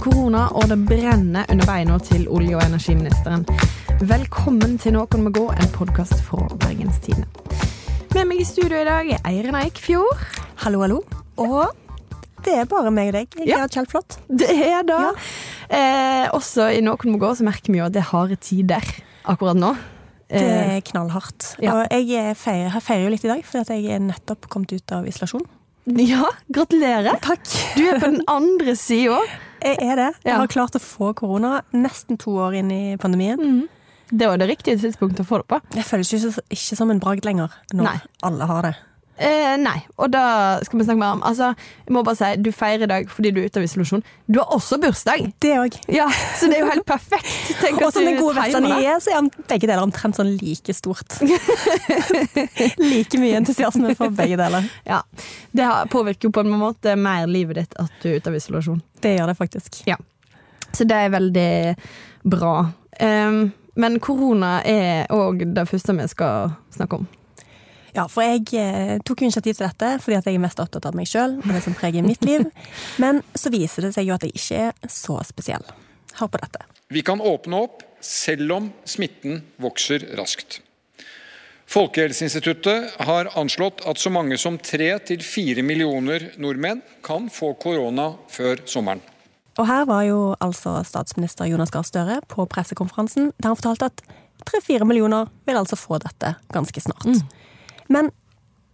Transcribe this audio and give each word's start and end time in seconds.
korona, 0.00 0.46
og 0.56 0.68
det 0.70 0.78
brenner 0.88 1.46
under 1.50 1.66
beina 1.68 1.98
til 2.02 2.26
olje- 2.32 2.56
og 2.56 2.62
energiministeren. 2.64 3.44
Velkommen 4.02 4.78
til 4.80 4.94
Noen 4.96 5.24
må 5.26 5.30
gå, 5.34 5.44
en 5.52 5.70
podkast 5.74 6.18
fra 6.26 6.46
Bergenstidene. 6.62 7.26
Med 8.14 8.26
meg 8.28 8.40
i 8.42 8.44
studio 8.44 8.80
i 8.82 8.84
dag 8.88 9.10
er 9.14 9.22
Eirin 9.30 9.56
Eikfjord. 9.56 10.18
Hallo, 10.64 10.82
hallo. 10.84 10.98
Og 11.40 11.70
det 12.44 12.56
er 12.58 12.68
bare 12.70 12.90
meg 12.92 13.08
og 13.12 13.14
deg. 13.20 13.28
Jeg 13.38 13.48
Ja. 13.48 13.62
er 13.64 13.68
kjempeflott. 13.68 14.18
Det 14.28 14.50
er 14.50 14.82
da. 14.82 14.98
Ja. 14.98 15.12
Eh, 15.70 16.28
også 16.32 16.68
i 16.76 16.80
Noen 16.80 17.12
må 17.12 17.18
gå 17.18 17.30
så 17.36 17.42
merker 17.44 17.72
vi 17.72 17.78
jo 17.78 17.84
at 17.86 17.92
det 17.92 18.00
er 18.02 18.10
harde 18.12 18.36
tider 18.36 18.82
akkurat 19.24 19.56
nå. 19.56 19.76
Det 20.28 20.40
Eh, 20.42 20.76
er 20.76 20.80
knallhardt. 20.80 21.56
ja. 21.60 21.72
Og 21.74 21.86
jeg 21.90 22.10
er 22.30 22.34
feirer, 22.34 22.72
jeg 22.72 22.82
feirer 22.82 23.02
jo 23.04 23.10
litt 23.10 23.24
i 23.24 23.28
dag, 23.28 23.44
fordi 23.44 23.82
jeg 23.82 23.94
er 23.94 23.98
nettopp 24.00 24.48
kommet 24.48 24.72
ut 24.72 24.92
av 24.92 25.04
isolasjon. 25.06 25.42
ja, 25.86 26.24
gratulerer. 26.50 27.20
Takk. 27.20 27.44
Du 27.76 27.86
er 27.88 27.98
på 27.98 28.10
den 28.10 28.22
andre 28.28 28.74
sida. 28.76 29.18
Jeg 29.62 29.78
er 29.78 29.98
det. 29.98 30.10
Jeg 30.26 30.38
har 30.40 30.50
klart 30.50 30.76
å 30.76 30.82
få 30.82 31.12
korona 31.18 31.60
nesten 31.76 32.18
to 32.20 32.34
år 32.42 32.58
inn 32.58 32.72
i 32.74 32.82
pandemien. 33.00 33.68
Det 34.12 34.28
var 34.28 34.40
det 34.40 34.48
riktige 34.50 34.76
tidspunktet 34.80 35.24
å 35.24 35.28
få 35.28 35.40
det 35.40 35.48
på. 35.48 35.60
Det 35.72 35.84
føles 35.88 36.10
ikke, 36.12 36.42
ikke 36.52 36.76
som 36.76 36.90
en 36.92 37.00
bragd 37.00 37.24
lenger, 37.24 37.54
når 37.72 37.86
Nei. 37.86 37.98
alle 38.28 38.48
har 38.50 38.66
det. 38.66 38.72
Eh, 39.22 39.54
nei, 39.60 39.76
og 40.02 40.10
da 40.10 40.22
skal 40.66 40.80
vi 40.80 40.84
snakke 40.86 40.98
mer 40.98 41.14
om 41.14 41.20
Altså, 41.22 41.52
jeg 41.86 41.94
må 41.94 42.00
bare 42.02 42.18
si, 42.18 42.30
Du 42.42 42.48
feirer 42.54 42.86
i 42.86 42.90
dag 42.90 43.10
fordi 43.12 43.30
du 43.30 43.38
er 43.42 43.46
ute 43.46 43.60
av 43.60 43.66
isolasjon. 43.66 44.02
Du 44.26 44.40
har 44.40 44.50
også 44.56 44.78
bursdag! 44.82 45.28
Det 45.42 45.52
òg. 45.60 45.76
Ja, 45.92 46.08
Så 46.38 46.48
det 46.50 46.58
er 46.58 46.64
jo 46.64 46.70
helt 46.72 46.86
perfekt. 46.88 47.30
Tenk 47.60 47.82
Og 47.82 47.92
som 47.94 48.06
den 48.08 48.18
gode 48.18 48.34
vesten 48.40 48.66
jeg 48.66 48.88
er, 48.90 48.98
så 49.04 49.14
er 49.14 49.30
begge 49.52 49.68
deler 49.68 49.84
omtrent 49.84 50.18
sånn 50.18 50.32
like 50.40 50.74
stort. 50.74 51.20
like 52.92 53.22
mye 53.22 53.38
entusiasme 53.38 53.94
for 53.98 54.10
begge 54.16 54.40
deler. 54.40 54.66
Ja, 54.88 55.02
Det 55.52 55.70
påvirker 55.92 56.28
jo 56.28 56.34
på 56.34 56.42
en 56.42 56.52
måte 56.58 56.96
mer 56.98 57.30
livet 57.30 57.62
ditt 57.62 57.78
at 57.78 57.94
du 58.02 58.10
er 58.10 58.18
ute 58.18 58.32
av 58.32 58.38
isolasjon. 58.40 58.82
Det 59.02 59.16
gjør 59.16 59.32
det 59.32 59.38
faktisk. 59.38 59.82
Ja. 59.86 60.00
Så 60.72 60.88
det 60.88 60.98
er 60.98 61.14
veldig 61.14 61.50
bra. 62.32 62.54
Um, 62.98 63.42
men 63.74 63.98
korona 64.04 64.58
er 64.68 65.06
òg 65.12 65.46
det 65.54 65.68
første 65.70 65.94
vi 65.96 66.08
skal 66.10 66.56
snakke 66.74 67.02
om. 67.02 67.10
Ja, 67.92 68.06
for 68.08 68.24
jeg 68.24 68.48
eh, 68.56 68.96
tok 69.04 69.20
initiativ 69.26 69.58
til 69.58 69.66
dette 69.66 69.94
fordi 70.00 70.16
at 70.16 70.28
jeg 70.28 70.38
er 70.38 70.42
mest 70.42 70.60
opptatt 70.62 70.86
av 70.88 70.96
meg 70.96 71.08
sjøl 71.10 71.36
og 71.42 71.48
det 71.52 71.60
som 71.64 71.76
preger 71.76 72.04
mitt 72.06 72.24
liv. 72.24 72.46
Men 73.02 73.20
så 73.36 73.52
viser 73.52 73.88
det 73.88 73.94
seg 73.96 74.08
jo 74.08 74.16
at 74.16 74.24
jeg 74.24 74.36
ikke 74.38 74.60
er 74.70 74.92
så 74.92 75.18
spesiell. 75.28 75.64
Hør 76.16 76.32
på 76.32 76.40
dette. 76.40 76.64
Vi 76.92 77.04
kan 77.04 77.20
åpne 77.20 77.64
opp 77.66 77.84
selv 78.02 78.52
om 78.56 78.68
smitten 78.88 79.42
vokser 79.60 80.04
raskt. 80.18 80.60
Folkehelseinstituttet 81.72 82.98
har 83.06 83.30
anslått 83.38 83.84
at 83.88 84.00
så 84.00 84.10
mange 84.12 84.36
som 84.40 84.58
3-4 84.60 85.62
millioner 85.64 86.26
nordmenn 86.40 86.82
kan 87.04 87.30
få 87.32 87.54
korona 87.60 88.10
før 88.32 88.60
sommeren. 88.68 89.00
Og 89.60 89.68
her 89.68 89.84
var 89.88 90.02
jo 90.04 90.18
altså 90.40 90.78
statsminister 90.88 91.48
Jonas 91.48 91.72
Gahr 91.72 91.84
Støre 91.84 92.18
på 92.28 92.44
pressekonferansen 92.48 93.30
der 93.36 93.52
han 93.52 93.60
fortalte 93.60 93.88
at 93.92 94.04
tre-fire 94.48 94.88
millioner 94.88 95.28
vil 95.48 95.60
altså 95.60 95.78
få 95.80 96.00
dette 96.02 96.34
ganske 96.52 96.84
snart. 96.84 97.24
Men 97.92 98.10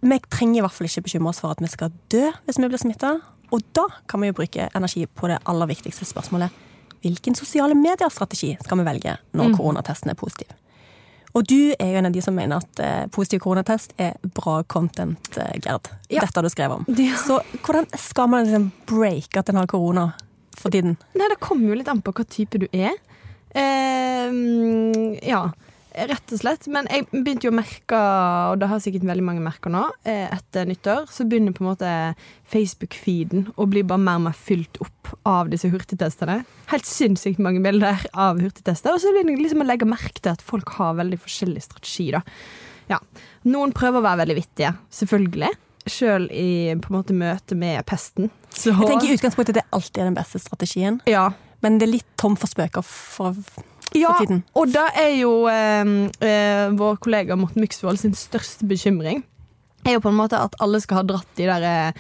vi 0.00 0.20
trenger 0.30 0.60
i 0.60 0.64
hvert 0.64 0.76
fall 0.76 0.88
ikke 0.88 1.06
bekymre 1.08 1.32
oss 1.32 1.42
for 1.42 1.54
at 1.54 1.62
vi 1.62 1.70
skal 1.70 1.90
dø 2.12 2.28
hvis 2.46 2.60
vi 2.60 2.70
blir 2.70 2.80
smitta. 2.80 3.16
Og 3.54 3.64
da 3.76 3.86
kan 4.10 4.22
vi 4.22 4.30
jo 4.30 4.36
bruke 4.36 4.68
energi 4.76 5.06
på 5.08 5.30
det 5.30 5.40
aller 5.48 5.70
viktigste 5.70 6.06
spørsmålet. 6.06 6.54
Hvilken 7.02 7.36
sosiale 7.38 7.76
medier-strategi 7.78 8.56
skal 8.60 8.80
vi 8.80 8.86
velge 8.88 9.14
når 9.38 9.54
koronatesten 9.56 10.12
er 10.12 10.18
positiv? 10.18 10.50
Og 11.36 11.44
du 11.46 11.74
er 11.76 11.92
jo 11.92 12.00
en 12.00 12.08
av 12.08 12.14
de 12.14 12.22
som 12.24 12.34
mener 12.34 12.62
at 12.62 12.80
eh, 12.82 13.04
positiv 13.14 13.42
koronatest 13.44 13.92
er 14.00 14.16
bra 14.34 14.62
content, 14.66 15.28
eh, 15.38 15.58
Gerd. 15.62 15.90
Ja. 16.08 16.24
Dette 16.24 16.40
har 16.40 16.46
du 16.46 16.50
skrevet 16.50 16.80
om. 16.80 16.88
Ja. 16.98 17.18
Så 17.20 17.38
hvordan 17.62 17.86
skal 18.00 18.30
man 18.32 18.48
liksom 18.48 18.70
break 18.88 19.36
at 19.38 19.52
en 19.52 19.60
har 19.60 19.68
korona 19.70 20.08
for 20.56 20.74
tiden? 20.74 20.96
Nei, 21.14 21.28
Det 21.30 21.40
kommer 21.44 21.70
jo 21.70 21.78
litt 21.78 21.90
an 21.92 22.02
på 22.02 22.14
hva 22.16 22.26
type 22.26 22.58
du 22.58 22.66
er. 22.72 22.96
Uh, 23.48 25.14
ja, 25.24 25.46
rett 26.08 26.32
og 26.34 26.40
slett. 26.40 26.66
Men 26.70 26.88
jeg 26.92 27.06
begynte 27.10 27.48
jo 27.48 27.52
å 27.52 27.56
merke, 27.58 27.98
og 28.52 28.60
det 28.60 28.68
har 28.70 28.82
sikkert 28.84 29.06
veldig 29.08 29.24
mange 29.26 29.44
merker 29.44 29.72
nå, 29.72 29.84
eh, 30.08 30.26
etter 30.34 30.68
nyttår, 30.68 31.08
så 31.12 31.26
begynner 31.28 31.56
på 31.56 31.64
en 31.64 31.70
måte 31.70 31.92
Facebook-feeden 32.52 33.48
å 33.56 33.66
bli 33.70 33.82
bare 33.82 34.02
mer 34.02 34.20
og 34.20 34.26
mer 34.28 34.38
fylt 34.38 34.80
opp 34.84 35.12
av 35.28 35.50
disse 35.52 35.70
hurtigtestene. 35.72 36.40
Helt 36.72 36.88
sinnssykt 36.88 37.42
mange 37.42 37.62
bilder 37.64 38.04
av 38.14 38.40
hurtigtester. 38.42 38.94
Og 38.94 39.02
så 39.02 39.12
begynner 39.14 39.36
jeg 39.36 39.46
liksom 39.46 39.64
å 39.64 39.68
legge 39.68 39.88
merke 39.88 40.20
til 40.20 40.32
at 40.32 40.44
folk 40.44 40.76
har 40.78 40.98
veldig 41.00 41.20
forskjellig 41.24 41.64
strategi. 41.66 42.10
da. 42.12 42.22
Ja. 42.88 42.98
Noen 43.48 43.72
prøver 43.76 44.00
å 44.00 44.06
være 44.06 44.24
veldig 44.24 44.38
vittige, 44.38 44.74
selvfølgelig. 44.92 45.50
Sjøl 45.88 46.28
i 46.34 46.74
på 46.76 46.90
en 46.90 46.98
måte 46.98 47.16
møte 47.16 47.56
med 47.56 47.84
pesten. 47.88 48.30
Så, 48.52 48.72
Jeg 48.72 48.88
tenker 48.88 49.08
i 49.08 49.16
utgangspunktet 49.16 49.60
det 49.60 49.66
alltid 49.72 50.02
er 50.02 50.10
den 50.10 50.18
beste 50.18 50.40
strategien, 50.42 51.00
ja, 51.08 51.30
men 51.64 51.78
det 51.78 51.88
er 51.88 51.92
litt 51.96 52.08
tom 52.20 52.36
for 52.38 52.50
spøker 52.50 52.84
for, 52.86 53.36
for 53.92 53.98
Ja, 54.00 54.14
tiden. 54.20 54.42
og 54.54 54.72
da 54.74 54.86
er 54.94 55.14
jo 55.20 55.32
eh, 55.48 55.92
eh, 56.20 56.68
vår 56.78 56.96
kollega 57.04 57.36
Morten 57.36 57.62
Myksvold 57.64 57.98
sin 57.98 58.14
største 58.14 58.66
bekymring 58.68 59.24
er 59.86 59.94
jo 59.96 60.00
på 60.04 60.10
en 60.10 60.18
måte 60.18 60.36
at 60.36 60.54
alle 60.60 60.80
skal 60.82 61.00
ha 61.00 61.02
dratt 61.06 61.28
de 61.38 61.46
der 61.48 61.92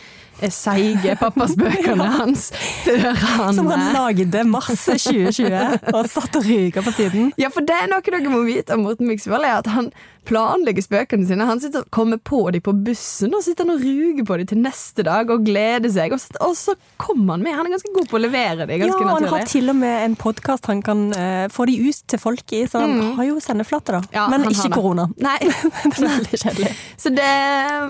seige 0.52 1.16
pappaspøkene 1.20 2.08
hans 2.18 2.48
før 2.84 3.16
han 3.22 3.56
Som 3.56 3.70
han 3.72 3.88
lagde 3.96 4.44
mars 4.48 4.70
2020 4.86 5.92
og 5.94 6.10
satt 6.10 6.38
og 6.38 6.46
ryka 6.46 6.84
på 6.84 6.94
siden. 6.94 7.32
Ja, 7.42 7.50
for 7.54 7.64
det 7.66 7.74
er 7.74 7.90
noe 7.90 8.02
dere 8.04 8.30
må 8.30 8.40
vite 8.46 8.74
om 8.74 8.86
Morten 8.86 9.08
Myksvold, 9.08 9.44
er 9.46 9.60
at 9.60 9.68
han 9.70 9.90
planlegger 10.28 10.84
spøkene 10.84 11.26
sine. 11.28 11.46
Han 11.48 11.60
sitter 11.62 11.84
og 11.84 11.90
kommer 11.94 12.20
på 12.20 12.40
dem 12.52 12.62
på 12.64 12.74
bussen, 12.84 13.32
og 13.36 13.44
sitter 13.44 13.64
han 13.64 13.76
og 13.76 13.84
ruger 13.84 14.26
på 14.28 14.38
dem 14.40 14.50
til 14.50 14.60
neste 14.60 15.04
dag 15.06 15.30
og 15.32 15.46
gleder 15.46 15.92
seg. 15.92 16.12
Og 16.14 16.20
så, 16.20 16.34
og 16.44 16.54
så 16.58 16.74
kommer 17.00 17.36
han 17.36 17.46
med. 17.46 17.56
Han 17.56 17.68
er 17.68 17.76
ganske 17.76 17.92
god 17.94 18.10
på 18.10 18.18
å 18.18 18.22
levere 18.22 18.66
dem. 18.68 18.84
Ja, 18.84 18.90
og 18.92 19.12
han 19.14 19.28
har 19.32 19.46
til 19.48 19.72
og 19.72 19.78
med 19.80 20.04
en 20.04 20.16
podkast 20.20 20.68
han 20.68 20.82
kan 20.84 21.06
uh, 21.14 21.46
få 21.52 21.68
de 21.70 21.78
ut 21.86 22.02
til 22.12 22.22
folk 22.22 22.56
i, 22.56 22.64
så 22.68 22.84
han 22.84 23.14
har 23.18 23.30
jo 23.30 23.38
sendeflate, 23.42 23.98
da. 23.98 24.02
Ja, 24.14 24.26
men 24.32 24.44
ikke 24.50 24.72
korona. 24.76 25.08
Nei. 25.16 25.38
det 25.88 25.94
er 25.96 26.04
veldig 26.04 26.42
kjedelig. 26.44 26.74
Så 27.00 27.14
det 27.14 27.32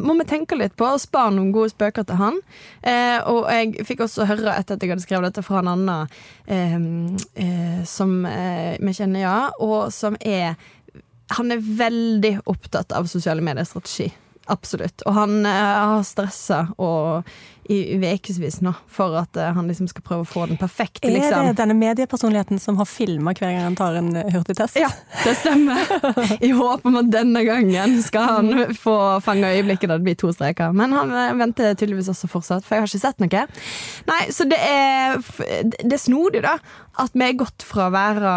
må 0.05 0.15
vi 0.21 0.29
tenke 0.29 0.59
litt 0.59 0.77
på, 0.79 0.87
og 0.87 1.03
spare 1.03 1.35
noen 1.35 1.51
gode 1.55 1.73
spøker 1.75 2.07
til 2.07 2.21
han. 2.23 2.38
Eh, 2.83 3.19
og 3.31 3.49
jeg 3.53 3.87
fikk 3.89 4.05
også 4.07 4.29
høre 4.29 4.55
etter 4.57 4.77
at 4.77 4.85
jeg 4.85 4.93
hadde 4.93 5.05
skrevet 5.05 5.31
dette 5.31 5.45
fra 5.47 5.63
en 5.63 5.73
annen 5.75 6.15
eh, 6.47 6.79
eh, 7.45 7.81
som 7.89 8.21
eh, 8.29 8.77
vi 8.81 8.95
kjenner, 8.97 9.25
ja, 9.25 9.39
og 9.59 9.93
som 9.95 10.19
er 10.21 10.57
Han 11.37 11.53
er 11.53 11.61
veldig 11.61 12.39
opptatt 12.49 12.95
av 12.97 13.05
sosiale 13.05 13.43
medier-strategi. 13.45 14.07
Absolutt. 14.49 15.05
Og 15.07 15.15
han 15.15 15.47
eh, 15.47 15.53
har 15.93 16.03
stressa 16.09 16.65
i 17.69 17.79
ukevis 18.01 18.63
nå 18.65 18.71
for 18.89 19.13
at 19.21 19.37
eh, 19.37 19.51
han 19.53 19.67
liksom 19.69 19.91
skal 19.91 20.05
prøve 20.07 20.25
å 20.25 20.29
få 20.29 20.47
den 20.49 20.57
perfekte, 20.57 21.05
Er 21.05 21.19
liksom. 21.19 21.51
det 21.51 21.59
denne 21.59 21.77
mediepersonligheten 21.77 22.61
som 22.63 22.79
har 22.81 22.89
filma 22.89 23.35
hver 23.37 23.53
gang 23.53 23.67
han 23.67 23.77
tar 23.77 23.99
en 24.01 24.09
hurtigtest? 24.17 24.79
Ja, 24.81 24.89
det 25.27 25.35
stemmer. 25.43 25.85
I 26.49 26.51
håp 26.57 26.89
om 26.89 26.97
at 27.03 27.11
denne 27.13 27.45
gangen 27.45 27.99
skal 28.05 28.31
han 28.39 28.75
få 28.79 28.97
fange 29.25 29.53
øyeblikket 29.53 29.93
da 29.93 29.99
det 30.01 30.09
blir 30.09 30.17
to 30.19 30.33
streker. 30.33 30.73
Men 30.73 30.97
han 30.97 31.13
eh, 31.13 31.37
venter 31.37 31.77
tydeligvis 31.77 32.09
også 32.15 32.31
fortsatt, 32.33 32.65
for 32.65 32.79
jeg 32.79 32.87
har 32.87 32.93
ikke 32.93 33.05
sett 33.05 33.21
noe. 33.21 33.45
Nei, 34.09 34.23
så 34.33 34.49
det 34.49 34.63
er, 34.65 35.21
det 35.85 35.93
er 35.93 36.05
snodig, 36.09 36.47
da. 36.49 36.57
At 36.99 37.13
vi 37.13 37.29
er 37.29 37.37
gått 37.45 37.69
fra 37.69 37.91
å 37.91 37.95
være 37.95 38.33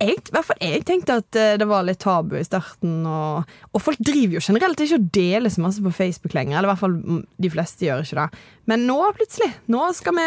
jeg, 0.00 0.16
jeg 0.60 0.84
tenkte 0.88 1.18
at 1.20 1.36
eh, 1.38 1.54
det 1.60 1.66
var 1.70 1.84
litt 1.86 2.00
tabu 2.02 2.34
i 2.38 2.44
starten. 2.44 3.04
Og, 3.06 3.44
og 3.72 3.82
folk 3.82 3.98
driver 4.04 4.38
jo 4.38 4.42
generelt 4.46 4.80
ikke 4.84 4.98
og 4.98 5.06
deler 5.14 5.50
så 5.54 5.62
masse 5.64 5.84
på 5.84 5.92
Facebook 5.94 6.34
lenger. 6.34 6.58
Eller 6.58 6.68
i 6.68 6.72
hvert 6.72 6.82
fall 6.82 7.22
de 7.46 7.50
fleste 7.52 7.86
gjør 7.86 8.02
ikke 8.04 8.18
det. 8.24 8.42
Men 8.70 8.86
nå 8.88 8.98
plutselig, 9.16 9.50
nå 9.70 9.86
skal 9.96 10.18
vi 10.18 10.26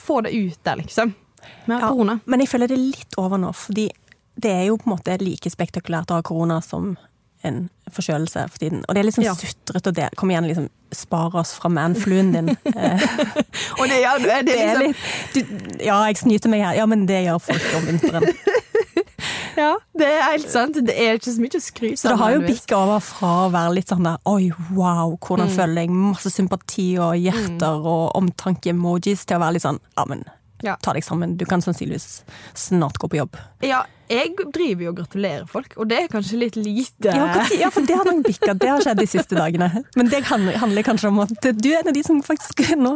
få 0.00 0.20
det 0.26 0.32
ut 0.36 0.58
der, 0.66 0.80
liksom. 0.82 1.14
Med 1.66 1.76
Ja, 1.80 1.88
korona. 1.92 2.18
men 2.26 2.40
jeg 2.42 2.48
føler 2.50 2.66
det 2.72 2.74
er 2.78 2.86
litt 2.90 3.14
over 3.22 3.38
nå, 3.38 3.52
fordi 3.54 3.88
det 4.36 4.50
er 4.52 4.64
jo 4.66 4.76
på 4.80 4.88
en 4.90 4.96
måte 4.96 5.14
like 5.22 5.48
spektakulært 5.52 6.10
å 6.10 6.18
ha 6.18 6.24
korona 6.26 6.58
som 6.64 6.96
en 7.46 7.68
forkjølelse 7.92 8.42
for 8.50 8.58
tiden. 8.58 8.80
Og 8.88 8.94
det 8.96 9.00
er 9.00 9.06
liksom 9.06 9.24
Ja. 9.24 9.34
sutrete 9.38 9.92
og 9.92 9.94
det. 9.94 10.08
Kom 10.18 10.30
igjen, 10.32 10.48
liksom. 10.48 10.66
spar 10.96 11.34
oss 11.36 11.52
fra 11.54 11.68
manfluen 11.70 12.32
din. 12.32 12.48
Eh, 12.76 13.00
Og 13.80 13.86
det, 13.88 14.00
ja, 14.02 14.16
du, 14.18 14.26
er 14.30 14.42
det 14.46 14.56
er 14.58 14.78
liksom, 14.80 14.96
litt 15.34 15.34
du, 15.78 15.84
Ja, 15.84 16.00
jeg 16.08 16.18
snyter 16.18 16.50
meg 16.52 16.64
her. 16.64 16.74
Ja, 16.80 16.86
men 16.90 17.06
det 17.06 17.22
gjør 17.26 17.38
folk 17.46 17.66
om 17.78 17.86
vinteren. 17.88 18.26
Ja, 19.62 19.72
det 19.96 20.06
er 20.06 20.22
helt 20.32 20.50
sant. 20.52 20.74
Det 20.84 20.92
er 20.94 21.16
ikke 21.16 21.32
så 21.32 21.40
mye 21.40 21.56
å 21.56 21.62
skryte 21.64 21.96
Så 22.02 22.10
det 22.12 22.18
har 22.20 22.34
jo 22.34 22.40
bikka 22.44 22.76
over 22.76 23.00
fra 23.00 23.30
å 23.46 23.50
være 23.54 23.74
litt 23.78 23.88
sånn 23.88 24.04
der 24.04 24.18
Oi, 24.28 24.50
wow, 24.76 25.16
hvordan 25.16 25.48
Mm. 25.48 25.54
føler 25.56 25.80
jeg? 25.86 25.90
Masse 25.96 26.30
sympati 26.34 26.88
og 27.00 27.14
hjerter 27.16 27.86
og 27.88 28.12
omtanke-emojis 28.20 29.24
til 29.26 29.38
å 29.38 29.40
være 29.46 29.56
litt 29.56 29.62
sånn 29.64 29.80
Ja, 29.96 30.04
men 30.08 30.24
Ja. 30.62 30.76
ta 30.82 30.92
deg 30.92 31.04
sammen. 31.04 31.36
Du 31.36 31.44
kan 31.44 31.60
sannsynligvis 31.60 32.22
snart 32.54 32.96
gå 32.98 33.08
på 33.12 33.16
jobb. 33.18 33.36
Ja, 33.62 33.82
jeg 34.10 34.34
driver 34.54 34.86
jo 34.86 34.92
og 34.92 34.98
gratulerer 35.00 35.46
folk, 35.50 35.74
og 35.76 35.88
det 35.90 35.98
er 36.02 36.10
kanskje 36.12 36.38
litt 36.40 36.56
lite. 36.58 37.12
Ja, 37.12 37.70
for 37.72 37.86
det 37.86 37.96
har 37.98 38.06
nok 38.08 38.22
bikka. 38.26 38.54
Det 38.56 38.68
har 38.70 38.82
skjedd 38.84 39.00
de 39.00 39.08
siste 39.10 39.36
dagene. 39.38 39.68
Men 39.96 40.10
det 40.12 40.22
handler, 40.28 40.82
kanskje 40.86 41.10
om 41.10 41.20
at 41.24 41.48
du 41.56 41.68
er 41.72 41.80
en 41.80 41.90
av 41.90 41.96
de 41.96 42.02
som 42.06 42.20
faktisk 42.24 42.62
nå 42.78 42.92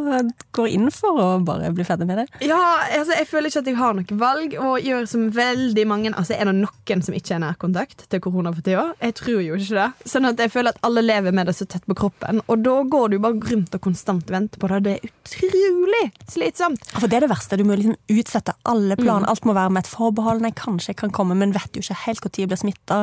går 0.56 0.68
inn 0.74 0.90
for 0.94 1.18
å 1.20 1.28
bare 1.44 1.72
bli 1.74 1.86
ferdig 1.86 2.06
med 2.08 2.22
det. 2.22 2.26
Ja, 2.46 2.60
altså 2.98 3.16
Jeg 3.18 3.28
føler 3.30 3.50
ikke 3.50 3.62
at 3.64 3.70
jeg 3.70 3.78
har 3.80 3.96
noe 3.96 4.18
valg, 4.20 4.56
og 4.60 4.84
gjør 4.84 5.06
som 5.10 5.26
veldig 5.34 5.84
mange 5.88 6.10
Altså 6.10 6.34
Er 6.36 6.48
det 6.48 6.54
noen 6.58 7.02
som 7.04 7.14
ikke 7.16 7.34
er 7.36 7.42
nærkontakt 7.44 8.06
til 8.10 8.22
korona 8.22 8.52
for 8.54 8.64
tida? 8.66 8.88
Jeg 9.00 9.14
tror 9.20 9.40
jo 9.44 9.56
ikke 9.58 9.76
det. 9.78 10.08
Sånn 10.10 10.28
at 10.28 10.40
jeg 10.42 10.52
føler 10.52 10.74
at 10.74 10.80
alle 10.86 11.04
lever 11.04 11.34
med 11.36 11.48
det 11.50 11.54
så 11.58 11.66
tett 11.70 11.86
på 11.88 11.96
kroppen, 11.98 12.42
og 12.46 12.64
da 12.64 12.76
går 12.94 13.12
du 13.14 13.18
bare 13.22 13.38
rundt 13.50 13.74
og 13.76 13.82
konstant 13.84 14.30
venter 14.32 14.60
på 14.60 14.70
det. 14.72 14.80
Det 14.86 14.94
er 14.96 15.10
utrolig 15.10 16.04
slitsomt. 16.30 16.84
Ja, 16.92 16.98
For 17.02 17.10
det 17.10 17.20
er 17.20 17.26
det 17.26 17.32
verste. 17.32 17.58
Du 17.60 17.64
må 17.68 17.76
liksom 17.78 17.96
utsette 18.10 18.54
alle 18.68 18.96
planer. 19.00 19.28
Alt 19.30 19.46
må 19.48 19.54
være 19.56 19.72
med 19.74 19.84
et 19.84 19.90
forbehold. 19.92 20.42
Nei, 20.44 20.52
kanskje 20.56 20.94
kan 21.00 21.14
komme, 21.14 21.36
men 21.38 21.54
vet 21.56 21.76
jo 21.76 21.82
ikke 21.84 21.98
helt 22.06 22.24
når 22.26 22.42
jeg 22.42 22.50
blir 22.52 22.60
smitta. 22.60 23.02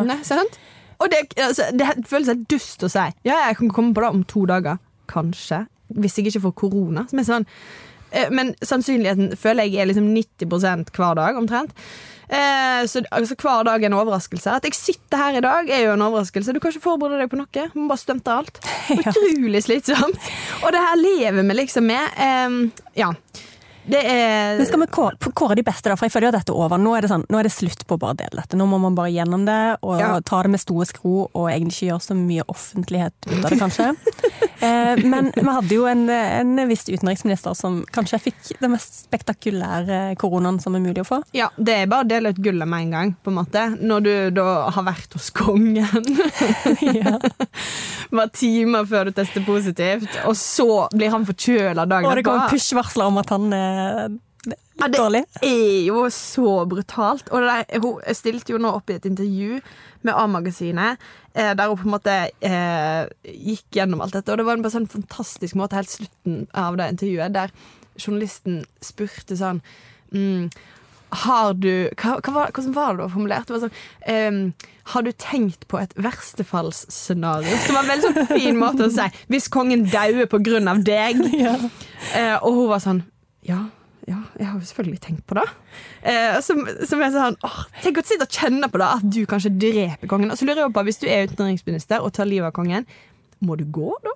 Og 0.97 1.11
det, 1.13 1.23
altså, 1.37 1.67
det 1.77 1.91
føles 2.09 2.31
helt 2.31 2.47
dust 2.49 2.83
å 2.85 2.89
si. 2.89 3.05
Ja, 3.27 3.43
jeg 3.47 3.59
kan 3.59 3.69
komme 3.73 3.93
på 3.93 4.01
det 4.01 4.09
om 4.13 4.23
to 4.29 4.45
dager. 4.49 4.79
Kanskje. 5.11 5.65
Hvis 5.93 6.17
jeg 6.17 6.31
ikke 6.31 6.47
får 6.47 6.55
korona. 6.63 7.05
Som 7.09 7.21
er 7.21 7.27
sånn. 7.27 7.45
Eh, 8.11 8.29
Men 8.33 8.55
sannsynligheten 8.65 9.35
føler 9.39 9.67
jeg 9.67 9.81
er 9.83 9.91
liksom 9.91 10.07
90 10.15 10.91
hver 10.95 11.17
dag, 11.19 11.37
omtrent. 11.39 11.75
Eh, 12.27 12.81
så 12.89 13.03
altså, 13.11 13.35
Hver 13.39 13.63
dag 13.67 13.83
er 13.83 13.91
en 13.91 13.99
overraskelse. 13.99 14.57
At 14.57 14.65
jeg 14.67 14.75
sitter 14.75 15.21
her 15.21 15.37
i 15.37 15.43
dag, 15.45 15.69
er 15.69 15.85
jo 15.85 15.93
en 15.93 16.05
overraskelse. 16.07 16.55
Du 16.55 16.59
kan 16.59 16.73
ikke 16.73 16.87
forberede 16.89 17.21
deg 17.21 17.31
på 17.31 17.39
noe. 17.39 17.67
Du 17.73 17.79
må 17.79 17.87
bare 17.91 18.03
stunte 18.03 18.33
alt. 18.33 18.59
Utrolig 18.97 19.63
slitsomt. 19.67 20.31
Og 20.63 20.73
det 20.75 20.81
her 20.83 20.97
lever 21.03 21.43
vi 21.43 21.59
liksom 21.61 21.87
med. 21.87 22.17
Eh, 22.17 22.89
ja. 23.03 23.13
Det 23.87 24.01
er 24.03 24.57
Men 24.59 24.67
skal 24.67 24.81
vi 24.81 24.87
kåre, 24.91 25.31
kåre 25.37 25.55
de 25.55 25.63
beste, 25.63 25.87
da? 25.89 25.95
For 25.95 26.07
jeg 26.07 26.13
føler 26.15 26.27
jo 26.27 26.33
at 26.33 26.39
dette 26.41 26.53
er 26.53 26.59
over. 26.65 26.81
Nå 26.81 26.95
er 26.97 27.05
det, 27.05 27.11
sånn, 27.11 27.23
nå 27.31 27.39
er 27.39 27.47
det 27.47 27.53
slutt 27.55 27.85
på 27.87 27.95
å 27.95 28.01
bare 28.01 28.17
dele 28.19 28.41
dette. 28.41 28.57
Nå 28.59 28.67
må 28.67 28.79
man 28.83 28.95
bare 28.97 29.13
gjennom 29.13 29.45
det 29.47 29.77
og 29.81 29.99
Ja. 30.01 30.09
ta 30.19 30.41
det 30.43 30.51
med 30.51 30.59
store 30.61 30.85
skro 30.89 31.29
og 31.33 31.45
egentlig 31.49 31.77
ikke 31.77 31.89
gjøre 31.91 32.05
så 32.07 32.15
mye 32.17 32.43
offentlighet 32.51 33.13
ut 33.27 33.45
av 33.45 33.49
det, 33.51 33.59
kanskje. 33.61 33.87
eh, 34.67 35.03
men 35.07 35.31
vi 35.35 35.45
hadde 35.47 35.75
jo 35.75 35.85
en, 35.87 36.03
en 36.09 36.63
viss 36.69 36.83
utenriksminister 36.89 37.55
som 37.55 37.79
kanskje 37.95 38.19
fikk 38.27 38.53
den 38.61 38.73
mest 38.75 39.05
spektakulære 39.05 40.15
koronaen 40.19 40.59
som 40.63 40.75
er 40.75 40.83
mulig 40.83 41.03
å 41.05 41.07
få. 41.07 41.21
Ja, 41.37 41.49
det 41.57 41.81
er 41.83 41.91
bare 41.91 42.03
å 42.05 42.09
dele 42.09 42.33
ut 42.35 42.41
gullet 42.43 42.67
med 42.67 42.87
en 42.87 42.95
gang, 42.97 43.15
på 43.23 43.31
en 43.31 43.39
måte. 43.39 43.65
Når 43.79 44.03
du 44.07 44.13
da 44.41 44.47
har 44.75 44.87
vært 44.87 45.13
hos 45.15 45.29
kongen. 45.35 45.85
Bare 48.11 48.29
timer 48.33 48.85
før 48.87 49.09
du 49.09 49.15
tester 49.17 49.43
positivt, 49.45 50.07
og 50.27 50.35
så 50.39 50.67
blir 50.95 51.11
han 51.13 51.25
forkjøla 51.27 51.83
dagen 51.89 52.07
Og 52.09 52.15
det 52.19 52.23
kommer 52.27 52.45
etterpå. 52.47 52.55
push-varsler 52.57 53.09
om 53.11 53.19
at 53.21 53.33
han 53.35 53.47
er 53.55 53.76
Ja, 54.77 54.87
det 54.87 54.99
dårlig. 54.99 55.23
er 55.41 55.87
jo 55.87 56.05
så 56.13 56.65
brutalt. 56.69 57.29
Og 57.33 57.41
der, 57.43 57.65
hun 57.81 57.99
stilte 58.15 58.53
jo 58.53 58.61
nå 58.61 58.71
opp 58.77 58.91
i 58.91 58.97
et 58.99 59.07
intervju 59.09 59.59
med 60.05 60.13
A-magasinet, 60.13 61.01
eh, 61.33 61.51
der 61.57 61.67
hun 61.67 61.79
på 61.81 61.87
en 61.89 61.95
måte 61.95 62.15
eh, 62.45 63.09
gikk 63.25 63.79
gjennom 63.79 64.05
alt 64.05 64.15
dette. 64.15 64.31
Og 64.31 64.39
det 64.39 64.45
var 64.47 64.57
en 64.57 64.63
bare 64.65 64.75
sånn 64.77 64.89
fantastisk 64.91 65.57
måte 65.59 65.79
helt 65.79 65.91
slutten 65.91 66.45
av 66.53 66.77
det 66.79 66.91
intervjuet, 66.93 67.35
der 67.35 67.53
journalisten 67.97 68.61
spurte 68.85 69.35
sånn 69.39 69.63
mm, 70.13 70.49
har 71.23 71.53
du 71.55 71.87
hva, 71.95 72.17
hva 72.19 72.47
Hvordan 72.51 72.73
var 72.75 72.97
det 72.97 73.05
du 73.05 73.13
formulert? 73.13 73.47
Det 73.47 73.55
var 73.55 73.61
sånn 73.63 74.33
um, 74.35 74.39
Har 74.91 75.05
du 75.05 75.11
tenkt 75.15 75.63
på 75.71 75.79
et 75.79 75.93
verstefallsscenario? 75.95 77.53
Som 77.63 77.77
var 77.77 77.85
en 77.85 77.91
veldig 77.93 78.11
sånn 78.11 78.27
fin 78.33 78.59
måte 78.59 78.89
å 78.89 78.91
si. 78.91 79.05
Hvis 79.31 79.47
kongen 79.51 79.85
dauer 79.87 80.27
på 80.29 80.41
grunn 80.43 80.69
av 80.71 80.83
deg. 80.87 81.23
Eh, 82.15 82.37
og 82.45 82.53
hun 82.53 82.67
var 82.69 82.79
sånn 82.79 82.99
Ja, 83.47 83.61
ja, 84.07 84.21
jeg 84.39 84.47
har 84.47 84.55
jo 84.59 84.65
selvfølgelig 84.69 85.01
tenkt 85.03 85.23
på 85.27 85.35
det. 85.35 85.45
Eh, 86.07 86.37
som, 86.45 86.61
som 86.87 87.01
er 87.03 87.11
sånn 87.11 87.35
åh, 87.43 87.57
Tenk 87.83 87.99
å 87.99 88.03
sitte 88.07 88.27
og 88.27 88.37
kjenne 88.37 88.69
på 88.71 88.79
det, 88.79 88.87
at 88.99 89.07
du 89.11 89.19
kanskje 89.27 89.51
dreper 89.59 90.11
kongen. 90.11 90.31
Og 90.31 90.39
så 90.39 90.47
lurer 90.47 90.63
jeg 90.65 90.75
på, 90.75 90.83
Hvis 90.87 91.01
du 91.01 91.07
er 91.11 91.27
utenriksminister 91.27 92.03
og 92.05 92.13
tar 92.15 92.29
livet 92.29 92.49
av 92.51 92.55
kongen, 92.55 92.87
må 93.43 93.57
du 93.59 93.65
gå 93.67 93.91
da? 94.05 94.13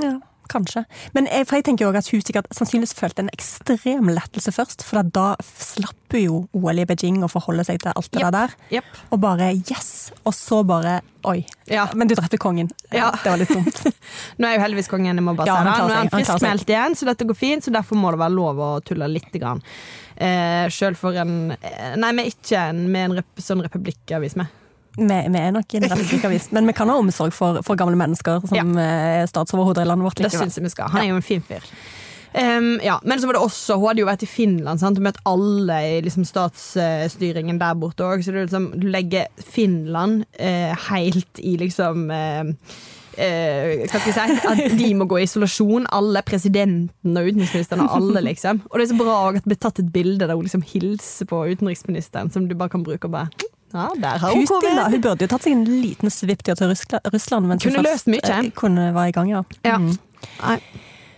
Ja, 0.00 0.14
kanskje. 0.52 0.84
Men 1.16 1.26
jeg, 1.30 1.46
for 1.48 1.58
jeg 1.58 1.64
tenker 1.68 1.88
også 1.88 2.00
at 2.02 2.10
hun 2.14 2.22
sikkert 2.26 2.48
sannsynligvis 2.54 2.94
følte 2.98 3.24
en 3.24 3.30
ekstrem 3.34 4.08
lettelse 4.12 4.52
først. 4.54 4.84
For 4.86 5.02
da 5.14 5.34
slapp 5.42 6.14
hun 6.14 6.22
jo 6.24 6.36
OL 6.54 6.78
i 6.78 6.86
Beijing 6.86 7.22
å 7.26 7.30
forholde 7.32 7.64
seg 7.66 7.80
til 7.82 7.90
alt 7.94 8.10
det 8.14 8.22
Yep. 8.22 8.30
der. 8.36 8.54
Yep. 8.78 8.84
Og 9.16 9.20
bare 9.24 9.48
yes! 9.56 9.90
Og 10.24 10.34
så 10.36 10.60
bare 10.66 11.00
oi. 11.26 11.40
Ja. 11.70 11.86
Men 11.96 12.08
du 12.08 12.14
drepte 12.14 12.38
kongen. 12.38 12.68
Ja. 12.92 13.10
Det 13.22 13.30
var 13.32 13.40
litt 13.40 13.50
dumt. 13.54 13.80
Nå 14.38 14.48
er 14.48 14.56
jo 14.58 14.62
heldigvis 14.66 14.90
kongen 14.92 15.14
jeg 15.16 15.24
må 15.26 15.34
bare 15.38 15.48
Ja, 15.50 15.58
si 15.58 15.64
det. 15.70 15.76
Nå 15.80 15.90
er 15.94 16.00
han 16.02 16.12
friskmeldt 16.12 16.70
igjen, 16.74 16.94
så 17.00 17.08
dette 17.10 17.26
går 17.28 17.38
fint. 17.38 17.64
Så 17.66 17.72
derfor 17.74 17.98
må 17.98 18.12
det 18.14 18.20
være 18.22 18.36
lov 18.36 18.60
å 18.62 18.72
tulle 18.84 19.08
litt. 19.10 19.30
Grann. 19.34 19.62
Eh, 20.14 20.68
Sjøl 20.70 20.94
for 20.94 21.16
en 21.18 21.50
eh, 21.56 21.94
Nei, 21.98 22.12
vi 22.14 22.22
er 22.22 22.28
ikke 22.30 22.60
en, 22.70 22.84
med 22.92 23.08
en 23.08 23.16
rep, 23.18 23.40
sånn 23.42 23.64
republikkavis 23.64 24.36
med. 24.38 24.52
Vi, 24.96 25.04
vi 25.06 25.40
er 25.40 25.50
nok 25.54 25.74
en 25.74 25.88
republikkavis, 25.90 26.48
men 26.54 26.70
vi 26.70 26.76
kan 26.76 26.90
ha 26.92 26.96
omsorg 27.00 27.34
for, 27.34 27.60
for 27.66 27.78
gamle 27.78 27.98
mennesker 27.98 28.46
som 28.46 28.56
ja. 28.56 28.64
er 28.84 29.28
statsoverhoder 29.30 29.82
i 29.82 29.90
landet 29.90 30.06
vårt. 30.06 30.18
Det 30.20 30.28
likevel. 30.28 30.46
syns 30.46 30.60
jeg 30.60 30.68
vi 30.68 30.74
skal. 30.76 30.90
Han 30.94 31.02
er 31.02 31.12
jo 31.12 31.20
en 31.20 31.26
fin 31.26 31.44
fyr. 31.44 31.66
Um, 32.34 32.80
ja, 32.82 33.00
men 33.04 33.20
så 33.20 33.28
var 33.28 33.36
det 33.36 33.44
også 33.44 33.76
Hun 33.78 33.86
hadde 33.86 34.02
jo 34.02 34.06
vært 34.08 34.24
i 34.26 34.26
Finland 34.26 34.80
sant? 34.82 34.98
og 34.98 35.04
møtt 35.06 35.20
alle 35.30 35.76
i 35.86 36.00
liksom, 36.02 36.24
statsstyringen 36.26 37.60
der 37.60 37.78
borte 37.78 38.06
òg. 38.06 38.24
Så 38.26 38.34
du, 38.34 38.40
liksom, 38.42 38.72
du 38.80 38.88
legger 38.90 39.30
Finland 39.38 40.24
uh, 40.40 40.74
helt 40.88 41.38
i 41.38 41.54
liksom 41.60 42.08
uh, 42.10 42.50
uh, 42.50 43.70
hva 43.86 44.00
skal 44.02 44.10
jeg 44.10 44.16
si? 44.18 44.50
At 44.50 44.76
de 44.80 44.90
må 44.98 45.06
gå 45.10 45.22
i 45.22 45.28
isolasjon. 45.28 45.86
Alle. 45.94 46.24
Presidenten 46.26 47.14
og 47.14 47.30
utenriksministeren 47.30 47.86
og 47.86 47.98
alle, 48.00 48.26
liksom. 48.32 48.64
Og 48.70 48.78
det 48.78 48.88
er 48.88 48.92
så 48.96 48.98
bra 48.98 49.18
at 49.28 49.38
det 49.38 49.52
blir 49.52 49.62
tatt 49.68 49.82
et 49.84 49.94
bilde 49.94 50.26
der 50.26 50.34
hun 50.34 50.46
liksom 50.48 50.66
hilser 50.74 51.30
på 51.30 51.44
utenriksministeren, 51.54 52.34
som 52.34 52.50
du 52.50 52.58
bare 52.58 52.74
kan 52.74 52.86
bruke 52.86 53.06
og 53.06 53.14
bare 53.14 53.53
Ja, 53.74 53.88
der 53.98 54.18
har 54.22 54.30
hun 54.30 54.46
Putin, 54.46 54.76
da. 54.78 54.86
Hun 54.92 55.00
burde 55.02 55.26
jo 55.26 55.30
tatt 55.32 55.42
seg 55.42 55.56
en 55.56 55.64
liten 55.82 56.12
svipp 56.14 56.44
til 56.46 56.54
Russland, 56.62 57.48
mens 57.50 57.64
Kunne 57.64 57.82
løst 57.82 58.06
mye. 58.06 58.22
eh, 58.22 58.50
kunne 58.54 58.92
være 58.94 59.10
i 59.10 59.14
gang, 59.16 59.30
ja. 59.32 59.42
Ja. 59.66 59.78
Mhm. 59.78 59.96
Nei. 60.40 60.58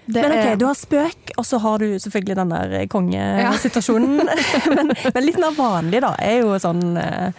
Det 0.06 0.23
Men 0.23 0.32
ok, 0.38 0.58
du 0.58 0.64
har 0.69 0.75
spøk, 0.79 1.32
og 1.37 1.44
så 1.44 1.58
har 1.58 1.79
du 1.82 1.87
selvfølgelig 1.99 2.37
den 2.38 2.50
der 2.55 2.87
kongesituasjonen. 2.87 4.20
men, 4.76 4.93
men 5.14 5.25
litt 5.26 5.38
mer 5.43 5.50
vanlig, 5.56 6.00
da, 6.05 6.12
er 6.23 6.44
jo 6.44 6.55
sånn 6.62 6.97
eh, 6.97 7.32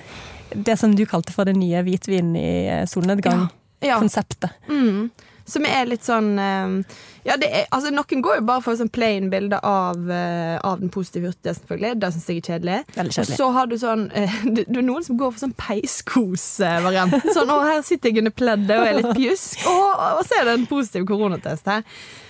Det 0.54 0.76
som 0.80 0.94
du 0.96 1.06
kalte 1.08 1.32
for 1.36 1.48
det 1.48 1.56
nye 1.58 1.82
hvitvin 1.84 2.36
i 2.36 2.50
eh, 2.68 2.84
solnedgang-konseptet. 2.88 4.52
Ja. 4.68 4.74
Mm. 4.74 5.10
Som 5.48 5.66
er 5.68 5.88
litt 5.88 6.04
sånn 6.04 6.34
eh, 6.42 6.98
Ja, 7.28 7.38
det 7.40 7.48
er, 7.48 7.66
altså 7.76 7.92
Noen 7.96 8.24
går 8.24 8.42
jo 8.42 8.46
bare 8.50 8.64
for 8.66 8.80
sånn 8.80 8.92
plain 8.94 9.30
bilde 9.32 9.60
av, 9.64 10.10
eh, 10.12 10.58
av 10.60 10.82
den 10.82 10.92
positive 10.94 11.32
hurtigheten, 11.32 11.62
selvfølgelig. 11.62 11.94
Det 12.02 12.12
syns 12.16 12.28
jeg 12.28 12.42
er 12.42 12.50
kjedelig. 12.52 12.80
Veldig 12.98 13.24
Og 13.24 13.32
så 13.32 13.50
har 13.56 13.72
du 13.72 13.78
sånn 13.80 14.06
eh, 14.12 14.38
det, 14.58 14.68
er 14.68 14.86
noen 14.88 15.08
som 15.08 15.20
går 15.20 15.34
for 15.34 15.46
sånn 15.46 15.56
peiskos-variant. 15.60 17.16
Sånn 17.38 17.52
'Å, 17.52 17.58
her 17.68 17.82
sitter 17.86 18.12
jeg 18.12 18.24
under 18.24 18.36
pleddet 18.36 18.76
og 18.76 18.88
er 18.88 19.00
litt 19.02 19.16
pjusk'. 19.18 19.66
Å, 19.72 19.76
og 20.18 20.24
så 20.28 20.40
er 20.42 20.48
det 20.50 20.56
en 20.58 20.70
positiv 20.70 21.08
koronatest 21.10 21.68
her. 21.70 21.84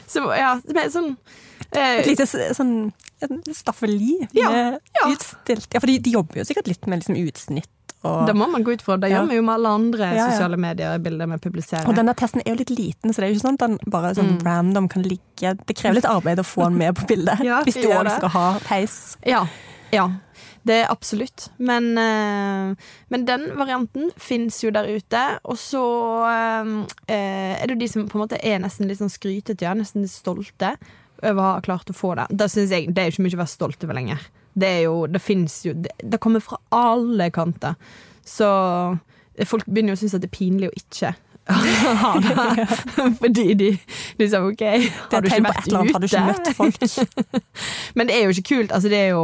Så 0.08 0.24
ja, 0.38 0.56
det 0.64 0.86
er 0.86 0.94
sånn 0.94 1.12
eh, 1.72 2.00
Et 2.00 2.12
lite 2.14 2.28
sånn 2.28 2.76
staffeli 3.52 4.22
Ja, 4.38 4.52
ja. 4.78 5.08
utstilt 5.10 5.74
Ja, 5.74 5.82
for 5.82 5.90
de, 5.90 5.98
de 6.06 6.14
jobber 6.14 6.40
jo 6.40 6.46
sikkert 6.48 6.70
litt 6.70 6.86
med 6.88 7.02
liksom 7.02 7.18
utsnitt 7.20 7.72
og 8.08 8.28
Det 8.30 8.36
må 8.40 8.48
man 8.52 8.64
gå 8.66 8.74
ut 8.78 8.84
fra. 8.86 8.98
Det 8.98 9.10
Ja. 9.12 9.22
gjør 9.22 9.30
vi 9.30 9.36
jo 9.40 9.46
med 9.48 9.54
alle 9.56 9.74
andre 9.80 10.10
Ja, 10.16 10.28
sosiale 10.32 10.58
medier-bilder 10.58 11.32
vi 11.34 11.38
publiserer. 11.50 11.88
Og 11.88 11.96
denne 11.96 12.16
testen 12.16 12.42
er 12.46 12.54
jo 12.54 12.60
litt 12.64 12.74
liten, 12.74 13.12
så 13.14 13.22
det 13.22 13.24
er 13.24 13.34
jo 13.34 13.36
ikke 13.38 13.48
sånn 13.48 13.60
at 13.60 13.66
den 13.66 13.80
bare 13.94 14.14
sånn 14.18 14.38
random 14.44 14.88
kan 14.90 15.04
ligge 15.04 15.56
Det 15.66 15.76
krever 15.76 16.00
litt 16.00 16.10
arbeid 16.10 16.40
å 16.40 16.46
få 16.48 16.70
den 16.70 16.78
med 16.78 16.96
på 16.96 17.08
bildet. 17.08 17.40
Mm. 17.48 17.64
Hvis 17.64 17.82
du 17.82 17.88
òg 17.90 18.10
skal 18.18 18.30
ha 18.30 18.60
peis. 18.66 19.18
Ja. 19.26 19.46
ja. 19.92 20.10
Det 20.68 20.82
er 20.84 20.92
absolutt. 20.92 21.50
Men, 21.60 21.98
eh, 21.98 22.76
men 23.10 23.26
den 23.26 23.46
varianten 23.56 24.12
fins 24.18 24.60
jo 24.64 24.72
der 24.72 24.84
ute. 24.90 25.40
Og 25.46 25.56
så 25.56 25.84
eh, 27.08 27.56
er 27.62 27.68
det 27.68 27.76
jo 27.76 27.80
de 27.80 27.88
som 27.88 28.08
på 28.10 28.18
en 28.20 28.26
måte 28.26 28.40
er 28.44 28.60
nesten 28.60 28.90
litt 28.90 29.00
sånn 29.00 29.14
skrytete, 29.14 29.64
ja, 29.64 29.74
nesten 29.78 30.04
litt 30.04 30.12
stolte 30.12 30.76
over 31.24 31.40
å 31.42 31.54
ha 31.56 31.62
klart 31.66 31.90
å 31.90 31.96
få 31.96 32.16
det. 32.20 32.28
Da 32.38 32.46
synes 32.52 32.70
jeg 32.74 32.94
Det 32.94 33.02
er 33.02 33.10
jo 33.10 33.16
ikke 33.16 33.26
mye 33.28 33.38
å 33.40 33.44
være 33.44 33.56
stolt 33.56 33.84
over 33.88 33.98
lenger. 33.98 34.20
Det 34.58 34.70
er 34.80 34.84
jo, 34.88 35.06
det 35.06 35.22
finnes 35.22 35.60
jo 35.66 35.76
Det, 35.78 35.94
det 36.02 36.20
kommer 36.24 36.44
fra 36.44 36.58
alle 36.74 37.30
kanter. 37.34 37.78
Så 38.26 38.50
folk 39.46 39.68
begynner 39.70 39.94
jo 39.94 40.00
å 40.00 40.02
synes 40.02 40.18
at 40.18 40.24
det 40.24 40.32
er 40.32 40.38
pinlig 40.38 40.72
å 40.72 40.78
ikke 40.78 41.14
ha 42.02 42.12
det. 42.20 42.66
Fordi 43.22 43.46
de 43.54 43.70
liksom 44.20 44.50
OK, 44.50 44.64
har 45.12 45.24
du 45.24 45.30
ikke 45.30 45.44
vært 45.46 45.70
ute? 45.70 45.78
har 45.94 46.04
du 46.04 46.08
ikke 46.10 46.24
møtt 46.26 46.50
folk? 46.58 46.88
Men 47.98 48.10
det 48.10 48.18
er 48.18 48.26
jo 48.26 48.36
ikke 48.36 48.50
kult. 48.50 48.74
Altså, 48.76 48.92
det, 48.92 49.00
er 49.00 49.14
jo, 49.16 49.24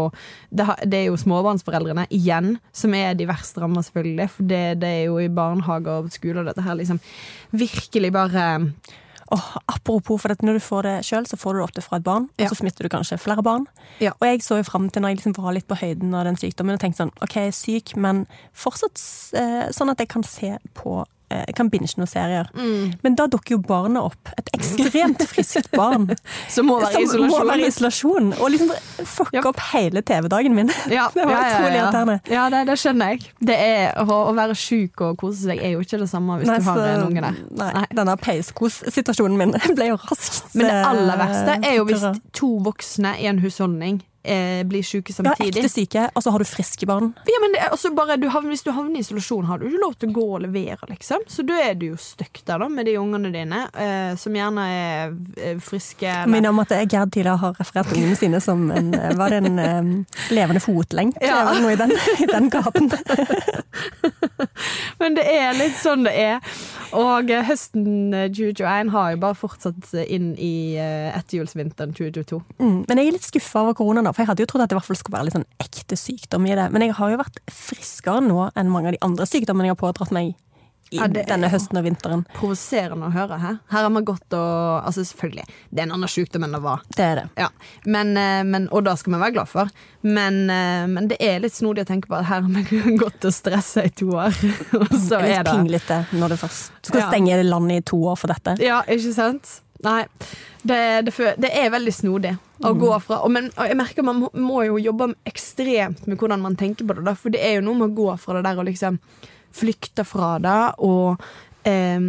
det, 0.50 0.68
det 0.88 1.02
er 1.02 1.10
jo 1.10 1.20
småbarnsforeldrene 1.20 2.08
igjen 2.16 2.58
som 2.72 2.96
er 2.96 3.18
de 3.20 3.28
verst 3.28 3.60
ramma, 3.60 3.84
selvfølgelig. 3.84 4.30
For 4.38 4.50
det, 4.50 4.64
det 4.84 4.92
er 5.02 5.06
jo 5.10 5.20
i 5.20 5.30
barnehager 5.34 6.06
og 6.06 6.16
skoler 6.16 6.48
dette 6.48 6.64
her 6.64 6.80
liksom 6.80 7.02
virkelig 7.52 8.14
bare 8.16 8.46
Åh, 9.32 9.58
apropos, 9.68 10.20
for 10.22 10.36
når 10.44 10.54
du 10.54 10.60
får 10.60 10.84
det 10.84 10.96
sjøl, 11.08 11.26
så 11.26 11.38
får 11.40 11.54
du 11.54 11.60
det 11.60 11.64
ofte 11.64 11.82
fra 11.82 11.98
et 11.98 12.04
barn, 12.04 12.30
Ja. 12.38 12.46
og 12.46 12.52
så 12.52 12.56
smitter 12.60 12.84
du 12.84 12.90
kanskje 12.90 13.18
flere 13.20 13.42
barn. 13.44 13.66
Ja. 14.00 14.12
Og 14.20 14.28
jeg 14.28 14.42
så 14.44 14.58
jo 14.60 14.64
fram 14.64 14.90
til 14.90 15.02
når 15.02 15.10
jeg 15.10 15.18
liksom 15.24 15.38
var 15.44 15.54
litt 15.54 15.68
på 15.68 15.76
høyden 15.80 16.14
av 16.14 16.26
den 16.26 16.36
sykdommen 16.36 16.74
og 16.76 16.80
tenkte 16.80 17.04
sånn 17.06 17.12
OK, 17.22 17.36
jeg 17.36 17.48
er 17.48 17.52
syk, 17.52 17.96
men 17.96 18.26
fortsatt 18.54 19.00
eh, 19.34 19.72
sånn 19.72 19.90
at 19.90 20.00
jeg 20.00 20.10
kan 20.10 20.24
se 20.24 20.58
på 20.74 21.06
eh, 21.30 21.46
kan 21.56 21.70
binge 21.70 21.92
noen 21.98 22.10
serier. 22.10 22.50
Mm. 22.56 22.94
Men 23.04 23.16
da 23.20 23.28
dukker 23.32 23.56
jo 23.56 23.62
barnet 23.64 24.02
opp. 24.04 24.32
Et 24.38 24.50
ekstremt 24.58 25.24
friskt 25.32 25.70
barn. 25.76 26.10
Som 26.52 26.68
må 26.70 26.80
være 26.82 27.02
i 27.02 27.08
isolasjon. 27.08 27.64
isolasjon. 27.68 28.32
Og 28.40 28.52
liksom 28.54 28.74
fucke 29.06 29.32
Yep. 29.34 29.46
opp 29.50 29.60
hele 29.72 30.02
TV-dagen 30.06 30.54
min. 30.56 30.70
Ja, 30.92 31.08
det 31.16 31.26
var 31.26 31.32
ja, 31.34 31.40
ja, 31.42 31.54
utrolig 31.56 31.76
ja. 31.78 31.84
irriterende. 31.84 32.20
Ja, 32.30 32.44
det, 32.54 32.64
det 32.70 32.78
skjønner 32.82 33.14
jeg. 33.14 33.24
Det 33.40 33.58
er, 33.58 33.88
å, 34.04 34.20
å 34.30 34.36
være 34.38 34.56
sjuk 34.58 35.02
og 35.08 35.18
kose 35.24 35.48
seg 35.50 35.64
er 35.64 35.74
jo 35.74 35.82
ikke 35.84 36.00
det 36.04 36.10
samme 36.12 36.38
hvis 36.42 36.50
Nei, 36.52 36.60
du 36.62 36.68
har 36.70 36.78
så- 36.80 36.88
en 36.94 37.06
unge 37.08 37.26
der. 37.26 37.42
Nei, 37.64 37.72
Nei. 37.80 37.86
denne 37.98 38.16
peiskos-situasjonen 38.22 39.38
min 39.40 39.56
ble 39.78 39.90
jo 39.92 39.98
raskt 40.06 40.54
Men 40.56 40.70
det 40.70 40.80
aller 40.92 41.14
eh, 41.14 41.22
verste 41.26 41.58
er 41.70 41.78
jo 41.80 41.86
hvis 41.90 42.06
to 42.38 42.50
voksne 42.66 43.16
i 43.24 43.30
en 43.32 43.40
husholdning 43.44 44.02
eh, 44.24 44.64
blir 44.68 44.84
syke 44.84 45.14
samtidig. 45.14 45.56
Ja, 45.56 45.64
ekte 45.64 45.70
syke, 45.72 46.06
og 46.16 46.24
så 46.24 46.32
har 46.32 46.40
du 46.40 46.46
friske 46.48 46.86
barn. 46.90 47.12
Ja, 47.28 47.40
men 47.44 47.54
det 47.56 47.66
også 47.72 47.92
bare, 47.96 48.18
du 48.18 48.28
havner, 48.30 48.50
Hvis 48.54 48.64
du 48.64 48.72
havner 48.72 48.98
i 48.98 49.00
isolasjon, 49.04 49.46
har 49.50 49.58
du 49.60 49.66
ikke 49.68 49.82
lov 49.82 49.96
til 50.00 50.10
å 50.10 50.14
gå 50.14 50.26
og 50.38 50.42
levere, 50.46 50.78
liksom. 50.90 51.18
Så 51.28 51.44
da 51.48 51.54
er 51.70 51.74
du 51.80 51.88
jo 51.92 51.98
stuck 51.98 52.42
der 52.46 52.60
da, 52.62 52.68
med 52.70 52.86
de 52.86 52.98
ungene 53.00 53.32
dine, 53.34 53.64
eh, 53.74 54.16
som 54.20 54.34
gjerne 54.34 54.68
er 54.70 55.14
eh, 55.38 55.58
friske. 55.60 56.06
eller- 56.08 56.28
Minner 56.32 56.50
om 56.50 56.60
at 56.60 56.70
Gerd 56.90 57.12
tidligere 57.12 57.38
har 57.42 57.54
referert 57.60 57.94
ungene 57.96 58.16
sine 58.20 58.40
som 58.42 58.70
en, 58.72 58.94
eh, 58.94 59.14
var 59.18 59.30
det 59.30 59.44
en 59.46 59.60
um, 59.60 60.06
levende 60.30 60.62
fotlenke 60.62 61.18
Ja. 61.22 61.50
eller 61.52 61.62
noe 61.62 61.72
i 61.74 61.76
den, 61.76 61.92
i 62.20 62.26
den 62.30 62.50
gaten. 62.50 62.92
Men 65.00 65.16
det 65.18 65.24
er 65.28 65.56
litt 65.58 65.76
sånn 65.82 66.06
det 66.08 66.14
er. 66.20 66.54
Og 66.94 67.32
høsten 67.48 68.14
eh, 68.14 68.28
2021 68.34 68.92
har 68.94 69.14
jo 69.16 69.22
bare 69.24 69.38
fortsatt 69.38 69.94
inn 70.08 70.34
i 70.38 70.76
etterjulsvinteren 70.78 71.94
2022. 71.98 72.40
Mm. 72.60 72.78
Men 72.88 73.02
jeg 73.02 73.10
er 73.10 73.16
litt 73.18 73.28
skuffa 73.28 73.64
over 73.66 73.78
korona, 73.78 74.04
da, 74.06 74.13
for 74.14 74.24
jeg 74.24 74.32
hadde 74.32 74.46
jo 74.46 74.52
trodd 74.54 74.64
at 74.66 74.70
det 74.72 74.78
i 74.78 74.80
hvert 74.80 74.90
fall 74.92 75.00
skulle 75.02 75.18
være 75.18 75.30
litt 75.30 75.38
sånn 75.40 75.50
ekte 75.64 75.98
sykdom 76.00 76.48
i 76.50 76.56
det. 76.56 76.70
Men 76.72 76.88
jeg 76.88 76.96
har 77.00 77.12
jo 77.14 77.20
vært 77.24 77.44
friskere 77.52 78.24
nå 78.26 78.48
enn 78.56 78.72
mange 78.72 78.92
av 78.92 78.98
de 78.98 79.04
andre 79.06 79.28
sykdommene 79.30 79.70
jeg 79.72 79.76
har 79.78 79.84
pådratt 79.84 80.14
meg 80.16 80.34
i 80.94 80.98
Ja, 81.00 81.08
det 81.10 81.24
denne 81.26 81.48
høsten 81.50 81.80
og 81.80 81.86
vinteren. 81.88 82.22
Provoserende 82.36 83.08
å 83.08 83.14
høre. 83.16 83.40
Her 83.42 83.56
Her 83.72 83.86
har 83.88 83.90
vi 83.96 84.02
gått 84.06 84.36
og 84.38 84.84
Altså, 84.86 85.02
selvfølgelig, 85.10 85.46
det 85.72 85.82
er 85.82 85.88
en 85.88 85.94
annen 85.96 86.12
sykdom 86.12 86.44
enn 86.46 86.54
det 86.54 86.60
var. 86.62 86.84
Det 86.94 87.06
er 87.08 87.16
det. 87.16 87.24
Ja, 87.40 87.48
men, 87.86 88.12
eh, 88.20 88.44
men, 88.46 88.68
og 88.70 88.84
det 88.86 88.94
skal 89.00 89.16
vi 89.16 89.22
være 89.24 89.34
glad 89.40 89.50
for. 89.50 89.72
Men, 90.04 90.38
eh, 90.54 90.86
men 90.92 91.08
det 91.10 91.18
er 91.24 91.40
litt 91.42 91.56
snodig 91.56 91.88
å 91.88 91.90
tenke 91.90 92.12
på 92.12 92.20
at 92.20 92.28
her 92.30 92.46
har 92.46 92.70
vi 92.70 92.98
gått 93.04 93.26
og 93.26 93.34
stressa 93.34 93.88
i 93.88 93.90
to 93.90 94.12
år. 94.14 94.38
Og 94.84 94.94
så 94.94 95.18
er 95.18 95.26
litt 95.32 95.48
det 95.48 95.56
pinglete 95.56 96.00
når 96.14 96.36
du 96.36 96.38
først 96.44 96.72
skal 96.86 97.00
Ja. 97.02 97.10
stenge 97.10 97.42
landet 97.48 97.82
i 97.82 97.86
to 97.90 97.98
år 98.14 98.20
for 98.20 98.30
dette. 98.36 98.60
Ja, 98.62 98.84
ikke 98.86 99.16
sant? 99.18 99.62
Nei. 99.84 100.04
Det, 100.64 100.78
det, 101.10 101.14
det 101.42 101.50
er 101.60 101.74
veldig 101.74 101.92
snodig 101.96 102.38
å 102.64 102.74
Mm. 102.74 102.80
gå 102.80 102.92
fra 103.04 103.20
og, 103.24 103.32
men, 103.32 103.52
og 103.58 103.68
jeg 103.68 103.78
merker 103.78 104.04
Man 104.08 104.24
må, 104.34 104.64
jo 104.66 104.78
jobbe 104.80 105.12
ekstremt 105.30 106.08
med 106.08 106.18
hvordan 106.18 106.42
man 106.42 106.56
tenker 106.56 106.86
på 106.88 106.96
det. 106.96 107.04
Da, 107.06 107.14
for 107.20 107.30
det 107.34 107.42
er 107.44 107.58
jo 107.60 107.66
noe 107.68 107.76
med 107.82 107.92
å 107.92 107.96
gå 107.98 108.18
fra 108.18 108.38
det 108.40 108.44
der 108.48 108.60
og 108.62 108.66
liksom 108.70 109.00
flykte 109.54 110.06
fra 110.08 110.38
det 110.42 110.60
og 110.82 111.22
eh, 111.70 112.00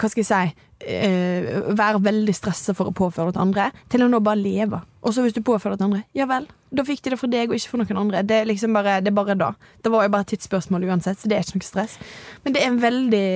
Hva 0.00 0.08
skal 0.10 0.22
jeg 0.24 0.30
si 0.30 0.88
eh, 0.88 1.60
Være 1.78 2.00
veldig 2.02 2.32
stressa 2.34 2.74
for 2.74 2.90
å 2.90 2.94
påføre 2.96 3.30
det 3.30 3.36
til 3.36 3.44
andre, 3.44 3.68
til 3.92 4.02
å 4.02 4.08
nå 4.10 4.18
bare 4.24 4.40
leve. 4.40 4.80
Og 5.02 5.14
så 5.14 5.22
hvis 5.22 5.34
du 5.36 5.42
påfører 5.46 5.76
det 5.76 5.82
til 5.82 5.88
andre, 5.92 6.02
ja 6.18 6.26
vel. 6.30 6.48
Da 6.72 6.82
fikk 6.88 7.02
de 7.04 7.10
det 7.12 7.18
for 7.20 7.28
deg 7.30 7.50
og 7.50 7.54
ikke 7.58 7.68
for 7.70 7.82
noen 7.82 7.98
andre. 8.00 8.22
Det 8.26 8.36
er 8.40 8.46
liksom 8.48 8.72
bare, 8.74 8.96
det 9.04 9.10
er 9.12 9.16
bare 9.18 9.34
da. 9.38 9.50
Det 9.84 9.90
var 9.92 10.06
jo 10.06 10.12
bare 10.14 10.24
et 10.26 10.30
tidsspørsmål 10.32 10.86
uansett, 10.88 11.18
så 11.20 11.28
det 11.30 11.36
er 11.36 11.44
ikke 11.44 11.58
noe 11.60 11.66
stress. 11.68 11.96
Men 12.44 12.54
det 12.56 12.62
er 12.62 12.70
en 12.70 12.78
veldig 12.82 13.26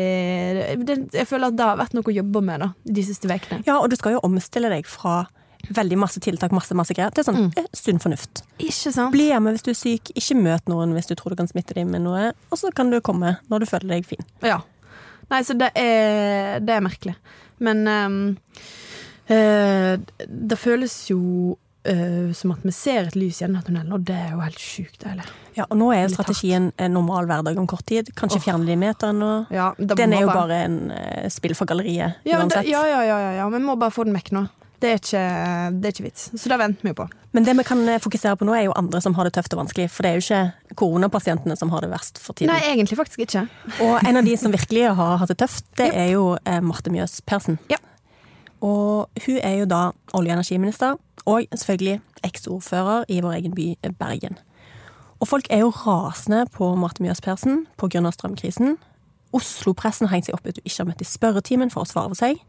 det, 0.87 0.97
Jeg 1.21 1.27
føler 1.29 1.51
at 1.53 1.59
det 1.59 1.67
har 1.69 1.79
vært 1.83 1.95
noe 1.99 2.07
å 2.11 2.15
jobbe 2.17 2.43
med 2.49 2.63
da, 2.65 2.69
de 2.99 3.05
siste 3.07 3.29
ukene. 3.31 3.63
Ja, 3.67 3.79
og 3.79 3.91
du 3.93 3.97
skal 3.99 4.17
jo 4.17 4.23
omstille 4.27 4.71
deg 4.73 4.89
fra 4.89 5.27
veldig 5.75 5.99
masse 5.99 6.21
tiltak, 6.23 6.55
masse, 6.55 6.77
masse 6.79 6.95
greier, 6.97 7.13
er 7.15 7.27
sånn 7.27 7.49
mm. 7.49 7.69
sunn 7.77 8.01
fornuft. 8.03 8.45
Ikke 8.59 8.93
sant? 8.95 9.13
Bli 9.15 9.29
hjemme 9.31 9.55
hvis 9.55 9.67
du 9.67 9.73
er 9.73 9.79
syk, 9.79 10.13
ikke 10.15 10.39
møt 10.39 10.71
noen 10.71 10.95
hvis 10.97 11.11
du 11.11 11.17
tror 11.19 11.35
du 11.35 11.41
kan 11.41 11.51
smitte 11.51 11.77
dem 11.79 11.93
med 11.95 12.05
noe, 12.07 12.31
og 12.51 12.61
så 12.61 12.73
kan 12.75 12.93
du 12.93 13.01
komme 13.05 13.37
når 13.53 13.65
du 13.65 13.71
føler 13.71 13.97
deg 13.97 14.09
fin. 14.09 14.23
Ja. 14.47 14.61
Nei, 15.33 15.43
så 15.43 15.57
det 15.59 15.73
er, 15.75 16.59
det 16.63 16.77
er 16.77 16.85
merkelig. 16.85 17.17
Men 17.59 17.87
um, 17.89 18.19
uh, 19.31 19.95
det 20.27 20.59
føles 20.61 20.95
jo 21.11 21.21
uh, 21.89 22.33
som 22.37 22.53
at 22.55 22.67
vi 22.67 22.75
ser 22.75 23.09
et 23.09 23.17
lys 23.19 23.41
gjennom 23.43 23.65
tunnelen, 23.67 23.95
og 23.97 24.05
det 24.07 24.17
er 24.17 24.35
jo 24.35 24.43
helt 24.45 24.63
sjukt 24.63 25.01
deilig. 25.03 25.27
Ja, 25.57 25.67
og 25.69 25.79
nå 25.81 25.91
er 25.95 26.05
jo 26.05 26.13
strategien 26.15 26.71
en 26.77 26.95
normal 26.95 27.29
hverdag 27.31 27.59
om 27.59 27.69
kort 27.71 27.87
tid. 27.89 28.13
Kanskje 28.19 28.43
fjerne 28.45 28.69
de 28.69 28.77
meterne 28.81 29.19
nå. 29.19 29.33
Ja, 29.55 29.71
Den 29.79 30.15
er 30.15 30.27
jo 30.27 30.31
bare 30.31 30.61
en 30.69 30.79
uh, 30.93 31.27
spill 31.33 31.57
for 31.59 31.69
galleriet, 31.69 32.21
ja, 32.27 32.39
det, 32.39 32.45
uansett. 32.45 32.71
ja, 32.71 32.85
ja, 32.91 33.03
ja, 33.09 33.19
ja, 33.25 33.35
ja, 33.41 33.51
vi 33.53 33.63
må 33.65 33.79
bare 33.81 33.95
få 33.95 34.07
den 34.07 34.17
vekk 34.17 34.35
nå. 34.37 34.47
Det 34.83 34.91
er 34.91 34.99
ikke, 35.01 35.23
det 35.81 35.89
er 35.89 35.95
ikke 35.95 36.05
vits. 36.05 36.27
Så 36.37 36.51
det 36.53 36.59
venter 36.61 36.85
vi 36.85 36.93
på. 36.97 37.07
Men 37.37 37.45
det 37.45 37.53
vi 37.59 37.65
kan 37.69 37.81
eh, 37.89 38.01
fokusere 38.01 38.37
på 38.37 38.47
nå, 38.49 38.55
er 38.57 38.67
jo 38.67 38.75
andre 38.77 39.01
som 39.05 39.15
har 39.17 39.29
det 39.29 39.35
tøft 39.37 39.53
og 39.53 39.63
vanskelig. 39.63 39.91
For 39.93 40.05
det 40.05 40.11
er 40.11 40.19
jo 40.19 40.25
ikke 40.25 40.77
koronapasientene 40.81 41.57
som 41.57 41.73
har 41.73 41.85
det 41.85 41.91
verst 41.93 42.21
for 42.23 42.37
tiden. 42.37 42.53
Nei, 42.53 42.63
egentlig 42.73 42.97
faktisk 42.97 43.25
ikke. 43.27 43.47
Og 43.85 44.01
en 44.01 44.21
av 44.21 44.25
de 44.25 44.37
som 44.41 44.55
virkelig 44.55 44.87
har 44.97 45.21
hatt 45.21 45.33
det 45.33 45.39
tøft, 45.45 45.67
det 45.81 45.91
er 45.93 46.11
jo 46.15 46.31
eh, 46.45 46.63
Marte 46.65 46.93
Mjøs 46.93 47.21
Persen. 47.29 47.59
Ja. 47.73 47.81
Og 48.65 49.23
hun 49.27 49.41
er 49.45 49.59
jo 49.61 49.69
da 49.69 49.83
olje- 50.17 50.33
og 50.33 50.39
energiminister, 50.39 50.97
og 51.27 51.45
selvfølgelig 51.53 52.01
eks-ordfører 52.25 53.05
i 53.13 53.21
vår 53.21 53.39
egen 53.41 53.57
by 53.57 53.71
eh, 53.83 53.93
Bergen. 53.93 54.41
Og 55.21 55.29
folk 55.29 55.49
er 55.51 55.65
jo 55.65 55.73
rasende 55.73 56.45
på 56.53 56.75
Marte 56.77 57.05
Mjøs 57.05 57.21
Persen 57.25 57.67
pga. 57.77 58.11
strømkrisen. 58.11 58.77
Oslo-pressen 59.37 60.09
har 60.09 60.17
hengt 60.17 60.29
seg 60.29 60.37
opp 60.37 60.47
i 60.47 60.53
at 60.53 60.61
hun 60.61 60.69
ikke 60.69 60.83
har 60.83 60.89
møtt 60.89 61.05
i 61.05 61.09
spørretimen 61.09 61.73
for 61.73 61.85
å 61.85 61.89
svare 61.89 62.13
for 62.13 62.21
seg. 62.21 62.41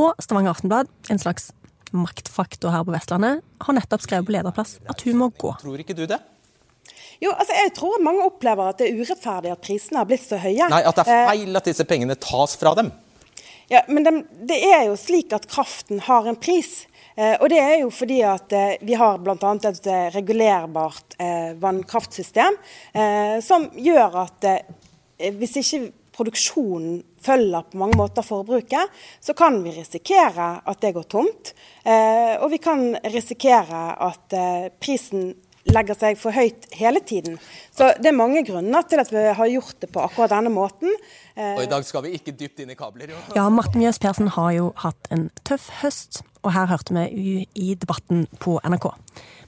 Og 0.00 0.14
Stavanger 0.22 0.54
Aftenblad, 0.54 0.90
en 1.12 1.20
slags 1.20 1.50
maktfaktor 1.92 2.72
her 2.72 2.84
på 2.88 2.94
Vestlandet, 2.94 3.42
har 3.60 3.76
nettopp 3.76 4.04
skrevet 4.04 4.28
på 4.28 4.32
lederplass 4.34 4.78
at 4.88 5.02
hun 5.04 5.18
må 5.20 5.28
gå. 5.36 5.52
Tror 5.60 5.82
ikke 5.82 5.96
du 5.96 6.06
det? 6.08 6.18
Jo, 7.22 7.30
altså 7.36 7.54
Jeg 7.54 7.74
tror 7.76 8.00
mange 8.02 8.24
opplever 8.26 8.72
at 8.72 8.80
det 8.80 8.88
er 8.88 8.98
urettferdig 8.98 9.52
at 9.52 9.60
prisene 9.62 10.00
har 10.00 10.08
blitt 10.08 10.24
så 10.24 10.40
høye. 10.42 10.68
Nei, 10.72 10.80
at 10.82 10.96
det 10.98 11.04
er 11.06 11.20
Eh, 11.20 11.28
feil 11.30 11.60
at 11.60 11.68
disse 11.68 11.84
pengene 11.86 12.16
tas 12.18 12.56
fra 12.58 12.72
dem. 12.74 12.90
Ja, 13.70 13.82
Men 13.88 14.04
de, 14.04 14.12
det 14.48 14.58
er 14.66 14.86
jo 14.88 14.96
slik 14.98 15.32
at 15.32 15.46
kraften 15.48 16.00
har 16.08 16.26
en 16.26 16.36
pris. 16.36 16.86
Eh, 17.14 17.36
og 17.40 17.48
det 17.52 17.60
er 17.60 17.76
jo 17.84 17.90
fordi 17.94 18.22
at 18.26 18.52
eh, 18.56 18.74
vi 18.82 18.96
har 18.98 19.20
bl.a. 19.22 19.36
et 19.36 19.86
eh, 19.86 20.08
regulerbart 20.16 21.16
eh, 21.20 21.52
vannkraftsystem 21.60 22.56
eh, 22.96 23.38
som 23.44 23.68
gjør 23.76 24.16
at 24.24 24.48
eh, 24.48 25.32
hvis 25.38 25.58
ikke 25.60 25.82
produksjonen 26.12 27.00
følger 27.22 27.68
på 27.70 27.78
mange 27.80 27.98
måter 28.00 28.26
forbruket, 28.26 28.90
så 29.20 29.34
kan 29.38 29.60
vi 29.64 29.74
risikere 29.76 30.48
at 30.68 30.82
det 30.82 30.92
går 30.96 31.08
tomt. 31.10 31.54
Eh, 31.84 32.34
og 32.38 32.50
vi 32.52 32.60
kan 32.62 32.92
risikere 33.14 33.84
at 34.10 34.36
eh, 34.36 34.68
prisen 34.82 35.32
legger 35.72 35.96
seg 35.98 36.18
for 36.20 36.34
høyt 36.36 36.66
hele 36.78 37.00
tiden. 37.04 37.38
Så 37.74 37.92
det 37.98 38.10
er 38.12 38.16
mange 38.16 38.42
grunner 38.46 38.84
til 38.88 39.00
at 39.02 39.10
vi 39.12 39.22
har 39.38 39.50
gjort 39.54 39.78
det 39.82 39.90
på 39.94 40.02
akkurat 40.04 40.32
denne 40.34 40.52
måten. 40.52 40.92
Eh, 41.34 41.54
Og 41.56 41.64
i 41.64 41.70
dag 41.70 41.84
skal 41.88 42.04
vi 42.06 42.14
ikke 42.18 42.34
dypt 42.36 42.60
inn 42.64 42.70
i 42.74 42.78
kabler. 42.78 43.10
Jo. 43.14 43.20
Ja, 43.36 43.48
Marte 43.52 43.78
Mjøs 43.80 43.98
Persen 44.02 44.28
har 44.36 44.50
jo 44.56 44.72
hatt 44.84 45.08
en 45.14 45.30
tøff 45.48 45.70
høst, 45.82 46.20
og 46.42 46.52
her 46.56 46.66
hørte 46.72 46.92
vi 47.14 47.46
i 47.54 47.74
debatten 47.78 48.26
på 48.42 48.58
NRK. 48.66 48.90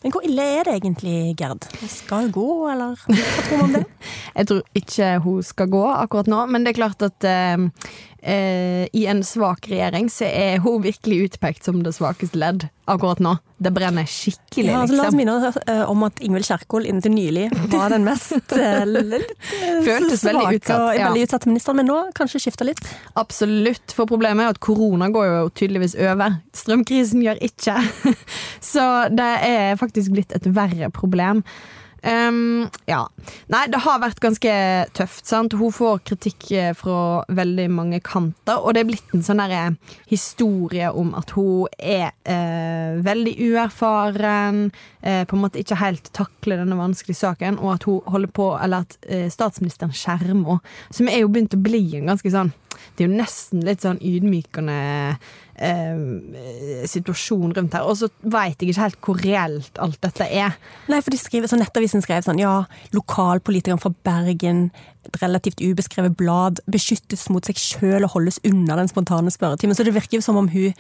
Men 0.05 0.13
hvor 0.13 0.25
ille 0.27 0.45
er 0.59 0.67
det 0.69 0.75
egentlig, 0.83 1.35
Gerd? 1.41 1.65
Skal 1.89 2.27
hun 2.27 2.33
gå, 2.35 2.49
eller 2.69 2.99
hva 3.09 3.45
tror 3.49 3.61
du 3.61 3.65
om 3.65 3.73
det? 3.79 3.85
Jeg 4.39 4.49
tror 4.51 4.63
ikke 4.77 5.13
hun 5.25 5.39
skal 5.43 5.71
gå 5.73 5.85
akkurat 5.95 6.29
nå, 6.29 6.43
men 6.53 6.65
det 6.67 6.75
er 6.75 6.81
klart 6.83 7.05
at 7.07 7.25
eh, 7.29 7.65
eh, 8.25 8.85
i 8.93 9.05
en 9.07 9.23
svak 9.25 9.69
regjering 9.71 10.09
så 10.13 10.27
er 10.29 10.63
hun 10.65 10.83
virkelig 10.85 11.29
utpekt 11.29 11.67
som 11.69 11.83
det 11.85 11.95
svakeste 11.97 12.39
ledd 12.41 12.67
akkurat 12.91 13.21
nå. 13.25 13.37
Det 13.65 13.71
brenner 13.73 14.09
skikkelig, 14.09 14.69
Ja, 14.69 14.81
altså, 14.83 14.97
la 14.97 15.07
oss 15.07 15.15
liksom. 15.15 15.21
minne 15.21 15.53
eh, 15.73 15.91
om 15.91 16.03
at 16.05 16.19
Ingvild 16.25 16.49
Kjerkol 16.49 16.89
inntil 16.89 17.15
nylig 17.15 17.47
var 17.73 17.95
den 17.95 18.05
mest 18.05 18.53
eh, 18.53 18.83
eh, 18.83 19.29
Føltes 19.87 20.25
veldig 20.27 20.59
utsatt, 20.59 20.91
ja. 20.99 21.07
veldig 21.09 21.23
utsatt 21.25 21.47
ministeren, 21.49 21.81
men 21.81 21.89
nå 21.89 22.01
kanskje 22.19 22.43
skifter 22.45 22.69
litt. 22.69 22.83
Absolutt, 23.21 23.95
for 23.97 24.11
problemet 24.11 24.45
er 24.45 24.57
at 24.57 24.61
korona 24.65 25.09
går 25.15 25.31
jo 25.31 25.47
tydeligvis 25.63 25.97
over. 25.97 26.41
Strømkrisen 26.57 27.25
gjør 27.25 27.41
ikke. 27.47 27.79
Så 28.75 28.85
det 29.15 29.31
er 29.49 29.81
faktisk 29.81 30.13
blitt 30.17 30.37
et 30.37 30.51
verre 30.53 30.93
problem. 30.93 31.45
Ehm, 32.05 32.69
ja. 32.85 33.01
Nei, 33.49 33.63
det 33.73 33.81
har 33.81 34.01
vært 34.03 34.21
ganske 34.21 34.55
tøft. 34.97 35.25
sant? 35.27 35.55
Hun 35.57 35.73
får 35.73 36.03
kritikk 36.11 36.51
eh, 36.53 36.73
fra 36.77 37.25
veldig 37.33 37.69
mange 37.73 38.01
kanter, 38.05 38.61
og 38.61 38.75
det 38.75 38.83
er 38.83 38.91
blitt 38.91 39.15
en 39.17 39.25
sånn 39.25 39.43
historie 40.11 40.91
om 40.93 41.15
at 41.17 41.33
hun 41.37 41.71
er 41.79 42.13
eh, 42.29 43.01
veldig 43.05 43.35
uerfaren, 43.49 44.67
eh, 45.01 45.25
på 45.25 45.37
en 45.37 45.45
måte 45.47 45.63
ikke 45.63 45.81
helt 45.81 46.13
takler 46.17 46.61
denne 46.61 46.77
vanskelige 46.79 47.23
saken, 47.23 47.59
og 47.59 47.75
at 47.79 47.89
hun 47.89 48.29
på, 48.35 48.51
eller 48.61 48.85
at 48.85 48.99
eh, 49.09 49.31
statsministeren 49.33 49.95
skjermer 49.95 50.25
henne. 50.35 50.61
Som 50.93 51.09
er 51.09 51.23
jo 51.23 51.33
begynt 51.33 51.57
å 51.57 51.63
bli 51.63 51.87
en 51.99 52.13
ganske 52.13 52.31
sånn 52.31 52.53
Det 52.95 53.05
er 53.05 53.09
jo 53.09 53.17
nesten 53.17 53.63
litt 53.65 53.85
sånn 53.85 54.01
ydmykende 54.03 54.75
eh, 55.57 56.85
situasjon 56.91 57.55
rundt 57.57 57.77
her. 57.77 57.87
Og 57.87 57.99
så 58.01 58.11
veit 58.21 58.61
jeg 58.61 58.73
ikke 58.73 58.83
helt 58.83 59.01
hvor 59.05 59.23
reelt 59.23 59.81
alt 59.83 60.01
dette 60.05 60.27
er. 60.27 60.59
Nei, 60.91 61.01
for 61.01 61.15
de 61.15 61.21
skriver, 61.21 61.51
så 61.51 61.59
Nettavisen 61.61 62.05
skrev 62.05 62.27
sånn 62.27 62.43
ja, 62.43 62.65
lokalpolitikeren 62.97 63.83
fra 63.83 63.93
Bergen, 64.07 64.69
et 65.05 65.19
relativt 65.21 65.61
ubeskrevet 65.61 66.17
blad, 66.17 66.63
beskyttes 66.71 67.27
mot 67.33 67.45
seg 67.45 67.61
sjøl 67.61 68.07
og 68.07 68.15
holdes 68.17 68.41
unna 68.47 68.79
den 68.81 68.91
spontane 68.91 69.33
spørretimen. 69.33 69.77
Så 69.77 69.87
det 69.87 69.97
virker 69.97 70.19
jo 70.19 70.25
som 70.25 70.41
om 70.41 70.49
hun 70.53 70.73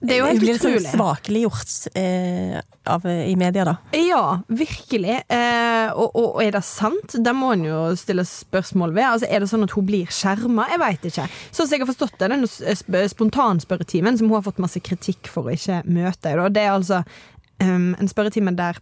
Det 0.00 0.14
er 0.14 0.22
jo 0.22 0.28
helt 0.30 0.40
blir 0.40 0.80
svakelig 0.80 1.42
gjort 1.44 1.66
utrolig. 1.66 2.02
eh, 2.02 2.60
av, 2.88 3.04
i 3.04 3.34
media, 3.36 3.66
da. 3.68 3.74
Ja, 3.92 4.40
virkelig. 4.48 5.18
Eh, 5.28 5.90
og, 5.92 6.14
og, 6.16 6.40
er 6.40 6.54
det 6.56 6.62
sant? 6.64 7.16
Det 7.20 7.34
må 7.36 7.52
en 7.52 7.66
jo 7.68 7.80
stille 8.00 8.24
spørsmål 8.24 8.94
ved. 8.96 9.06
Altså, 9.10 9.28
er 9.28 9.44
det 9.44 9.50
sånn 9.52 9.66
at 9.66 9.74
hun 9.76 9.88
blir 9.90 10.08
skjerma? 10.08 10.70
Jeg 10.72 10.80
veit 10.80 11.08
ikke. 11.10 11.26
Sånn 11.50 11.68
som 11.68 11.76
jeg 11.76 11.84
har 11.84 11.90
forstått 11.92 12.16
det, 12.22 12.30
den 12.32 12.48
sp 12.48 13.02
spontanspørretimen 13.12 14.16
som 14.16 14.30
hun 14.30 14.38
har 14.38 14.46
fått 14.48 14.62
masse 14.64 14.80
kritikk 14.84 15.28
for 15.28 15.50
å 15.50 15.56
ikke 15.56 15.82
møte, 15.84 16.32
da, 16.32 16.48
det 16.48 16.64
er 16.64 16.72
altså 16.72 17.02
um, 17.60 17.92
en 17.92 18.10
spørretime 18.10 18.56
der 18.56 18.80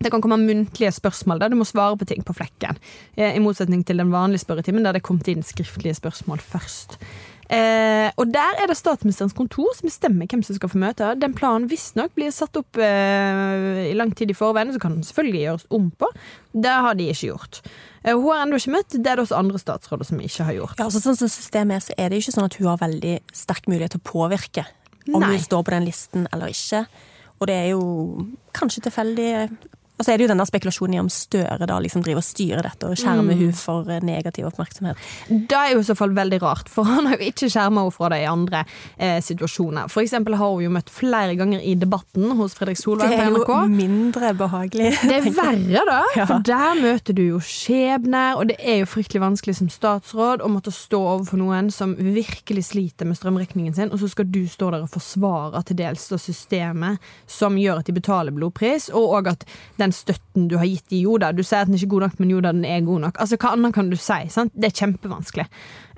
det 0.00 0.08
kan 0.08 0.22
komme 0.24 0.38
muntlige 0.40 0.92
spørsmål 0.96 1.42
der 1.42 1.50
du 1.52 1.58
må 1.60 1.66
svare 1.68 1.98
på 2.00 2.06
ting 2.08 2.22
på 2.24 2.32
flekken. 2.32 2.78
Eh, 3.18 3.34
I 3.36 3.42
motsetning 3.42 3.82
til 3.84 4.00
den 4.00 4.12
vanlige 4.14 4.46
spørretimen 4.46 4.86
der 4.86 4.96
det 4.96 5.02
kom 5.04 5.20
inn 5.28 5.44
skriftlige 5.44 5.98
spørsmål 5.98 6.40
først. 6.40 6.96
Eh, 7.50 8.06
og 8.14 8.30
der 8.30 8.60
er 8.62 8.70
det 8.70 8.76
statsministerens 8.78 9.34
kontor 9.34 9.72
som 9.74 9.88
bestemmer 9.88 10.28
hvem 10.30 10.42
som 10.46 10.54
skal 10.54 10.70
få 10.70 10.78
møte. 10.78 11.08
Den 11.18 11.34
planen 11.34 11.66
visstnok 11.70 12.12
blir 12.14 12.30
satt 12.34 12.54
opp 12.60 12.78
eh, 12.78 13.88
i 13.88 13.96
lang 13.98 14.12
tid 14.14 14.30
i 14.30 14.36
forveien, 14.38 14.70
så 14.70 14.78
kan 14.82 14.94
den 14.94 15.06
selvfølgelig 15.06 15.42
gjøres 15.42 15.64
om 15.74 15.88
på. 15.98 16.10
Det 16.54 16.76
har 16.86 16.98
de 16.98 17.08
ikke 17.10 17.32
gjort. 17.32 17.58
Eh, 18.04 18.14
hun 18.14 18.28
har 18.30 18.44
ennå 18.44 18.60
ikke 18.60 18.76
møtt, 18.76 18.94
det 18.94 19.02
er 19.02 19.18
det 19.18 19.26
også 19.26 19.40
andre 19.40 19.62
statsråder 19.62 20.06
som 20.12 20.22
ikke 20.22 20.46
har 20.46 20.58
gjort. 20.60 20.76
Ja, 20.78 20.86
altså 20.86 21.02
sånn 21.02 21.18
som 21.18 21.32
systemet 21.32 21.80
er, 21.80 21.86
så 21.88 21.98
er 21.98 22.12
det 22.12 22.22
ikke 22.22 22.36
sånn 22.36 22.46
at 22.46 22.58
hun 22.60 22.70
har 22.70 22.84
veldig 22.84 23.16
sterk 23.42 23.66
mulighet 23.72 23.96
til 23.96 24.04
å 24.04 24.08
påvirke 24.12 24.66
om 25.10 25.18
Nei. 25.18 25.34
hun 25.34 25.42
står 25.42 25.66
på 25.66 25.74
den 25.74 25.90
listen 25.90 26.30
eller 26.30 26.54
ikke. 26.54 26.84
Og 27.40 27.50
det 27.50 27.56
er 27.56 27.68
jo 27.72 27.82
kanskje 28.54 28.84
tilfeldig 28.86 29.30
Og 30.00 30.06
så 30.06 30.14
er 30.14 30.16
det 30.16 30.24
jo 30.24 30.30
denne 30.32 30.46
spekulasjonen 30.48 30.96
i 30.96 31.00
om 31.02 31.08
Støre 31.12 31.66
da 31.68 31.76
liksom 31.84 32.00
driver 32.00 32.22
og 32.22 32.24
styrer 32.24 32.64
dette 32.64 32.88
og 32.88 32.96
skjermer 32.96 33.36
hun 33.36 33.52
for 33.52 33.88
eh, 33.92 34.00
negativ 34.00 34.46
oppmerksomhet. 34.48 34.96
Det 35.28 35.56
er 35.58 35.74
jo 35.74 35.82
i 35.82 35.84
så 35.84 35.96
fall 35.98 36.14
veldig 36.16 36.38
rart, 36.40 36.70
for 36.72 36.88
han 36.88 37.10
har 37.10 37.20
jo 37.20 37.28
ikke 37.28 37.50
skjerma 37.52 37.82
henne 37.84 37.92
fra 37.92 38.08
det 38.08 38.22
i 38.22 38.28
andre 38.30 38.62
eh, 38.96 39.18
situasjoner. 39.20 39.90
For 39.92 40.00
eksempel 40.00 40.38
har 40.40 40.54
hun 40.54 40.64
jo 40.64 40.70
møtt 40.72 40.88
flere 40.94 41.34
ganger 41.36 41.60
i 41.60 41.74
debatten 41.76 42.32
hos 42.38 42.56
Fredrik 42.56 42.80
Solveig 42.80 43.12
Det 43.12 43.18
er 43.26 43.36
jo 43.36 43.58
mindre 43.68 44.32
behagelig. 44.38 44.94
Det 45.04 45.18
er 45.18 45.28
verre, 45.36 45.84
da. 45.90 45.98
Ja. 46.16 46.26
For 46.30 46.46
der 46.48 46.80
møter 46.80 47.16
du 47.16 47.22
jo 47.26 47.42
skjebner, 47.44 48.40
og 48.40 48.48
det 48.48 48.56
er 48.64 48.80
jo 48.80 48.88
fryktelig 48.88 49.20
vanskelig 49.26 49.58
som 49.60 49.68
statsråd 49.72 50.40
å 50.40 50.48
måtte 50.48 50.72
stå 50.72 51.02
overfor 51.16 51.42
noen 51.42 51.68
som 51.74 51.92
virkelig 52.00 52.70
sliter 52.70 53.08
med 53.08 53.20
strømregningen 53.20 53.76
sin, 53.76 53.92
og 53.92 54.00
så 54.00 54.08
skal 54.14 54.30
du 54.32 54.40
stå 54.48 54.72
der 54.72 54.88
og 54.88 54.94
forsvare 54.96 55.60
til 55.68 55.82
dels 55.82 56.08
systemet 56.24 57.12
som 57.28 57.60
gjør 57.60 57.82
at 57.82 57.90
de 57.90 57.98
betaler 58.00 58.34
blodpris, 58.34 58.88
og 58.96 59.18
òg 59.20 59.32
at 59.34 59.46
den 59.80 59.89
støtten 59.94 60.48
du 60.50 60.56
har 60.60 60.68
gitt 60.68 60.94
i 60.96 61.02
Joda 61.04 61.32
Du 61.36 61.42
sier 61.42 61.62
at 61.62 61.70
den 61.70 61.76
ikke 61.78 61.88
er 61.88 61.94
god 61.94 62.06
nok, 62.06 62.18
men 62.22 62.32
Joda, 62.34 62.52
den 62.56 62.66
er 62.68 62.80
god 62.86 63.06
nok. 63.06 63.20
Altså, 63.22 63.38
Hva 63.40 63.54
annet 63.56 63.76
kan 63.76 63.90
du 63.90 63.96
si? 63.98 64.20
sant? 64.32 64.52
Det 64.54 64.70
er 64.70 64.78
kjempevanskelig. 64.82 65.46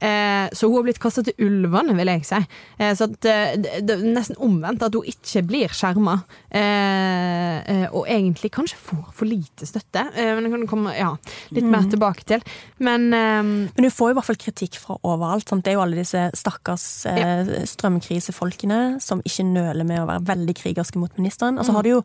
Eh, 0.02 0.48
så 0.52 0.66
hun 0.66 0.80
har 0.80 0.86
blitt 0.88 0.98
kasta 1.02 1.22
til 1.22 1.46
ulvene, 1.46 1.94
vil 1.94 2.10
jeg 2.10 2.24
si. 2.26 2.40
Eh, 2.78 2.90
så 2.98 3.06
at, 3.06 3.28
eh, 3.28 3.54
det, 3.62 3.94
er 3.94 4.02
nesten 4.02 4.38
omvendt, 4.42 4.82
at 4.82 4.96
hun 4.98 5.06
ikke 5.06 5.44
blir 5.46 5.74
skjerma. 5.74 6.16
Eh, 6.50 7.58
eh, 7.70 7.86
og 7.92 8.08
egentlig 8.10 8.50
kanskje 8.54 8.80
får 8.82 9.12
for 9.14 9.30
lite 9.30 9.68
støtte. 9.68 10.08
Eh, 10.16 10.32
men 10.34 10.48
det 10.48 10.52
kan 10.56 10.66
komme 10.74 10.96
ja, 10.96 11.12
litt 11.54 11.68
mer 11.70 11.86
tilbake 11.90 12.26
til. 12.26 12.42
Men 12.78 13.10
Men 13.12 13.70
hun 13.76 13.90
får 13.90 14.08
jo 14.08 14.12
i 14.12 14.16
hvert 14.16 14.26
fall 14.26 14.40
kritikk 14.40 14.76
fra 14.80 14.96
overalt. 15.02 15.48
Sant? 15.48 15.64
Det 15.64 15.72
er 15.72 15.76
jo 15.76 15.82
alle 15.84 15.98
disse 16.00 16.30
stakkars 16.38 17.06
eh, 17.06 17.50
strømkrisefolkene 17.68 19.00
som 19.02 19.22
ikke 19.26 19.46
nøler 19.46 19.86
med 19.86 20.02
å 20.02 20.08
være 20.08 20.26
veldig 20.32 20.54
krigerske 20.58 20.98
mot 20.98 21.12
ministeren. 21.18 21.58
Altså 21.58 21.72
mm. 21.72 21.76
har 21.76 21.86
du 21.86 21.90
jo 21.92 22.02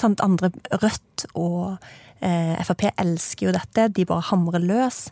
sant, 0.00 0.22
andre 0.24 0.52
Rødt 0.82 1.26
og 1.34 1.76
eh, 2.20 2.56
Frp 2.66 2.86
elsker 2.92 3.48
jo 3.48 3.56
dette. 3.56 3.88
De 3.96 4.06
bare 4.08 4.28
hamrer 4.30 4.64
løs. 4.64 5.06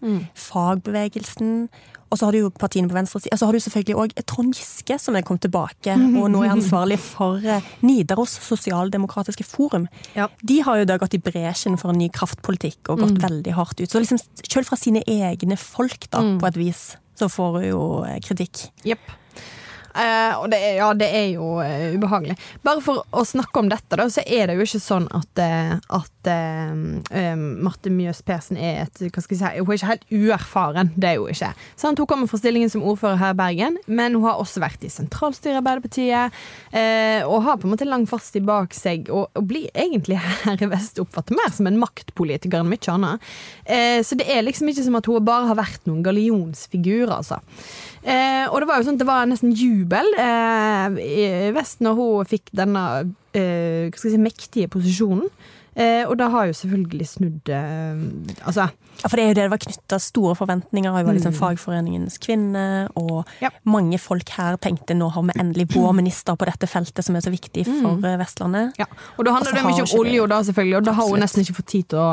Fagbevegelsen. 0.47 1.69
Og 2.15 2.19
så 2.21 2.29
har 2.29 2.37
du 2.37 2.45
jo 2.45 2.51
partiene 2.55 2.87
på 2.87 2.95
venstre 2.95 3.19
side. 3.25 3.33
Og 3.35 3.41
så 3.41 3.49
har 3.49 3.57
du 3.57 3.63
selvfølgelig 3.65 3.97
òg 3.99 4.13
Trond 4.31 4.55
Giske, 4.55 4.99
som 5.03 5.17
er 5.19 5.25
kommet 5.27 5.43
tilbake 5.49 5.97
og 6.21 6.29
nå 6.31 6.45
er 6.45 6.53
ansvarlig 6.55 7.01
for 7.03 7.43
eh, 7.43 7.73
Nidaros 7.83 8.37
sosialdemokratiske 8.45 9.47
forum. 9.49 9.89
Ja. 10.15 10.29
De 10.43 10.61
har 10.63 10.79
jo 10.81 10.89
da 10.93 10.99
gått 11.03 11.19
i 11.19 11.23
bresjen 11.25 11.79
for 11.81 11.91
en 11.91 11.99
ny 11.99 12.11
kraftpolitikk 12.15 12.93
og 12.93 13.03
gått 13.03 13.19
veldig 13.25 13.57
hardt 13.59 13.83
ut. 13.83 13.91
Så 13.91 14.03
liksom, 14.03 14.23
selv 14.45 14.71
fra 14.71 14.79
sine 14.79 15.03
egne 15.11 15.59
folk, 15.61 16.07
da, 16.15 16.23
på 16.39 16.51
et 16.53 16.61
vis, 16.61 16.87
så 17.19 17.31
får 17.31 17.59
hun 17.59 17.69
jo 17.73 17.85
eh, 18.07 18.21
kritikk. 18.23 18.69
Jepp. 18.87 19.13
Eh, 19.95 20.35
og 20.41 20.49
det 20.51 20.59
er, 20.59 20.73
ja, 20.81 20.89
det 20.99 21.07
er 21.15 21.29
jo 21.37 21.61
eh, 21.63 21.95
ubehagelig. 21.95 22.35
Bare 22.67 22.83
for 22.83 23.05
å 23.15 23.23
snakke 23.27 23.61
om 23.63 23.69
dette, 23.71 23.95
da, 24.01 24.09
så 24.11 24.25
er 24.27 24.49
det 24.51 24.57
jo 24.59 24.67
ikke 24.67 24.81
sånn 24.83 25.07
at, 25.15 25.43
eh, 25.43 25.75
at 25.99 26.31
eh, 26.31 26.73
eh, 27.15 27.37
Marte 27.39 27.93
Mjøs 27.95 28.25
Persen 28.27 28.59
er 28.59 28.83
et 28.85 29.05
hva 29.05 29.23
skal 29.23 29.37
jeg 29.37 29.43
si, 29.43 29.63
Hun 29.63 29.71
er 29.71 29.79
ikke 29.79 29.91
helt 29.93 30.07
uerfaren. 30.11 30.91
Det 30.99 31.13
er 31.13 31.21
hun 31.23 31.31
ikke. 31.31 31.53
Sant? 31.81 32.03
Hun 32.03 32.11
kommer 32.11 32.31
fra 32.31 32.41
stillingen 32.41 32.73
som 32.73 32.83
ordfører 32.83 33.21
her 33.23 33.37
i 33.37 33.39
Bergen, 33.39 33.79
men 33.87 34.19
hun 34.19 34.27
har 34.27 34.43
også 34.43 34.63
vært 34.65 34.83
i 34.83 34.91
sentralstyret 34.93 35.55
i 35.55 35.63
Arbeiderpartiet. 35.63 36.43
eh, 36.75 37.23
og 37.25 37.45
har 37.47 37.61
på 37.61 37.69
en 37.69 37.75
måte 37.77 37.87
lang 37.89 38.09
fartstid 38.11 38.45
bak 38.49 38.75
seg, 38.75 39.09
og, 39.15 39.29
og 39.39 39.47
blir 39.49 39.71
egentlig 39.79 40.19
her 40.19 40.59
i 40.59 40.71
vest 40.75 40.99
oppfattet 41.03 41.39
mer 41.39 41.55
som 41.55 41.71
en 41.71 41.79
maktpolitiker 41.81 42.65
enn 42.65 42.73
mye 42.73 42.91
annet. 42.91 43.33
Så 44.05 44.17
det 44.19 44.27
er 44.31 44.43
liksom 44.45 44.69
ikke 44.71 44.85
som 44.87 44.97
at 44.99 45.07
hun 45.09 45.25
bare 45.25 45.49
har 45.49 45.59
vært 45.59 45.87
noen 45.89 46.03
gallionsfigur, 46.05 47.11
altså. 47.15 47.39
Eh, 48.05 48.45
og 48.53 48.61
det 48.61 48.69
var 48.69 48.81
jo 48.81 48.85
sånn 48.91 48.99
det 49.01 49.07
var 49.09 49.25
nesten 49.25 49.55
jubel 49.57 50.11
eh, 50.21 50.97
i 51.01 51.29
vest 51.57 51.81
når 51.85 51.95
hun 51.97 52.29
fikk 52.29 52.51
denne 52.53 52.83
eh, 53.33 53.89
si, 53.97 54.13
mektige 54.21 54.69
posisjonen. 54.73 55.31
Eh, 55.75 56.05
og 56.07 56.15
da 56.21 56.29
har 56.31 56.47
jo 56.47 56.55
selvfølgelig 56.55 57.07
snudd 57.11 57.51
eh, 57.51 58.03
Altså 58.47 58.69
Ja, 59.01 59.09
For 59.09 59.19
det 59.19 59.25
er 59.25 59.33
jo 59.33 59.35
det 59.35 59.43
det 59.45 59.51
var 59.51 59.63
knytta 59.65 59.99
store 59.99 60.35
forventninger. 60.39 60.93
Hun 60.95 61.07
var 61.09 61.17
liksom 61.17 61.35
fagforeningens 61.35 62.19
kvinne, 62.23 62.89
og 62.95 63.27
Ja. 63.43 63.51
mange 63.67 63.99
folk 63.99 64.29
her 64.37 64.57
tenkte 64.57 64.95
nå 64.95 65.09
har 65.11 65.23
vi 65.23 65.35
endelig 65.41 65.67
vår 65.75 65.93
minister 65.99 66.37
på 66.39 66.47
dette 66.47 66.69
feltet 66.71 67.05
som 67.05 67.17
er 67.17 67.25
så 67.25 67.33
viktig 67.35 67.67
for 67.67 67.99
mm. 67.99 68.07
Vestlandet. 68.23 68.79
Ja, 68.79 68.87
og 69.19 69.27
da 69.27 69.35
handler 69.35 69.53
det 69.53 69.65
mye 69.67 69.83
om 69.83 69.99
olje, 69.99 70.29
da 70.31 70.41
selvfølgelig, 70.47 70.77
og 70.77 70.85
da 70.85 70.93
har 70.93 71.11
hun 71.11 71.25
nesten 71.25 71.43
ikke 71.43 71.59
fått 71.59 71.73
tid 71.75 71.89
til 71.91 71.99
å, 71.99 72.09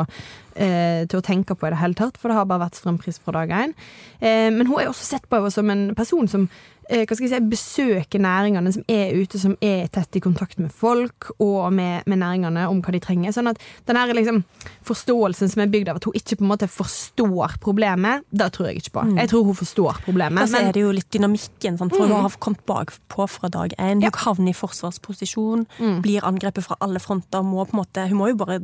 eh, 0.56 1.06
til 1.06 1.20
å 1.20 1.22
tenke 1.22 1.54
på 1.54 1.66
i 1.66 1.70
det 1.70 1.78
hele 1.78 1.94
tatt, 1.94 2.18
for 2.18 2.28
det 2.28 2.36
har 2.36 2.50
bare 2.50 2.66
vært 2.66 2.82
strømpris 2.82 3.20
fra 3.22 3.32
dag 3.38 3.54
én. 3.62 3.74
Eh, 4.20 4.50
men 4.50 4.66
hun 4.66 4.80
er 4.80 4.90
også 4.90 5.06
sett 5.06 5.28
på 5.30 5.52
som 5.52 5.70
en 5.70 5.94
person 5.94 6.28
som 6.28 6.48
hva 6.88 7.14
skal 7.16 7.28
jeg 7.28 7.30
si, 7.32 7.40
besøke 7.52 8.18
næringene, 8.18 8.72
som 8.74 8.82
er 8.90 9.14
ute, 9.16 9.38
som 9.40 9.54
er 9.62 9.86
tett 9.94 10.16
i 10.18 10.20
kontakt 10.20 10.58
med 10.58 10.72
folk 10.74 11.30
og 11.38 11.72
med, 11.72 12.02
med 12.06 12.18
næringene 12.18 12.66
om 12.68 12.80
hva 12.82 12.92
de 12.92 13.00
trenger. 13.00 13.32
Sånn 13.32 13.48
at 13.52 13.60
den 13.88 13.96
her 13.96 14.12
liksom, 14.12 14.42
forståelsen 14.88 15.48
som 15.52 15.62
er 15.64 15.70
bygd 15.72 15.88
av 15.92 16.00
at 16.00 16.04
hun 16.08 16.16
ikke 16.18 16.36
på 16.40 16.44
en 16.46 16.50
måte 16.52 16.68
forstår 16.68 17.56
problemet, 17.62 18.24
det 18.30 18.50
tror 18.56 18.68
jeg 18.70 18.82
ikke 18.82 18.94
på. 18.98 19.04
Jeg 19.16 19.30
tror 19.32 19.44
hun 19.48 19.58
forstår 19.62 20.02
problemet. 20.04 20.42
Og 20.42 20.48
så 20.52 20.62
er 20.62 20.72
det 20.76 20.82
jo 20.84 20.92
litt 20.96 21.10
dynamikken, 21.14 21.78
sant? 21.80 21.94
for 21.96 22.06
hun 22.10 22.26
har 22.26 22.36
kommet 22.42 22.64
bakpå 22.68 23.28
fra 23.30 23.48
dag 23.52 23.74
én. 23.78 24.02
Hun 24.02 24.08
Ja. 24.08 24.10
havner 24.26 24.50
i 24.50 24.58
forsvarsposisjon, 24.58 25.66
blir 26.02 26.24
angrepet 26.26 26.64
fra 26.66 26.76
alle 26.80 26.98
fronter. 27.00 27.42
Må 27.42 27.64
på 27.66 27.74
en 27.76 27.82
måte, 27.84 28.08
hun 28.08 28.18
må 28.18 28.28
jo 28.32 28.36
bare 28.42 28.60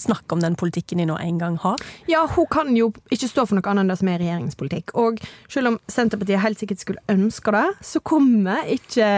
snakke 0.00 0.36
om 0.36 0.42
den 0.42 0.56
politikken 0.58 1.02
de 1.02 1.08
nå 1.10 1.18
en 1.20 1.40
gang 1.40 1.58
har. 1.62 1.80
Ja, 2.10 2.24
hun 2.34 2.48
kan 2.50 2.72
jo 2.76 2.90
ikke 3.12 3.28
stå 3.30 3.46
for 3.46 3.58
noe 3.58 3.70
annet 3.70 3.84
enn 3.84 3.92
det 3.92 3.98
som 4.00 4.10
er 4.12 4.22
regjeringspolitikk. 4.22 4.94
Og 5.00 5.20
selv 5.50 5.72
om 5.72 5.78
Senterpartiet 5.90 6.42
helt 6.44 6.60
sikkert 6.62 6.84
skulle 6.84 7.04
ønske 7.12 7.54
det, 7.54 7.66
så 7.92 8.02
kommer 8.04 8.66
ikke 8.70 9.08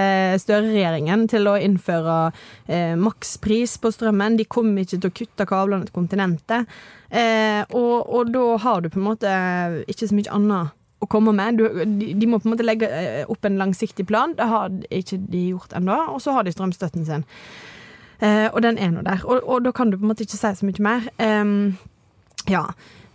Støre-regjeringen 0.42 1.26
til 1.30 1.48
å 1.48 1.56
innføre 1.60 2.18
eh, 2.66 2.94
makspris 2.98 3.78
på 3.82 3.92
strømmen. 3.94 4.38
De 4.40 4.48
kommer 4.50 4.84
ikke 4.84 4.98
til 4.98 5.10
å 5.10 5.16
kutte 5.22 5.48
kablene 5.48 5.88
til 5.88 5.96
kontinentet. 5.96 6.70
Eh, 7.12 7.62
og, 7.76 7.96
og 8.08 8.30
da 8.32 8.46
har 8.64 8.82
du 8.82 8.90
på 8.92 9.00
en 9.00 9.10
måte 9.10 9.34
ikke 9.90 10.08
så 10.08 10.16
mye 10.16 10.32
annet 10.32 10.78
å 11.02 11.08
komme 11.10 11.34
med. 11.36 11.58
Du, 11.58 11.66
de, 11.82 12.12
de 12.14 12.30
må 12.30 12.38
på 12.40 12.48
en 12.48 12.54
måte 12.54 12.66
legge 12.66 12.88
eh, 12.88 13.22
opp 13.30 13.44
en 13.48 13.58
langsiktig 13.60 14.06
plan. 14.08 14.36
Det 14.38 14.48
har 14.48 14.72
ikke 14.88 15.18
de 15.26 15.48
gjort 15.50 15.74
ennå. 15.78 15.98
Og 16.14 16.22
så 16.24 16.36
har 16.36 16.46
de 16.46 16.54
strømstøtten 16.54 17.06
sin. 17.08 17.26
Eh, 18.22 18.48
og 18.54 18.62
den 18.62 18.78
er 18.78 18.90
nå 18.94 19.02
der. 19.02 19.22
Og, 19.26 19.42
og 19.48 19.64
da 19.66 19.72
kan 19.74 19.90
du 19.90 19.96
på 19.98 20.04
en 20.06 20.12
måte 20.12 20.22
ikke 20.22 20.38
si 20.38 20.52
så 20.54 20.66
mye 20.68 20.84
mer. 20.86 21.08
Ja. 22.48 22.64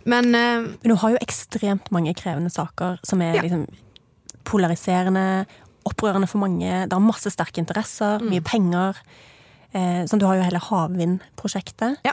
Men 0.04 0.34
eh, 0.34 0.60
Men 0.82 0.90
hun 0.92 1.00
har 1.02 1.10
jo 1.16 1.22
ekstremt 1.24 1.90
mange 1.92 2.14
krevende 2.16 2.50
saker 2.52 2.98
som 3.04 3.22
er 3.22 3.34
Ja. 3.38 3.42
liksom 3.42 3.66
polariserende, 4.48 5.46
opprørende 5.84 6.28
for 6.28 6.38
mange. 6.40 6.86
Det 6.88 6.92
er 6.92 7.00
masse 7.04 7.30
sterke 7.30 7.58
interesser, 7.60 8.18
Mm. 8.20 8.30
mye 8.30 8.40
penger. 8.44 8.96
Eh, 9.74 10.04
sånn, 10.08 10.18
du 10.18 10.26
har 10.26 10.36
jo 10.36 10.42
hele 10.42 10.58
havvindprosjektet. 10.60 11.98
Ja. 12.04 12.12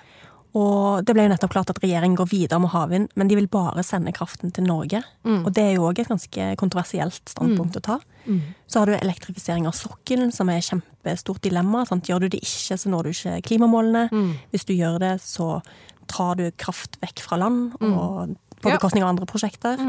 Og 0.56 1.04
det 1.06 1.14
ble 1.16 1.24
jo 1.24 1.30
nettopp 1.34 1.52
klart 1.52 1.70
at 1.70 1.80
regjeringen 1.84 2.16
går 2.16 2.28
videre 2.30 2.60
med 2.60 2.70
havvind, 2.72 3.10
men 3.16 3.28
de 3.28 3.36
vil 3.36 3.48
bare 3.48 3.84
sende 3.84 4.12
kraften 4.14 4.52
til 4.54 4.64
Norge. 4.66 5.04
Mm. 5.26 5.46
Og 5.46 5.54
det 5.54 5.64
er 5.64 5.74
jo 5.76 5.84
òg 5.90 6.00
et 6.00 6.08
ganske 6.08 6.56
kontroversielt 6.58 7.22
standpunkt 7.28 7.76
å 7.76 7.82
ta. 7.82 8.00
Så 8.68 8.82
har 8.82 8.90
du 8.90 8.96
elektrifisering 8.98 9.68
av 9.70 9.76
sokkelen, 9.78 10.32
som 10.36 10.50
er 10.50 10.60
et 10.60 10.68
kjempestort 10.68 11.42
dilemma. 11.46 11.86
Sant? 11.90 12.10
Gjør 12.10 12.26
du 12.26 12.36
det 12.36 12.42
ikke, 12.44 12.78
så 12.82 12.92
når 12.92 13.08
du 13.08 13.14
ikke 13.14 13.40
klimamålene. 13.52 14.08
Mm. 14.12 14.32
Hvis 14.54 14.68
du 14.68 14.74
gjør 14.76 15.00
det, 15.04 15.14
så 15.26 15.60
tar 16.12 16.38
du 16.40 16.48
kraft 16.62 17.00
vekk 17.02 17.24
fra 17.26 17.40
land, 17.42 17.74
og 17.82 18.36
på 18.62 18.72
bekostning 18.72 19.06
av 19.06 19.14
andre 19.14 19.28
prosjekter. 19.30 19.82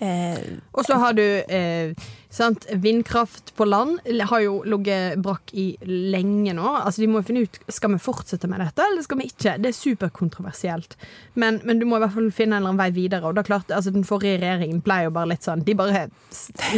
Eh, 0.00 0.38
Og 0.72 0.84
så 0.86 0.94
har 1.02 1.12
du 1.18 1.22
eh, 1.24 1.90
sant, 2.30 2.66
vindkraft 2.78 3.50
på 3.58 3.64
land. 3.66 3.98
Har 4.30 4.40
jo 4.44 4.60
ligget 4.62 5.18
brakk 5.24 5.50
i 5.58 5.64
lenge 5.82 6.52
nå. 6.54 6.68
Altså, 6.84 7.00
de 7.02 7.08
må 7.10 7.18
jo 7.18 7.26
finne 7.26 7.42
ut 7.48 7.58
Skal 7.72 7.90
vi 7.94 7.98
fortsette 8.02 8.46
med 8.50 8.60
dette, 8.62 8.84
eller 8.84 9.02
skal 9.02 9.18
vi 9.18 9.26
ikke. 9.32 9.56
Det 9.58 9.72
er 9.72 9.76
superkontroversielt. 9.78 10.94
Men, 11.34 11.58
men 11.64 11.78
du 11.80 11.86
må 11.88 11.98
i 11.98 12.02
hvert 12.04 12.14
fall 12.14 12.28
finne 12.34 12.56
en 12.56 12.62
eller 12.62 12.72
annen 12.74 12.82
vei 12.82 12.90
videre. 12.94 13.26
Og 13.26 13.34
da 13.38 13.42
klarte, 13.46 13.74
altså, 13.74 13.90
Den 13.94 14.06
forrige 14.06 14.38
regjeringen 14.42 14.82
ble 14.86 15.00
jo 15.08 15.14
bare 15.16 15.32
litt 15.32 15.46
sånn 15.48 15.64
De 15.66 15.74
bare 15.78 16.04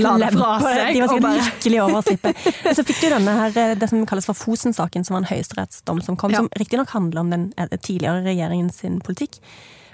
la 0.01 0.15
det 0.23 0.31
fra 0.37 0.53
seg. 0.65 0.95
De 0.95 1.03
var 1.03 1.13
sikkert 1.13 1.27
bare, 1.27 1.43
lykkelig 1.51 1.83
over 1.85 1.99
å 2.01 2.05
slippe. 2.07 2.33
Så 2.79 2.87
fikk 2.89 3.03
du 3.05 3.09
denne 3.13 3.35
her, 3.43 3.59
eh, 3.67 3.75
det 3.81 3.91
som 3.91 4.07
kalles 4.09 4.29
for 4.31 4.39
Fosen-saken, 4.39 5.05
som 5.05 5.19
var 5.19 5.25
en 5.27 5.31
høyesterettsdom 5.35 6.01
som 6.07 6.17
kom, 6.17 6.33
Ja. 6.33 6.41
som 6.45 6.49
riktignok 6.57 6.89
handler 6.97 7.21
om 7.27 7.31
den 7.37 7.49
eh, 7.59 7.69
tidligere 7.77 8.25
regjeringen 8.25 8.71
sin 8.73 9.01
politikk. 9.05 9.41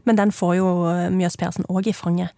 Men 0.06 0.14
den 0.20 0.30
får 0.30 0.56
jo 0.60 0.68
eh, 0.86 1.08
Mjøs 1.10 1.34
Persen 1.40 1.66
òg 1.72 1.88
i 1.90 1.96
fanget. 1.96 2.30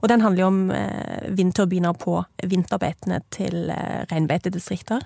Og 0.00 0.08
den 0.08 0.24
handler 0.24 0.44
jo 0.44 0.50
om 0.50 0.60
eh, 0.74 1.30
vindturbiner 1.36 1.96
på 1.96 2.18
vinterbeitene 2.48 3.20
til 3.34 3.70
eh, 3.72 4.04
reinbeitedistrikter. 4.10 5.04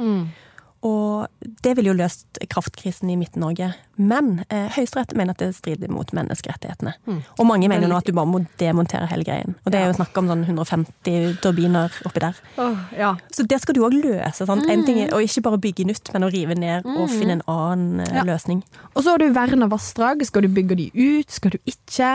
Og 0.84 1.48
det 1.64 1.74
ville 1.76 1.90
jo 1.90 1.96
løst 1.96 2.38
kraftkrisen 2.52 3.10
i 3.10 3.16
Midt-Norge. 3.16 3.72
Men 3.96 4.44
eh, 4.50 4.68
Høyesterett 4.74 5.14
mener 5.16 5.34
at 5.36 5.42
det 5.42 5.52
strider 5.56 5.90
mot 5.92 6.10
menneskerettighetene. 6.16 6.94
Og 7.38 7.46
mange 7.46 7.68
mener 7.70 7.88
nå 7.90 7.96
at 7.98 8.06
du 8.08 8.12
bare 8.16 8.26
må 8.30 8.40
demontere 8.60 9.06
hele 9.10 9.24
greien. 9.26 9.54
Og 9.64 9.72
det 9.72 9.80
er 9.80 9.86
jo 9.90 9.96
snakk 9.98 10.16
om 10.18 10.28
sånn 10.30 10.44
150 10.48 11.38
turbiner 11.44 11.92
oppi 12.08 12.22
der. 12.24 12.38
Oh, 12.60 12.74
ja. 12.98 13.12
Så 13.34 13.46
det 13.48 13.60
skal 13.62 13.76
du 13.78 13.82
òg 13.86 13.94
løse. 13.96 14.46
Sant? 14.48 14.66
En 14.70 14.84
ting 14.86 14.98
er 15.04 15.14
å 15.14 15.20
ikke 15.22 15.44
bare 15.46 15.60
bygge 15.62 15.86
nytt, 15.88 16.10
men 16.14 16.26
å 16.26 16.32
rive 16.32 16.56
ned 16.58 16.86
og 16.88 17.06
finne 17.12 17.38
en 17.38 17.44
annen 17.50 18.00
eh, 18.06 18.12
Ja. 18.14 18.24
løsning. 18.26 18.62
Og 18.94 19.02
så 19.04 19.14
har 19.14 19.18
du 19.22 19.28
verna 19.34 19.66
vassdrag. 19.70 20.22
Skal 20.26 20.42
du 20.46 20.48
bygge 20.54 20.76
de 20.78 20.88
ut? 20.94 21.30
Skal 21.34 21.54
du 21.54 21.58
ikke? 21.70 22.10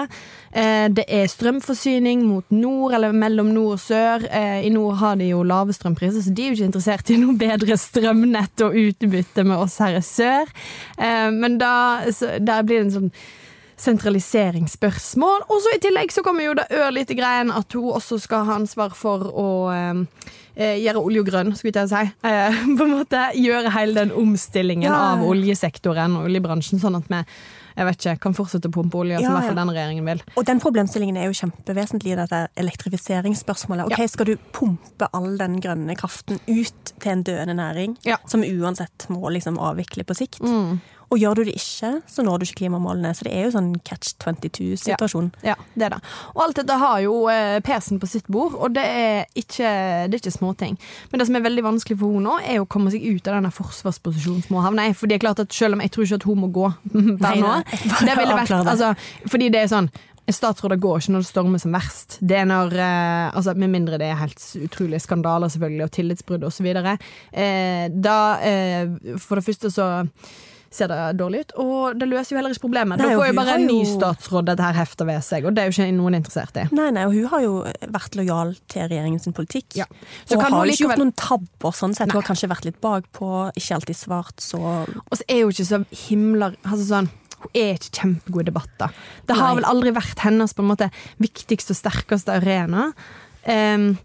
Eh, 0.51 0.87
det 0.95 1.05
er 1.07 1.27
strømforsyning 1.31 2.23
mot 2.27 2.45
nord, 2.51 2.93
eller 2.97 3.11
mellom 3.15 3.51
nord 3.55 3.77
og 3.77 3.81
sør. 3.83 4.25
Eh, 4.29 4.65
I 4.67 4.69
nord 4.73 4.97
har 5.01 5.15
de 5.19 5.29
jo 5.31 5.43
lave 5.47 5.73
strømpriser, 5.75 6.23
så 6.25 6.33
de 6.33 6.45
er 6.45 6.51
jo 6.53 6.57
ikke 6.59 6.69
interessert 6.71 7.11
i 7.13 7.17
noe 7.21 7.35
bedre 7.39 7.77
strømnett 7.79 8.63
og 8.65 8.77
utbytte 8.79 9.45
med 9.47 9.57
oss 9.57 9.77
her 9.83 9.97
i 9.99 10.03
sør. 10.05 10.49
Eh, 10.97 11.29
men 11.35 11.57
da, 11.61 11.68
så, 12.15 12.35
der 12.39 12.65
blir 12.67 12.81
det 12.81 12.87
en 12.87 12.95
sånn 12.97 13.13
sentraliseringsspørsmål. 13.79 15.45
Og 15.47 15.61
så 15.63 15.75
i 15.75 15.81
tillegg 15.83 16.11
så 16.11 16.23
kommer 16.25 16.47
jo 16.49 16.57
det 16.59 16.67
ørlite 16.75 17.15
greien 17.17 17.51
at 17.55 17.71
hun 17.77 17.93
også 17.95 18.19
skal 18.21 18.45
ha 18.47 18.57
ansvar 18.59 18.91
for 18.97 19.29
å 19.29 19.47
eh, 19.71 20.01
eh, 20.55 20.75
gjøre 20.83 21.03
olje 21.05 21.23
grønn, 21.29 21.53
skulle 21.55 21.85
jeg 21.85 21.91
si. 21.93 22.03
Eh, 22.27 22.59
på 22.79 22.87
en 22.87 22.97
måte 22.97 23.29
gjøre 23.39 23.73
hele 23.77 24.01
den 24.01 24.13
omstillingen 24.15 24.89
Ja. 24.89 24.99
av 25.13 25.23
oljesektoren 25.27 26.19
og 26.19 26.29
oljebransjen, 26.29 26.81
sånn 26.83 26.99
at 26.99 27.09
vi 27.11 27.23
jeg 27.79 27.87
vet 27.87 28.01
ikke, 28.01 28.13
kan 28.25 28.33
fortsette 28.35 28.67
å 28.67 28.73
pumpe 28.75 28.97
olje, 28.99 29.21
som 29.21 29.29
i 29.29 29.35
hvert 29.37 29.45
fall 29.45 29.53
ja. 29.53 29.59
denne 29.61 29.73
regjeringen 29.77 30.07
vil. 30.09 30.21
Og 30.35 30.43
den 30.49 30.59
problemstillingen 30.59 31.15
er 31.15 31.29
jo 31.29 31.35
kjempevesentlig 31.37 32.11
i 32.11 32.17
dette 32.19 32.39
elektrifiseringsspørsmålet. 32.59 33.87
Ok, 33.87 34.03
Skal 34.11 34.27
du 34.27 34.33
pumpe 34.51 35.07
all 35.15 35.37
den 35.39 35.61
grønne 35.63 35.95
kraften 35.95 36.41
ut 36.49 36.91
til 36.99 37.13
en 37.13 37.23
døende 37.23 37.55
næring, 37.55 37.95
Ja. 38.03 38.17
som 38.27 38.43
uansett 38.43 39.07
må 39.07 39.31
liksom 39.31 39.61
avvikle 39.63 40.03
på 40.03 40.17
sikt? 40.17 40.43
Og 41.09 41.17
gjør 41.17 41.39
du 41.39 41.43
det 41.47 41.55
ikke, 41.57 41.91
så 42.07 42.23
når 42.25 42.39
du 42.39 42.45
ikke 42.45 42.59
klimamålene. 42.63 43.13
Så 43.17 43.25
det 43.25 43.33
er 43.33 43.47
jo 43.47 43.53
sånn 43.55 43.71
catch 43.87 44.13
22-situasjon. 44.21 45.31
Ja, 45.45 45.55
det 45.73 45.87
er 45.87 45.95
det. 45.95 46.01
Og 46.35 46.43
alt 46.45 46.59
dette 46.59 46.77
har 46.81 46.99
jo 47.01 47.15
PC-en 47.65 48.01
på 48.01 48.09
sitt 48.09 48.29
bord, 48.29 48.57
og 48.59 48.75
det 48.77 48.85
er 48.85 49.23
ikke, 49.33 49.71
det 50.09 50.19
er 50.19 50.21
ikke 50.21 50.35
småting. 50.35 50.77
Men 51.09 51.21
det 51.21 51.29
som 51.29 51.39
er 51.39 51.45
veldig 51.47 51.65
vanskelig 51.65 51.97
for 51.99 52.13
henne 52.13 52.29
nå, 52.29 52.37
er 52.45 52.61
å 52.61 52.67
komme 52.69 52.93
seg 52.93 53.07
ut 53.07 53.29
av 53.29 53.39
denne 53.39 53.53
forsvarsposisjonen 53.53 54.45
som 54.45 54.59
hun 54.59 54.67
havner 54.67 54.91
i. 54.91 54.97
For 54.97 55.09
det 55.09 55.17
er 55.17 55.25
klart 55.25 55.41
at 55.41 55.55
selv 55.55 55.77
om 55.77 55.83
jeg 55.83 55.93
tror 55.95 56.05
ikke 56.05 56.21
at 56.21 56.29
hun 56.29 56.43
må 56.43 56.51
gå 56.53 56.69
per 57.23 57.41
nå, 57.41 57.55
det 58.05 58.19
ville 58.19 58.37
vært 58.37 58.55
altså, 58.59 58.93
Fordi 59.29 59.49
det 59.53 59.65
er 59.65 59.73
sånn 59.73 59.91
Statsråder 60.29 60.77
går 60.77 60.99
ikke 60.99 61.13
når 61.15 61.23
det 61.23 61.29
stormer 61.29 61.61
som 61.61 61.73
verst. 61.73 62.19
Det 62.21 62.35
er 62.37 62.43
når, 62.45 62.75
eh, 62.77 63.29
altså 63.33 63.55
Med 63.57 63.71
mindre 63.73 63.97
det 63.97 64.11
er 64.11 64.19
helt 64.19 64.43
utrolige 64.61 65.01
skandaler 65.01 65.49
selvfølgelig, 65.49 65.83
og 65.87 65.91
tillitsbrudd 65.95 66.45
osv. 66.45 66.67
Eh, 66.69 67.87
da 67.89 68.19
eh, 68.45 69.17
For 69.17 69.39
det 69.39 69.45
første 69.47 69.71
så 69.73 69.87
ser 70.71 70.89
det 70.91 70.97
dårlig 71.19 71.41
ut, 71.43 71.53
og 71.63 71.99
det 71.99 72.07
løser 72.09 72.33
jo 72.33 72.39
heller 72.39 72.53
ikke 72.53 72.65
problemet. 72.67 72.99
Nei, 72.99 73.07
Da 73.09 73.17
får 73.17 73.29
jo 73.29 73.35
bare 73.39 73.55
en 73.57 73.67
ny 73.67 73.77
statsråd 73.89 74.49
dette 74.51 74.65
her 74.67 74.77
hefter 74.77 75.07
ved 75.09 75.23
seg, 75.25 75.47
og 75.49 75.55
det 75.55 75.63
er 75.63 75.71
jo 75.71 75.75
ikke 75.75 75.95
noen 75.97 76.17
interessert 76.19 76.59
i. 76.61 76.65
Nei, 76.77 76.89
nei, 76.95 77.05
og 77.09 77.15
hun 77.15 77.29
har 77.31 77.45
jo 77.45 77.53
vært 77.95 78.17
lojal 78.19 78.53
til 78.71 78.85
regjeringens 78.85 79.29
politikk. 79.35 79.79
Ja. 79.81 79.87
Så 80.25 80.37
og 80.37 80.43
kan 80.43 80.53
har 80.53 80.61
hun 80.61 80.73
ikke 80.73 80.85
gjort 80.87 81.01
noen 81.01 81.15
tabber 81.17 81.77
sånn 81.79 81.95
sett. 81.97 82.11
Hun 82.11 82.21
har 82.21 82.27
kanskje 82.29 82.51
vært 82.51 82.67
litt 82.69 82.77
bakpå, 82.83 83.31
ikke 83.57 83.79
alltid 83.79 83.97
svart 83.97 84.43
så 84.43 84.59
Og 84.59 85.15
så 85.17 85.25
er 85.27 85.41
hun 85.43 85.53
ikke 85.53 85.65
så 85.65 85.79
himla 86.07 86.51
altså 86.63 86.85
sånn, 86.85 87.09
Hun 87.39 87.51
er 87.55 87.77
ikke 87.77 87.93
kjempegod 88.01 88.41
i 88.41 88.49
debatter. 88.49 88.95
Det 89.25 89.37
har 89.37 89.53
Nei. 89.53 89.61
vel 89.61 89.67
aldri 89.69 89.93
vært 89.95 90.19
hennes 90.25 90.53
måte 90.59 90.89
viktigste 91.23 91.71
og 91.71 91.79
sterkeste 91.79 92.35
arena. 92.35 92.89
Og 93.47 93.95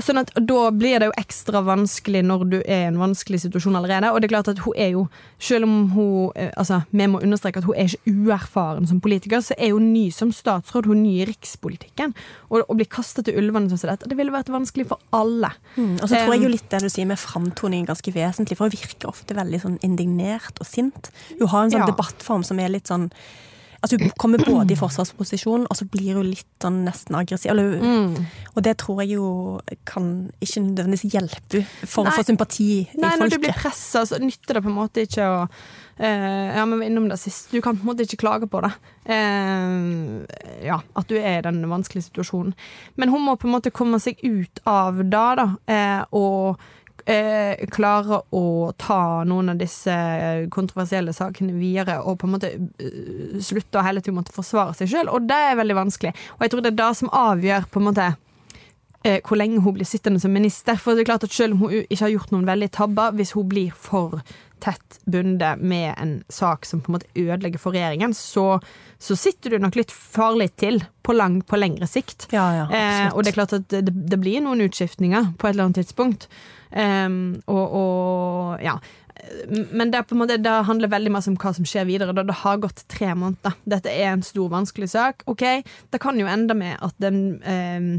sånn 0.00 0.18
at 0.22 0.30
Da 0.34 0.70
blir 0.70 0.98
det 1.00 1.08
jo 1.10 1.14
ekstra 1.20 1.60
vanskelig 1.64 2.22
når 2.24 2.44
du 2.50 2.56
er 2.62 2.84
i 2.84 2.88
en 2.88 2.96
vanskelig 3.00 3.42
situasjon 3.44 3.76
allerede. 3.76 4.12
Og 4.12 4.20
det 4.20 4.30
er 4.30 4.34
klart 4.34 4.48
at 4.48 4.58
hun 4.64 4.72
er 4.76 4.90
jo, 4.94 5.08
selv 5.38 5.64
om 5.64 5.90
hun 5.90 6.32
eh, 6.36 6.50
altså, 6.56 6.82
Vi 6.92 7.06
må 7.06 7.20
understreke 7.20 7.58
at 7.58 7.64
hun 7.68 7.74
er 7.76 7.90
ikke 7.90 8.14
uerfaren 8.14 8.86
som 8.88 9.00
politiker, 9.00 9.40
så 9.44 9.54
er 9.58 9.72
hun 9.72 9.92
ny 9.92 10.10
som 10.10 10.32
statsråd. 10.32 10.86
Hun 10.86 10.98
er 10.98 11.02
ny 11.02 11.14
i 11.22 11.26
rikspolitikken. 11.28 12.14
Og 12.50 12.64
å 12.68 12.74
bli 12.78 12.86
kastet 12.86 13.26
til 13.28 13.36
ulvene 13.36 13.68
sånn 13.68 13.78
som 13.78 13.90
dette, 13.92 14.08
det 14.08 14.16
ville 14.16 14.32
vært 14.32 14.48
vanskelig 14.48 14.88
for 14.88 14.98
alle. 15.12 15.52
Mm, 15.76 16.00
Og 16.00 16.08
så 16.08 16.16
tror 16.16 16.34
jeg 16.34 16.42
jo 16.42 16.48
litt 16.56 16.70
det 16.70 16.82
du 16.82 16.88
sier 16.88 17.06
med 17.06 17.18
framtoning 17.20 17.84
er 17.84 17.92
ganske 17.94 18.12
vesentlig, 18.12 18.56
for 18.56 18.68
hun 18.68 18.76
virker 18.76 19.08
ofte 19.12 19.34
veldig 19.36 19.60
sånn 19.60 19.78
indignert 19.82 20.58
og 20.60 20.66
sint. 20.66 21.10
Hun 21.38 21.48
har 21.48 21.64
en 21.64 21.70
sånn 21.70 21.86
Ja. 21.86 21.90
debattform 21.92 22.44
som 22.44 22.58
er 22.60 22.68
litt 22.68 22.86
sånn 22.88 23.10
Altså 23.82 23.98
Hun 23.98 24.12
kommer 24.16 24.38
både 24.46 24.72
i 24.72 24.78
forsvarsposisjon, 24.78 25.64
og 25.68 25.74
så 25.76 25.84
blir 25.90 26.14
hun 26.14 26.28
litt 26.30 26.46
sånn 26.62 26.84
nesten 26.86 27.16
aggressiv. 27.18 27.50
Eller, 27.50 27.80
Mm. 27.82 28.16
Og 28.54 28.62
det 28.62 28.76
tror 28.78 29.00
jeg 29.02 29.16
jo 29.16 29.60
kan 29.84 30.30
ikke 30.40 30.60
nødvendigvis 30.62 31.12
hjelpe 31.12 31.64
for 31.88 32.04
Nei. 32.04 32.12
å 32.12 32.16
få 32.16 32.22
sympati 32.28 32.66
Nei, 32.94 33.14
i 33.16 33.18
når 33.18 33.30
du 33.32 33.38
blir 33.38 33.50
folket. 33.52 33.62
pressa, 33.62 34.04
så 34.06 34.18
nytter 34.22 34.54
det 34.54 34.62
på 34.62 34.70
en 34.70 34.76
måte 34.76 35.02
ikke 35.06 35.26
å 35.26 35.38
uh, 35.42 36.48
Ja, 36.56 36.64
men 36.64 36.78
vi 36.78 36.84
var 36.84 36.90
innom 36.92 37.08
det 37.10 37.18
sist. 37.18 37.50
Du 37.50 37.60
kan 37.60 37.76
på 37.76 37.82
en 37.82 37.90
måte 37.90 38.06
ikke 38.06 38.20
klage 38.22 38.46
på 38.50 38.60
det. 38.62 38.70
Uh, 39.08 40.22
ja, 40.64 40.78
at 40.96 41.08
du 41.10 41.16
er 41.18 41.38
i 41.40 41.46
den 41.48 41.62
vanskelige 41.70 42.06
situasjonen. 42.10 42.54
Men 42.96 43.08
hun 43.12 43.24
må 43.26 43.34
på 43.40 43.48
en 43.48 43.56
måte 43.56 43.72
komme 43.74 43.98
seg 44.02 44.20
ut 44.22 44.62
av 44.68 45.02
det, 45.02 45.10
da. 45.10 45.48
uh, 45.68 46.04
og 46.12 46.62
eh, 47.06 47.62
klare 47.72 48.20
å 48.34 48.72
ta 48.78 49.22
noen 49.28 49.52
av 49.52 49.60
disse 49.60 49.94
kontroversielle 50.54 51.14
sakene 51.16 51.54
videre 51.56 51.98
og 52.02 52.18
på 52.20 52.28
en 52.28 52.34
måte 52.36 52.52
eh, 52.52 53.38
slutte 53.42 53.80
å 53.80 53.86
hele 53.86 54.02
tiden 54.02 54.18
måtte 54.20 54.34
forsvare 54.34 54.76
seg 54.78 54.92
sjøl. 54.92 55.10
Og 55.12 55.28
det 55.28 55.38
er 55.50 55.58
veldig 55.60 55.78
vanskelig. 55.78 56.14
Og 56.36 56.44
jeg 56.46 56.54
tror 56.54 56.64
det 56.64 56.72
er 56.72 56.80
det 56.82 56.90
som 57.00 57.12
avgjør 57.22 57.68
på 57.72 57.82
en 57.82 57.88
måte 57.90 58.08
eh, 58.10 58.20
hvor 59.02 59.38
lenge 59.38 59.60
hun 59.64 59.74
blir 59.74 59.88
sittende 59.88 60.20
som 60.22 60.30
minister. 60.34 60.76
For 60.78 60.94
det 60.94 61.02
er 61.02 61.12
klart 61.12 61.24
at 61.26 61.34
Selv 61.34 61.56
om 61.56 61.64
hun 61.64 61.72
ikke 61.82 62.04
har 62.04 62.12
gjort 62.14 62.32
noen 62.34 62.46
veldig 62.46 62.70
tabber, 62.70 63.14
hvis 63.18 63.32
hun 63.34 63.48
blir 63.50 63.72
for 63.74 64.20
tett 64.62 65.00
bundet 65.04 65.58
med 65.58 65.94
en 65.98 66.12
sak 66.28 66.66
som 66.66 66.80
på 66.80 66.90
en 66.90 66.98
måte 66.98 67.10
ødelegger 67.18 67.58
for 67.58 67.74
regjeringen, 67.74 68.14
så, 68.14 68.60
så 69.02 69.16
sitter 69.18 69.54
du 69.54 69.62
nok 69.62 69.76
litt 69.78 69.92
farlig 69.92 70.52
til 70.62 70.82
på, 71.02 71.16
lang, 71.18 71.40
på 71.42 71.58
lengre 71.58 71.88
sikt. 71.90 72.28
Ja, 72.34 72.46
ja, 72.60 72.66
eh, 72.70 73.08
og 73.10 73.24
det 73.24 73.32
er 73.32 73.40
klart 73.40 73.56
at 73.58 73.68
det, 73.72 73.90
det 73.90 74.20
blir 74.22 74.42
noen 74.44 74.62
utskiftninger 74.68 75.32
på 75.34 75.48
et 75.48 75.56
eller 75.56 75.68
annet 75.68 75.82
tidspunkt. 75.82 76.28
Em, 76.70 77.40
og, 77.50 77.78
og 77.78 78.62
ja. 78.64 78.78
Men 79.70 79.90
det, 79.92 80.06
måte, 80.18 80.38
det 80.40 80.52
handler 80.66 80.90
veldig 80.90 81.12
mye 81.14 81.30
om 81.30 81.36
hva 81.42 81.52
som 81.54 81.66
skjer 81.68 81.86
videre. 81.90 82.14
Da 82.16 82.24
det 82.26 82.38
har 82.42 82.62
gått 82.62 82.86
tre 82.90 83.12
måneder. 83.18 83.58
Dette 83.68 83.90
er 83.92 84.12
en 84.12 84.24
stor, 84.26 84.48
vanskelig 84.52 84.92
sak. 84.94 85.26
Ok, 85.30 85.44
Det 85.90 86.00
kan 86.02 86.18
jo 86.18 86.30
ende 86.30 86.56
med 86.58 86.78
at 86.82 86.96
den 87.02 87.42
em, 87.42 87.92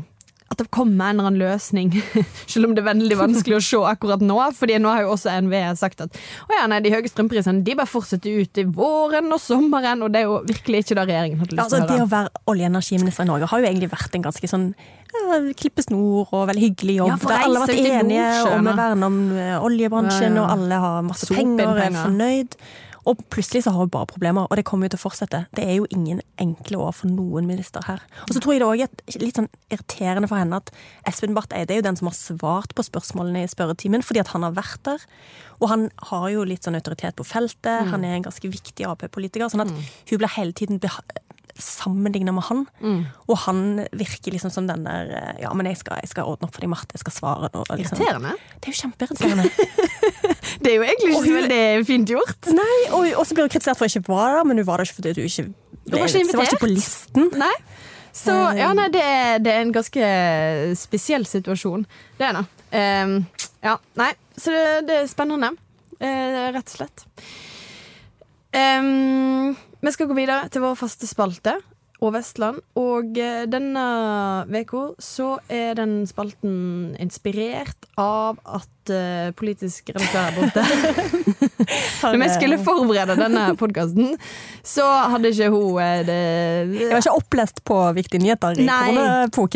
at 0.53 0.61
det 0.63 0.69
kommer 0.73 1.09
en 1.11 1.19
eller 1.19 1.29
annen 1.31 1.41
løsning, 1.41 1.91
selv 2.53 2.69
om 2.69 2.75
det 2.75 2.83
er 2.83 2.89
veldig 2.91 3.17
vanskelig 3.19 3.57
å 3.59 3.63
se 3.65 3.81
akkurat 3.93 4.23
nå. 4.23 4.37
fordi 4.57 4.79
nå 4.81 4.91
har 4.93 5.03
jo 5.05 5.13
også 5.15 5.33
NVE 5.47 5.61
sagt 5.79 6.05
at 6.05 6.17
å 6.47 6.57
ja, 6.57 6.65
nei, 6.71 6.79
de 6.85 6.93
høye 6.93 7.09
strømprisene 7.11 7.63
de 7.65 7.75
bare 7.79 7.89
fortsetter 7.89 8.41
ut 8.43 8.61
i 8.61 8.65
våren 8.69 9.31
og 9.33 9.41
sommeren, 9.43 10.05
og 10.05 10.13
det 10.13 10.23
er 10.23 10.29
jo 10.29 10.39
virkelig 10.47 10.83
ikke 10.85 10.99
det 10.99 11.07
regjeringen 11.09 11.43
hadde 11.43 11.57
lyst 11.57 11.63
Altså, 11.65 11.81
til 11.81 11.85
å 11.85 11.91
det 11.93 12.05
å 12.05 12.11
være 12.13 12.43
olje- 12.53 12.67
og 12.67 12.73
energiminister 12.73 13.25
i 13.27 13.31
Norge 13.33 13.49
har 13.51 13.63
jo 13.63 13.69
egentlig 13.71 13.91
vært 13.93 14.17
en 14.19 14.27
ganske 14.29 14.51
sånn 14.51 14.69
ja, 15.13 15.41
klippe 15.59 15.83
snor 15.85 16.31
og 16.33 16.47
veldig 16.49 16.63
hyggelig 16.63 16.95
jobb. 17.01 17.11
Ja, 17.11 17.17
for 17.21 17.35
alle 17.35 17.61
har 17.61 17.69
vært 17.69 17.91
enige 17.99 18.29
om 18.55 18.69
å 18.71 18.73
verne 18.79 19.09
om 19.11 19.19
eh, 19.37 19.57
oljebransjen, 19.67 20.31
Ja, 20.33 20.39
ja. 20.39 20.45
og 20.47 20.55
alle 20.55 20.79
har 20.85 21.05
masse 21.05 21.29
penger 21.29 21.69
og 21.69 21.81
er 21.83 21.93
fornøyd. 21.99 22.57
Og 23.09 23.19
plutselig 23.33 23.63
så 23.65 23.73
har 23.73 23.83
hun 23.83 23.91
bare 23.91 24.07
problemer, 24.09 24.47
og 24.47 24.59
det 24.59 24.65
kommer 24.67 24.87
jo 24.87 24.93
til 24.93 25.01
å 25.01 25.03
fortsette. 25.03 25.43
Det 25.55 25.65
er 25.65 25.77
jo 25.77 25.87
ingen 25.91 26.21
enkle 26.41 26.79
år 26.85 26.93
for 26.95 27.11
noen 27.11 27.47
minister 27.49 27.83
her. 27.87 28.03
Og 28.27 28.35
så 28.35 28.41
tror 28.43 28.55
jeg 28.55 28.63
det 28.63 28.69
òg 28.69 28.83
er 28.85 29.19
litt 29.23 29.39
sånn 29.39 29.49
irriterende 29.73 30.29
for 30.31 30.39
henne 30.39 30.61
at 30.61 30.71
Espen 31.09 31.35
Barth 31.35 31.55
Eide 31.57 31.75
er 31.75 31.81
jo 31.81 31.87
den 31.89 31.99
som 31.99 32.09
har 32.09 32.17
svart 32.17 32.75
på 32.77 32.85
spørsmålene 32.87 33.43
i 33.43 33.51
spørretimen, 33.51 34.05
fordi 34.05 34.23
at 34.23 34.31
han 34.35 34.47
har 34.47 34.55
vært 34.55 34.81
der. 34.87 35.03
Og 35.59 35.69
han 35.71 35.89
har 36.11 36.29
jo 36.31 36.47
litt 36.47 36.65
sånn 36.65 36.79
autoritet 36.79 37.19
på 37.19 37.27
feltet, 37.27 37.89
han 37.91 38.07
er 38.07 38.17
en 38.17 38.25
ganske 38.25 38.51
viktig 38.55 38.87
Ap-politiker. 38.87 39.51
Sånn 39.51 39.65
at 39.65 39.73
hun 39.73 40.19
blir 40.19 40.35
hele 40.37 40.55
tiden 40.55 40.81
sammenligna 41.59 42.31
med 42.33 42.43
han. 42.47 42.61
Og 43.29 43.35
han 43.45 43.59
virker 43.93 44.33
liksom 44.33 44.49
som 44.53 44.65
den 44.67 44.85
der 44.87 45.11
eh, 45.13 45.41
Ja, 45.43 45.51
men 45.53 45.67
jeg 45.69 45.77
skal, 45.81 45.99
jeg 46.01 46.09
skal 46.09 46.25
ordne 46.31 46.47
opp 46.47 46.55
for 46.55 46.63
deg, 46.65 46.71
Marte. 46.71 46.95
Jeg 46.97 47.03
skal 47.03 47.13
svare 47.13 47.49
nå. 47.53 47.61
Liksom. 47.69 47.99
Irriterende. 47.99 48.31
Det 48.57 48.69
er 48.69 48.73
jo 48.73 48.79
kjempeirriterende. 48.81 49.45
Det 50.63 50.71
er 50.71 50.75
jo 50.77 50.83
egentlig 50.85 51.11
ikke 51.11 51.23
hun- 51.27 51.37
veldig 51.41 51.85
fint 51.87 52.09
gjort. 52.13 52.49
Nei, 52.55 52.77
og, 52.93 53.07
og 53.19 53.25
så 53.27 53.35
blir 53.35 53.47
hun 53.47 53.51
kritisert 53.53 53.77
for 53.79 53.85
å 53.85 53.91
ikke 53.91 54.05
være 54.07 54.35
der, 54.39 54.47
men 54.49 54.61
hun 54.61 54.67
var 54.67 54.79
der 54.81 54.87
ikke 54.89 54.97
fordi 55.01 55.13
du 55.17 55.21
ikke 55.25 55.45
ble, 55.49 55.97
var 55.99 56.07
ikke 56.07 56.21
invitert. 56.23 56.39
var 56.39 56.49
ikke 56.51 56.61
på 56.63 56.69
listen. 56.71 57.29
Nei. 57.41 57.53
Så 58.13 58.33
ja, 58.57 58.67
nei, 58.77 58.85
det 58.93 59.01
er, 59.01 59.39
det 59.41 59.51
er 59.55 59.63
en 59.65 59.73
ganske 59.73 60.09
spesiell 60.77 61.25
situasjon. 61.25 61.85
Det 62.19 62.27
er 62.27 62.37
det. 62.37 62.43
Ehm, 62.77 63.15
ja, 63.65 63.73
nei, 63.99 64.11
så 64.37 64.53
det, 64.53 64.65
det 64.89 64.99
er 65.01 65.09
spennende. 65.09 65.49
Uh, 65.97 66.51
rett 66.53 66.69
og 66.69 66.75
slett. 66.77 67.05
Ehm, 68.53 69.55
vi 69.83 69.91
skal 69.91 70.07
gå 70.07 70.15
videre 70.15 70.47
til 70.47 70.63
vår 70.63 70.77
faste 70.79 71.07
spalte 71.09 71.57
og 72.03 72.13
Vestland. 72.15 72.61
Og 72.79 73.17
eh, 73.19 73.43
denne 73.51 73.83
uka 74.47 74.83
så 75.01 75.37
er 75.51 75.75
den 75.79 76.03
spalten 76.07 76.95
inspirert 77.03 77.87
av 77.99 78.39
at 78.43 78.82
politisk 79.37 79.91
redaktør 79.93 80.33
borte. 80.35 80.63
Når 82.03 82.19
vi 82.19 82.29
skulle 82.33 82.57
forberede 82.63 83.15
denne 83.19 83.45
podkasten, 83.59 84.13
så 84.65 84.85
hadde 85.13 85.31
ikke 85.33 85.49
hun 85.53 85.79
eh, 85.83 86.01
det 86.07 86.19
Jeg 86.79 86.91
var 86.91 87.03
ikke 87.03 87.15
opplest 87.17 87.63
på 87.67 87.79
viktige 87.97 88.23
nyheter 88.23 88.59
i 88.59 88.67
Nei. 88.67 88.93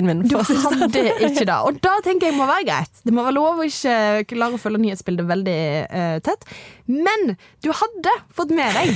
min. 0.08 0.24
Du 0.28 0.36
sånn. 0.38 0.82
hadde 0.84 1.04
ikke 1.30 1.46
det. 1.48 1.60
Og 1.68 1.80
da 1.84 1.98
tenker 2.06 2.32
jeg 2.32 2.38
må 2.38 2.48
være 2.50 2.68
greit. 2.68 3.04
Det 3.04 3.16
må 3.16 3.26
være 3.26 3.38
lov 3.38 3.62
å 3.62 3.68
ikke 3.68 4.26
klare 4.32 4.58
å 4.58 4.62
følge 4.62 4.84
nyhetsbildet 4.86 5.30
veldig 5.30 5.60
uh, 5.92 6.18
tett. 6.26 6.48
Men 6.88 7.36
du 7.64 7.72
hadde 7.76 8.14
fått 8.36 8.54
med 8.56 8.78
deg 8.78 8.94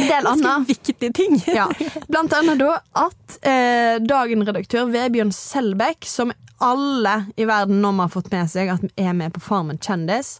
en 0.00 0.08
del 0.08 0.30
annet. 0.30 0.68
viktige 0.68 1.12
ting. 1.16 1.36
Ja. 1.48 1.68
Blant 2.08 2.34
annet 2.36 2.60
da 2.62 2.78
at 3.04 3.38
uh, 3.40 4.00
Dagen-redaktør 4.04 4.88
Vebjørn 4.92 5.32
Selbekk, 5.34 6.08
som 6.08 6.32
alle 6.62 7.14
i 7.36 7.44
verden 7.48 7.80
nå 7.82 7.92
har 7.98 8.08
fått 8.12 8.30
med 8.32 8.50
seg 8.50 8.70
at 8.74 8.84
er 9.00 9.12
med 9.16 9.34
på 9.34 9.40
Farmen 9.42 9.78
kjendis, 9.82 10.38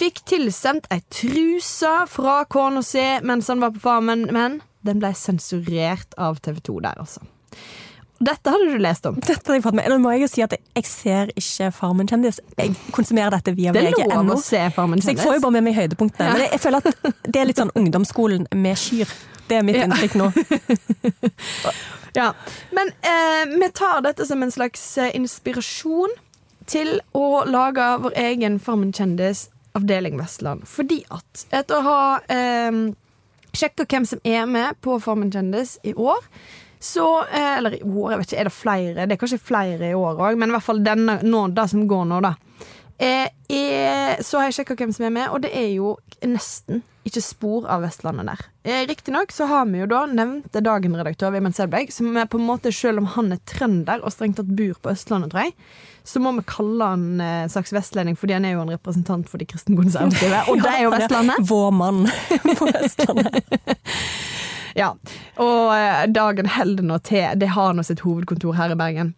fikk 0.00 0.22
tilsendt 0.30 0.86
ei 0.94 1.00
truse 1.12 1.90
fra 2.08 2.44
kona 2.48 2.82
si 2.86 3.02
mens 3.26 3.48
han 3.52 3.60
var 3.60 3.74
på 3.74 3.82
Farmen, 3.82 4.28
men 4.32 4.60
den 4.86 5.00
ble 5.02 5.10
sensurert 5.18 6.14
av 6.16 6.38
TV 6.40 6.60
2 6.70 6.78
der, 6.86 7.00
altså. 7.02 7.20
Dette 8.20 8.52
hadde 8.52 8.66
du 8.74 8.78
lest 8.84 9.06
om. 9.08 9.14
Dette 9.16 9.38
hadde 9.40 9.54
jeg 9.56 9.62
fått 9.64 9.76
med. 9.78 9.86
Nå 9.88 9.96
må 10.02 10.10
jeg 10.12 10.26
jo 10.26 10.28
si 10.28 10.42
at 10.44 10.52
jeg 10.52 10.84
ser 10.84 11.30
ikke 11.40 11.70
Farmen 11.72 12.08
kjendis. 12.08 12.36
Jeg 12.58 12.74
konsumerer 12.92 13.32
dette 13.32 13.54
via 13.56 13.72
Det 13.72 13.80
er 13.88 14.10
lov 14.12 14.34
å 14.34 14.36
se 14.44 14.60
Farmen 14.76 15.00
Så 15.00 15.14
jeg 15.14 15.22
får 15.22 15.38
jo 15.38 15.44
bare 15.46 15.54
med 15.56 15.64
meg 15.70 15.78
høydepunktene. 15.78 16.26
Ja. 16.28 16.34
Men 16.36 16.44
jeg, 16.44 16.50
jeg 16.52 16.60
føler 16.66 16.84
at 16.84 17.24
det 17.32 17.40
er 17.40 17.48
litt 17.48 17.62
sånn 17.62 17.72
ungdomsskolen 17.80 18.44
med 18.60 18.76
kyr. 18.80 19.08
Det 19.48 19.56
er 19.56 19.64
mitt 19.64 19.80
Ja. 19.80 19.88
inntrykk 19.88 20.18
nå. 20.20 20.28
Ja. 22.16 22.32
Men 22.76 22.92
eh, 23.06 23.44
vi 23.60 23.70
tar 23.74 24.02
dette 24.06 24.26
som 24.26 24.42
en 24.42 24.52
slags 24.52 24.84
eh, 24.98 25.12
inspirasjon 25.16 26.16
til 26.70 26.98
å 27.16 27.44
lage 27.48 27.86
vår 28.04 28.16
egen 28.18 28.58
Farmen 28.62 28.92
kjendis 28.94 29.48
avdeling 29.78 30.18
Vestland. 30.18 30.66
Fordi 30.68 31.02
at 31.14 31.46
etter 31.50 31.78
å 31.78 31.86
ha 31.86 32.00
eh, 32.30 32.80
sjekka 33.56 33.86
hvem 33.90 34.08
som 34.08 34.22
er 34.26 34.48
med 34.50 34.78
på 34.84 34.98
Farmen 35.02 35.32
kjendis 35.34 35.78
i 35.86 35.94
år 35.94 36.22
så, 36.80 37.24
eh, 37.24 37.58
eller 37.58 37.74
i 37.76 37.82
år, 37.84 38.12
jeg 38.12 38.18
vet 38.18 38.30
ikke, 38.30 38.40
er 38.40 38.48
det 38.48 38.56
flere? 38.56 39.06
Det 39.06 39.14
er 39.14 39.20
kanskje 39.20 39.38
flere 39.44 39.90
i 39.90 39.96
år 39.96 40.22
òg, 40.24 40.38
men 40.40 40.48
i 40.48 40.54
hvert 40.56 40.64
fall 40.64 40.80
denne, 40.80 41.18
nå, 41.20 41.42
det 41.52 41.66
som 41.68 41.82
går 41.88 42.06
nå, 42.08 42.20
da. 42.24 42.30
Eh, 43.00 43.56
eh, 43.56 44.20
så 44.20 44.38
har 44.38 44.50
jeg 44.50 44.60
sjekka 44.60 44.76
hvem 44.76 44.90
som 44.92 45.06
er 45.08 45.12
med, 45.14 45.28
og 45.32 45.40
det 45.44 45.54
er 45.56 45.70
jo 45.72 45.94
nesten 46.20 46.82
ikke 47.08 47.22
spor 47.24 47.64
av 47.72 47.80
Vestlandet 47.80 48.28
der. 48.28 48.42
Eh, 48.68 48.82
Riktignok 48.88 49.32
så 49.32 49.46
har 49.48 49.64
vi 49.70 49.80
jo 49.80 49.86
da 49.88 50.02
nevnte 50.10 50.60
Dagen-redaktør 50.60 51.32
Vemund 51.32 51.56
Selberg, 51.56 51.88
som 51.94 52.12
er 52.20 52.28
på 52.28 52.36
en 52.36 52.44
måte, 52.44 52.72
selv 52.76 53.00
om 53.00 53.08
han 53.14 53.32
er 53.32 53.40
trønder 53.48 54.04
og 54.04 54.12
strengt 54.12 54.36
tatt 54.36 54.50
bor 54.52 54.76
på 54.84 54.92
Østlandet, 54.92 55.32
tror 55.32 55.48
jeg, 55.48 55.54
så 56.04 56.20
må 56.20 56.34
vi 56.36 56.44
kalle 56.50 56.90
han 56.92 57.06
eh, 57.24 57.46
slags 57.52 57.72
vestlending, 57.72 58.18
fordi 58.20 58.36
han 58.36 58.44
er 58.44 58.58
jo 58.58 58.66
en 58.66 58.74
representant 58.74 59.32
for 59.32 59.40
de 59.40 59.48
kristenkonservative, 59.48 60.42
og 60.52 60.60
det 60.60 60.74
er 60.74 60.84
jo 60.84 60.92
Vestlandet. 60.92 61.40
Vår 61.48 61.72
mann 61.80 62.04
på 62.60 62.68
Vestlandet. 62.68 63.40
Ja, 64.78 64.92
og 65.42 65.72
eh, 65.74 66.04
Dagen 66.14 66.46
holder 66.46 66.84
nå 66.86 67.00
til. 67.02 67.24
Det 67.40 67.48
har 67.56 67.74
nå 67.74 67.82
sitt 67.82 68.04
hovedkontor 68.04 68.54
her 68.54 68.70
i 68.70 68.76
Bergen. 68.78 69.14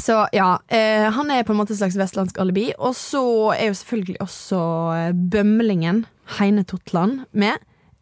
Så 0.00 0.16
ja, 0.32 0.54
eh, 0.72 1.10
han 1.12 1.30
er 1.30 1.44
på 1.44 1.52
en 1.52 1.60
måte 1.60 1.74
et 1.74 1.80
slags 1.80 1.98
vestlandsk 2.00 2.38
alibi. 2.40 2.70
Og 2.78 2.94
så 2.96 3.22
er 3.52 3.70
jo 3.70 3.76
selvfølgelig 3.80 4.20
også 4.24 4.60
eh, 4.96 5.10
bømlingen 5.12 6.06
Heine 6.38 6.64
Totland 6.64 7.26
med. 7.32 7.60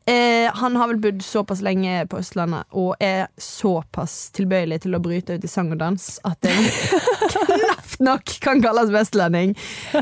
Eh, 0.08 0.48
han 0.54 0.76
har 0.76 0.88
vel 0.88 1.00
bodd 1.02 1.20
såpass 1.24 1.61
lenge 1.61 2.06
på 2.08 2.20
Østlandet 2.22 2.64
og 2.72 2.94
er 3.04 3.26
såpass 3.37 4.30
tilbøyelig 4.38 4.78
til 4.87 4.96
å 4.96 5.02
bryte 5.04 5.37
ut 5.37 5.44
i 5.44 5.50
sang 5.50 5.68
og 5.74 5.82
dans 5.82 6.06
at 6.24 6.38
det 6.46 6.54
knapt 7.34 7.98
nok 8.00 8.32
kan 8.40 8.62
kalles 8.64 8.92
vestlending 8.94 9.52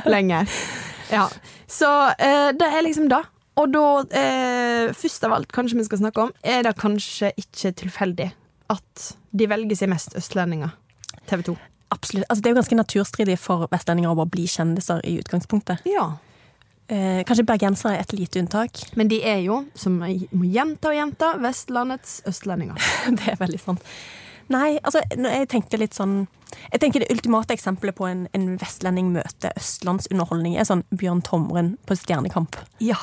lenger. 0.07 0.47
Ja, 1.11 1.27
Så 1.67 1.91
eh, 2.23 2.53
det 2.55 2.69
er 2.71 2.87
liksom 2.87 3.09
det. 3.11 3.25
Og 3.57 3.73
da, 3.73 3.87
eh, 4.21 4.93
først 4.95 5.25
av 5.27 5.35
alt, 5.41 5.51
kanskje 5.51 5.81
vi 5.81 5.89
skal 5.89 6.05
snakke 6.05 6.29
om, 6.29 6.35
er 6.45 6.63
det 6.67 6.77
kanskje 6.79 7.33
ikke 7.41 7.73
tilfeldig 7.83 8.29
at 8.71 9.09
de 9.33 9.49
velger 9.51 9.81
seg 9.81 9.91
mest 9.91 10.15
østlendinger. 10.19 10.77
TV 11.27 11.43
2. 11.51 11.57
Absolutt. 11.95 12.27
Altså, 12.29 12.43
det 12.43 12.51
er 12.51 12.55
jo 12.55 12.61
ganske 12.61 12.79
naturstridig 12.81 13.39
for 13.39 13.69
vestlendinger 13.71 14.11
å 14.11 14.19
bare 14.19 14.33
bli 14.33 14.47
kjendiser 14.51 15.03
i 15.07 15.17
utgangspunktet. 15.21 15.87
Ja. 15.87 16.17
Eh, 16.89 17.23
kanskje 17.27 17.47
bergensere 17.47 17.97
er 17.97 18.05
et 18.05 18.15
lite 18.15 18.41
unntak. 18.43 18.83
Men 18.99 19.11
de 19.11 19.19
er 19.27 19.41
jo, 19.43 19.65
som 19.75 19.99
jeg 20.07 20.29
må 20.35 20.51
gjenta 20.51 20.93
og 20.93 20.99
gjenta, 20.99 21.33
Vestlandets 21.43 22.21
østlendinger. 22.31 22.79
Det 23.19 23.33
er 23.33 23.41
veldig 23.41 23.61
sant. 23.63 23.83
Nei, 24.53 24.77
altså, 24.87 25.03
jeg 25.11 25.49
tenkte 25.51 25.79
litt 25.81 25.97
sånn 25.97 26.29
Jeg 26.71 26.79
tenker 26.79 27.03
Det 27.03 27.09
ultimate 27.11 27.51
eksempelet 27.57 27.97
på 27.99 28.05
en, 28.07 28.21
en 28.31 28.45
vestlending 28.61 29.09
møter 29.17 29.51
østlandsunderholdning, 29.59 30.55
er 30.55 30.69
sånn 30.69 30.85
Bjørn 30.95 31.25
Tomren 31.27 31.73
på 31.87 31.97
Stjernekamp. 31.99 32.59
Ja. 32.79 32.99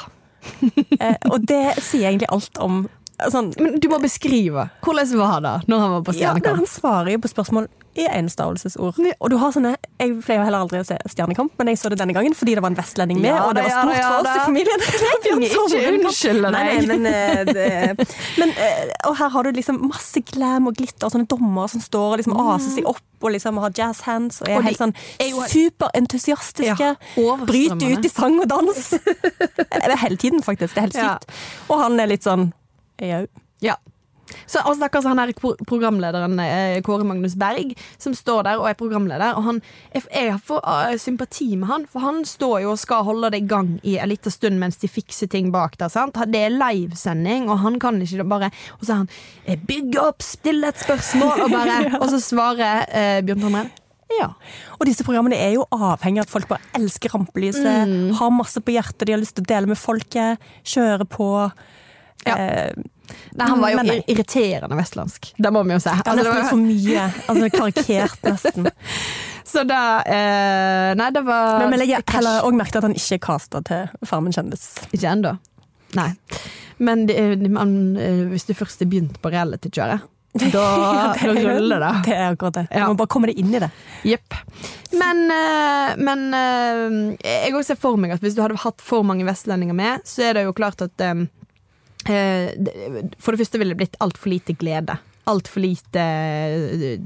Eh, 0.99 1.17
og 1.31 1.43
det 1.47 1.79
sier 1.83 2.09
egentlig 2.09 2.31
alt 2.31 2.59
om 2.63 2.85
sånn, 3.31 3.53
Men 3.59 3.79
du 3.79 3.87
må 3.91 3.99
beskrive. 4.01 4.69
Hvordan 4.83 5.17
var 5.19 5.39
det 5.45 5.55
når 5.69 5.79
han 5.79 5.91
var 5.97 6.01
på 6.07 6.13
ja, 6.13 6.19
Stjernekamp? 6.33 6.57
Han 6.63 6.67
svarer 6.67 7.11
jo 7.15 7.19
på 7.23 7.29
spørsmål 7.31 7.67
i 7.93 8.07
enstavelsesord. 8.09 8.97
Og 9.21 9.27
du 9.29 9.35
har 9.37 9.51
sånne 9.53 9.75
Jeg 10.01 10.15
pleier 10.25 10.41
heller 10.47 10.63
aldri 10.65 10.79
å 10.81 10.85
se 10.87 10.95
Stjernekamp, 11.13 11.51
men 11.59 11.69
jeg 11.69 11.77
så 11.77 11.91
det 11.93 11.99
denne 12.01 12.15
gangen 12.15 12.33
fordi 12.33 12.55
det 12.57 12.63
var 12.65 12.71
en 12.73 12.77
vestlending 12.79 13.19
med, 13.21 13.29
Ja 13.29 13.43
og 13.45 13.53
det 13.53 13.67
var 13.67 13.75
stort 13.83 13.99
ja 13.99 14.07
for 14.09 14.25
oss 14.25 14.33
i 14.33 14.45
familien. 14.47 14.81
Jeg 14.81 15.51
Ikke 15.53 15.91
unnskylde 15.93 16.49
deg. 16.49 16.57
nei, 16.57 16.85
men, 16.89 17.05
eh, 17.05 17.43
det, 17.45 18.07
men 18.41 18.49
eh, 18.57 18.89
Og 19.11 19.15
her 19.19 19.29
har 19.35 19.43
du 19.45 19.51
liksom 19.59 19.77
masse 19.91 20.23
glam 20.33 20.71
og 20.71 20.79
glitter 20.81 21.05
og 21.05 21.13
sånne 21.13 21.29
dommere 21.29 21.69
som 21.69 21.81
står 21.85 22.15
og 22.15 22.23
liksom 22.23 22.37
aser 22.55 22.73
seg 22.79 22.89
opp 22.89 23.03
og 23.23 23.31
liksom 23.31 23.61
har 23.61 23.71
jazz 23.77 24.01
hands 24.03 24.41
og 24.41 24.49
er 24.49 24.57
Og 24.57 24.65
helt 24.65 24.81
sånn 24.81 24.95
er 25.21 25.29
superentusiastiske. 25.53 26.89
Ja, 27.15 27.37
bryter 27.45 27.93
ut 27.93 28.05
i 28.05 28.11
sang 28.11 28.39
og 28.41 28.49
dans. 28.51 28.89
Hele 30.03 30.17
tiden, 30.17 30.41
faktisk. 30.43 30.73
Det 30.75 30.81
er 30.81 30.87
helt 30.89 30.97
Ja. 30.97 31.13
sykt. 31.21 31.31
Og 31.69 31.79
han 31.79 31.99
er 31.99 32.07
litt 32.11 32.25
sånn 32.25 32.49
Òg. 33.01 33.27
Ja. 33.63 33.75
Så 34.47 34.61
og 34.65 34.77
stakkars 34.77 35.05
han 35.05 35.19
her 35.19 35.31
programlederen 35.67 36.39
eh, 36.41 36.79
Kåre 36.85 37.05
Magnus 37.05 37.35
Berg, 37.39 37.73
som 38.01 38.15
står 38.17 38.45
der 38.47 38.61
og 38.61 38.69
er 38.69 38.77
programleder. 38.79 39.35
Og 39.37 39.45
han, 39.47 39.59
jeg, 39.93 40.37
får 40.47 40.63
eh, 40.63 40.95
sympati 41.01 41.49
med 41.59 41.69
han, 41.69 41.85
for 41.91 42.05
han 42.05 42.23
står 42.27 42.63
jo 42.63 42.71
og 42.73 42.79
skal 42.81 43.05
holde 43.07 43.33
det 43.33 43.43
i 43.43 43.47
gang 43.51 43.75
i 43.83 43.97
en 44.01 44.09
liten 44.09 44.33
stund 44.33 44.59
mens 44.61 44.79
de 44.81 44.89
fikser 44.91 45.29
ting 45.31 45.51
bak 45.53 45.77
der. 45.81 45.91
sant? 45.91 46.17
Det 46.31 46.39
er 46.39 46.55
livesending, 46.55 47.49
og 47.51 47.61
han 47.65 47.79
kan 47.83 48.01
ikke 48.01 48.23
bare 48.23 48.51
Og 48.79 48.85
så 48.85 48.93
er 48.93 48.97
han 49.03 49.09
'bygg 49.67 49.99
opp, 49.99 50.21
still 50.21 50.63
et 50.63 50.75
spørsmål', 50.75 51.43
og 51.43 51.49
bare 51.51 51.99
Og 52.01 52.09
så 52.09 52.19
svarer 52.19 52.85
eh, 52.89 53.21
Bjørn 53.21 53.41
Tomre 53.41 53.69
ja. 54.19 54.29
Og 54.79 54.85
disse 54.85 55.03
programmene 55.03 55.35
er 55.35 55.55
jo 55.55 55.65
avhengig 55.71 56.21
av 56.21 56.27
at 56.27 56.29
folk 56.29 56.47
bare 56.47 56.61
elsker 56.77 57.09
rampelyset, 57.09 57.87
Mm. 57.87 58.13
har 58.13 58.29
masse 58.29 58.61
på 58.61 58.71
hjertet 58.71 59.07
de 59.07 59.11
har 59.13 59.19
lyst 59.19 59.35
til 59.35 59.43
å 59.43 59.47
dele 59.47 59.67
med 59.67 59.77
folket, 59.77 60.37
kjøre 60.63 61.05
på. 61.09 61.51
Ja. 62.25 62.35
Eh, 62.37 62.73
Nei, 63.35 63.47
han 63.49 63.59
var 63.61 63.69
jo 63.73 63.77
Men 63.83 64.03
irriterende 64.09 64.75
vestlandsk. 64.77 65.33
Det 65.37 65.51
må 65.53 65.63
vi 65.67 65.73
jo 65.75 65.79
si. 65.83 65.89
Altså, 65.89 66.15
det 66.15 66.25
var- 66.25 66.37
nesten 66.39 66.49
for 66.49 66.61
mye. 66.63 67.05
Altså 67.29 67.49
Karikert, 67.57 68.21
nesten. 68.31 68.69
så 69.53 69.63
da 69.67 69.81
eh, 70.07 70.93
Nei, 70.97 71.09
det 71.13 71.23
var 71.27 71.67
Men, 71.69 71.79
vi 71.79 71.89
krasj. 71.93 72.15
heller 72.15 72.47
òg 72.47 72.55
merket 72.57 72.79
at 72.79 72.87
han 72.87 72.95
ikke 72.97 73.17
er 73.19 73.23
casta 73.27 73.61
til 73.67 74.07
Farmen 74.07 74.33
kjendis. 74.33 74.65
Ikke 74.93 75.11
ennå. 75.11 75.35
Nei. 75.99 76.09
Men 76.79 77.05
det, 77.05 77.17
det- 77.43 77.51
man, 77.53 77.75
eh, 77.97 78.23
hvis 78.31 78.45
du 78.49 78.53
først 78.57 78.81
er 78.81 78.89
begynt 78.89 79.19
på 79.21 79.29
reality-kjøret, 79.33 80.01
da, 80.49 80.63
da 81.13 81.27
ruller 81.29 81.83
det. 81.83 81.91
Det 82.07 82.15
er 82.17 82.31
akkurat 82.33 82.55
det. 82.57 82.63
Ja. 82.73 82.87
må 82.89 82.95
bare 82.97 83.11
komme 83.13 83.29
deg 83.29 83.37
inn 83.37 83.53
i 83.53 83.59
det. 83.61 83.69
Jepp. 84.09 84.33
Men, 84.97 85.19
eh, 85.29 85.93
men 86.01 86.23
eh, 86.33 86.95
jeg 87.45 87.53
også 87.53 87.75
ser 87.75 87.81
for 87.83 87.99
meg 88.01 88.15
at 88.15 88.23
hvis 88.25 88.33
du 88.33 88.41
hadde 88.41 88.57
hatt 88.63 88.81
for 88.81 89.05
mange 89.05 89.27
vestlendinger 89.27 89.77
med, 89.77 90.01
så 90.09 90.31
er 90.31 90.39
det 90.39 90.47
jo 90.47 90.53
klart 90.57 90.81
at 90.81 90.95
det- 90.97 91.29
For 92.05 93.35
det 93.35 93.41
første 93.43 93.59
ville 93.61 93.75
det 93.75 93.81
blitt 93.81 93.97
altfor 94.03 94.33
lite 94.33 94.55
glede. 94.59 94.97
Altfor 95.29 95.63
lite 95.63 96.01
eh, 96.03 96.99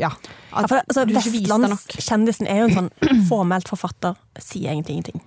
Ja. 0.00 0.08
Ja, 0.08 0.10
At 0.52 0.70
for, 0.70 0.80
altså, 0.80 1.04
du 1.04 1.12
ikke. 1.12 1.34
Vestlandskjendisen 1.34 2.48
er 2.48 2.62
jo 2.62 2.70
en 2.70 2.76
sånn 2.78 2.90
formelt 3.30 3.68
forfatter, 3.68 4.16
sier 4.40 4.72
egentlig 4.72 4.98
ingenting. 4.98 5.24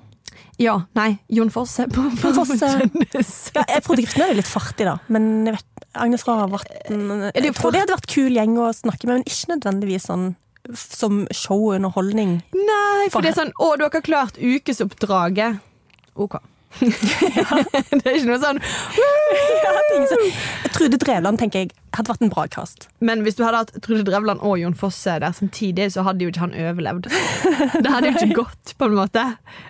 Ja, 0.58 0.80
nei, 0.98 1.20
Jon 1.30 1.52
Fosse 1.54 1.86
på 1.94 2.02
Jon 2.02 2.18
Fosse. 2.18 2.58
Kjendis. 2.58 3.32
Ja, 3.54 3.64
jeg 3.70 3.86
trodde 3.86 4.06
er 4.08 4.26
er 4.32 4.40
litt 4.40 4.50
fartig, 4.50 4.88
da. 4.90 4.98
Men 5.14 5.46
jeg 5.46 5.60
vet, 5.60 5.86
Agnes 5.98 6.26
Ravatn 6.28 7.06
det 7.34 7.46
Jeg 7.46 7.56
tror 7.58 7.74
det 7.74 7.84
hadde 7.84 7.96
vært 7.96 8.12
kul 8.12 8.34
gjeng 8.38 8.58
å 8.62 8.72
snakke 8.74 9.10
med, 9.10 9.20
men 9.22 9.30
ikke 9.30 9.54
nødvendigvis 9.54 10.10
sånn 10.10 10.28
Som 10.74 10.88
som 10.98 11.20
showunderholdning. 11.32 12.40
Nei, 12.58 13.08
for 13.14 13.24
det 13.24 13.32
er 13.32 13.38
sånn 13.44 13.54
Å, 13.56 13.70
dere 13.80 13.94
har 13.94 14.04
klart 14.04 14.42
ukesoppdraget. 14.42 15.62
OK. 16.18 16.40
det 17.98 18.04
er 18.06 18.18
ikke 18.18 18.30
noe 18.30 18.42
sånn 18.42 18.62
Trude 20.76 21.00
Drevland 21.02 21.42
tenker 21.42 21.66
jeg 21.66 21.74
hadde 21.98 22.12
vært 22.14 22.24
en 22.26 22.32
bra 22.34 22.46
cast. 22.52 22.88
Men 23.04 23.24
hvis 23.26 23.38
du 23.38 23.44
hadde 23.46 23.64
hatt 23.64 23.74
Trude 23.84 24.06
Drevland 24.08 24.44
og 24.46 24.58
Jon 24.62 24.76
Fosse 24.78 25.18
der 25.22 25.36
samtidig, 25.36 25.90
så 25.94 26.06
hadde 26.08 26.26
jo 26.26 26.32
ikke 26.32 26.46
han 26.46 26.56
overlevd. 26.56 27.10
Det 27.84 27.92
hadde 27.92 28.12
jo 28.12 28.16
ikke 28.16 28.40
gått, 28.44 28.74
på 28.78 28.88
en 28.88 28.96
måte. 28.98 29.24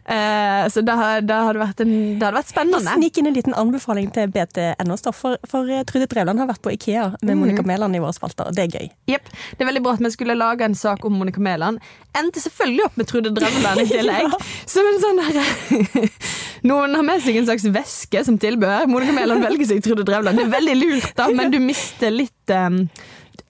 Uh, 0.07 0.65
så 0.71 0.81
det, 0.85 0.95
det, 1.27 1.35
hadde 1.47 1.61
vært 1.61 1.81
en, 1.83 1.93
det 2.19 2.25
hadde 2.25 2.37
vært 2.37 2.51
spennende. 2.51 2.95
Snik 2.97 3.19
inn 3.19 3.29
en 3.29 3.35
liten 3.35 3.55
anbefaling 3.57 4.09
til 4.15 4.31
BTNO 4.33 4.97
Stoff, 4.99 5.19
for, 5.23 5.39
for 5.49 5.69
eh, 5.71 5.83
Trude 5.87 6.07
Drevland 6.11 6.41
har 6.41 6.49
vært 6.49 6.63
på 6.65 6.73
Ikea 6.75 7.07
med 7.25 7.39
Monica 7.39 7.63
Mæland 7.67 7.97
i 7.97 8.01
våre 8.03 8.15
spalter. 8.15 8.51
Det 8.55 8.67
er 8.67 8.75
gøy. 8.79 8.91
Jepp. 9.11 9.31
Det 9.55 9.65
er 9.65 9.71
veldig 9.71 9.83
bra 9.85 9.95
at 9.97 10.03
vi 10.03 10.13
skulle 10.13 10.37
lage 10.37 10.67
en 10.67 10.77
sak 10.77 11.05
om 11.07 11.17
Monica 11.17 11.41
Mæland. 11.43 11.81
Endte 12.17 12.43
selvfølgelig 12.43 12.85
opp 12.87 12.99
med 12.99 13.09
Trude 13.09 13.33
Drevland 13.35 13.83
i 13.83 13.87
tillegg. 13.95 14.37
Som 14.69 14.89
en 14.91 15.01
sånn 15.03 15.23
der 15.23 16.07
Noen 16.67 16.95
har 16.97 17.05
med 17.05 17.21
seg 17.23 17.37
en 17.37 17.45
slags 17.47 17.67
væske 17.69 18.23
som 18.25 18.37
tilbør. 18.41 18.87
Monica 18.89 19.13
Mæland 19.15 19.45
velger 19.45 19.69
seg 19.71 19.83
Trude 19.85 20.05
Drevland. 20.07 20.39
Det 20.39 20.47
er 20.47 20.53
veldig 20.55 20.77
lurt, 20.79 21.11
da, 21.17 21.29
men 21.33 21.53
du 21.53 21.59
mister 21.63 22.13
litt 22.17 22.53
um, 22.57 22.81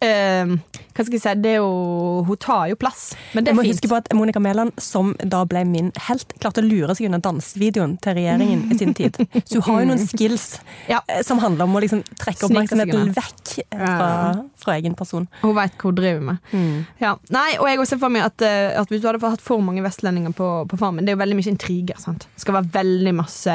um, 0.03 0.58
Hva 0.97 1.03
skal 1.06 1.13
jeg 1.13 1.21
si, 1.21 1.32
det 1.43 1.51
er 1.51 1.60
jo 1.60 2.23
Hun 2.27 2.38
tar 2.41 2.67
jo 2.71 2.75
plass, 2.80 3.12
men 3.36 3.45
det 3.45 3.51
Jeg 3.51 3.53
er 3.53 3.58
må 3.60 3.63
fint. 3.65 3.75
huske 3.75 3.89
på 3.91 3.97
at 3.99 4.08
Monica 4.17 4.39
Mæland, 4.41 4.71
som 4.82 5.12
da 5.21 5.43
ble 5.49 5.62
min 5.69 5.91
helt, 6.08 6.32
klarte 6.41 6.63
å 6.63 6.65
lure 6.65 6.95
seg 6.97 7.06
under 7.10 7.21
dansevideoen 7.21 7.93
til 8.01 8.17
regjeringen 8.17 8.63
i 8.73 8.77
sin 8.80 8.93
tid. 8.97 9.17
Så 9.45 9.60
hun 9.62 9.67
har 9.67 9.84
jo 9.84 9.89
noen 9.91 10.01
skills 10.08 10.47
Ja. 10.89 11.01
eh, 11.08 11.21
som 11.27 11.38
handler 11.43 11.67
om 11.69 11.77
å 11.77 11.84
liksom 11.86 12.01
trekke 12.17 12.47
oppmerksomheten 12.49 12.97
unna. 13.03 13.13
vekk 13.13 13.53
fra, 13.73 14.10
fra 14.65 14.77
egen 14.80 14.95
person. 14.97 15.27
Hun 15.43 15.53
veit 15.58 15.77
hva 15.77 15.91
hun 15.91 15.99
driver 16.01 16.25
med. 16.32 16.38
Mm. 16.51 16.80
Ja. 17.03 17.13
Nei, 17.38 17.47
og 17.62 17.69
jeg 17.69 17.88
ser 17.93 18.01
for 18.01 18.10
meg 18.13 18.25
at, 18.25 18.41
at 18.82 18.89
hvis 18.89 19.01
du 19.06 19.08
hadde 19.12 19.21
hatt 19.36 19.45
for 19.45 19.62
mange 19.62 19.86
vestlendinger 19.86 20.34
på, 20.38 20.49
på 20.69 20.77
Farmen 20.82 21.06
Det 21.06 21.13
er 21.13 21.17
jo 21.19 21.23
veldig 21.23 21.38
mye 21.41 21.53
intriger. 21.53 22.01
sant? 22.01 22.25
Det 22.34 22.41
skal 22.45 22.58
være 22.62 22.73
veldig 22.82 23.13
masse 23.21 23.53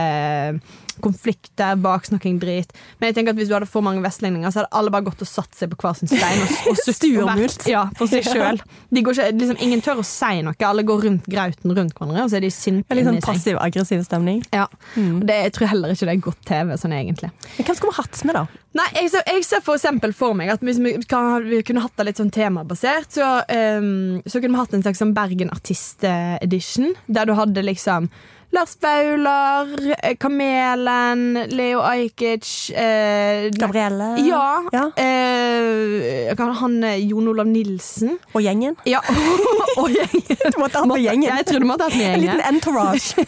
konflikter, 1.03 1.77
baksnakking, 1.83 2.39
drit. 2.43 2.73
Men 2.99 3.11
jeg 3.11 3.19
tenker 3.19 3.35
at 3.35 3.41
hvis 3.41 3.51
du 3.51 3.57
hadde 3.57 3.69
for 3.71 3.85
mange 3.85 4.03
vestlendinger, 4.05 4.53
så 4.53 4.63
hadde 4.63 4.73
alle 4.79 4.93
bare 4.95 5.07
gått 5.09 5.25
og 5.25 5.29
satt 5.29 5.59
seg 5.59 5.73
på 5.73 5.81
hver 5.83 5.99
sin 5.99 6.11
stein. 6.11 6.43
Og, 6.45 6.73
og 6.73 6.81
Sturmult. 6.87 7.67
Ja, 7.71 7.85
for 7.99 8.11
seg 8.11 8.27
sjøl. 8.33 8.63
Liksom, 8.95 9.59
ingen 9.63 9.85
tør 9.85 10.03
å 10.03 10.07
si 10.07 10.43
noe. 10.47 10.57
Alle 10.67 10.87
går 10.89 11.07
rundt 11.09 11.29
grauten 11.31 11.75
rundt 11.77 11.97
hverandre, 11.99 12.27
og 12.27 12.33
så 12.33 12.39
er 12.39 12.47
de 12.47 12.53
sinte 12.55 12.87
Det 12.87 12.97
er 12.97 13.03
Litt 13.03 13.11
sånn 13.11 13.23
passiv-aggressiv 13.25 14.05
stemning. 14.07 14.43
Ja. 14.55 14.69
Og 14.97 15.25
det, 15.29 15.39
jeg 15.49 15.55
tror 15.59 15.73
heller 15.75 15.95
ikke 15.95 16.09
det 16.09 16.17
er 16.17 16.27
godt 16.29 16.43
TV, 16.49 16.75
sånn 16.81 16.97
egentlig. 16.97 17.33
Men 17.57 17.69
hvem 17.69 17.79
skulle 17.79 17.95
vi 17.95 18.01
hatt 18.01 18.23
med, 18.29 18.39
da? 18.39 18.63
Nei, 18.73 18.87
jeg 18.97 19.11
ser, 19.13 19.25
jeg 19.29 19.45
ser 19.45 19.65
for 19.65 19.77
eksempel 19.77 20.15
for 20.17 20.37
meg 20.37 20.49
at 20.55 20.63
hvis 20.65 20.79
vi, 20.81 20.95
kan, 21.09 21.45
vi 21.45 21.61
kunne 21.67 21.83
hatt 21.85 21.97
det 21.99 22.07
litt 22.09 22.21
sånn 22.23 22.33
temabasert, 22.33 23.11
så, 23.13 23.33
um, 23.45 24.23
så 24.25 24.41
kunne 24.41 24.55
vi 24.55 24.63
hatt 24.63 24.77
en 24.79 24.85
slags 24.87 25.03
sånn 25.03 25.13
Bergen 25.17 25.53
Artist-edition, 25.53 26.95
der 27.13 27.29
du 27.29 27.35
hadde 27.37 27.67
liksom 27.67 28.09
Lars 28.53 28.77
Vaular, 28.81 29.67
eh, 30.03 30.17
Kamelen, 30.21 31.35
Leo 31.49 31.81
Ajkic 31.81 32.71
eh, 32.71 33.49
Gabrielle? 33.51 34.17
Ja. 34.29 34.63
Ja. 34.73 34.91
Eh, 34.97 36.37
han 36.61 36.85
eh, 36.85 36.99
Jon 37.09 37.29
Olav 37.29 37.47
Nilsen. 37.49 38.19
Og 38.35 38.45
gjengen? 38.45 38.77
Ja. 38.85 39.01
og 39.81 39.89
gjengen. 39.89 40.37
Du 40.53 40.61
måtte 40.61 40.83
ha 40.83 40.85
med 40.85 41.01
gjengen. 41.01 41.31
Jeg 41.33 41.49
tror 41.49 41.65
du 41.65 41.69
måtte 41.71 41.89
hatt 41.89 41.97
med 41.97 42.13
En 42.13 42.21
liten 42.27 42.45
entourage 42.51 43.25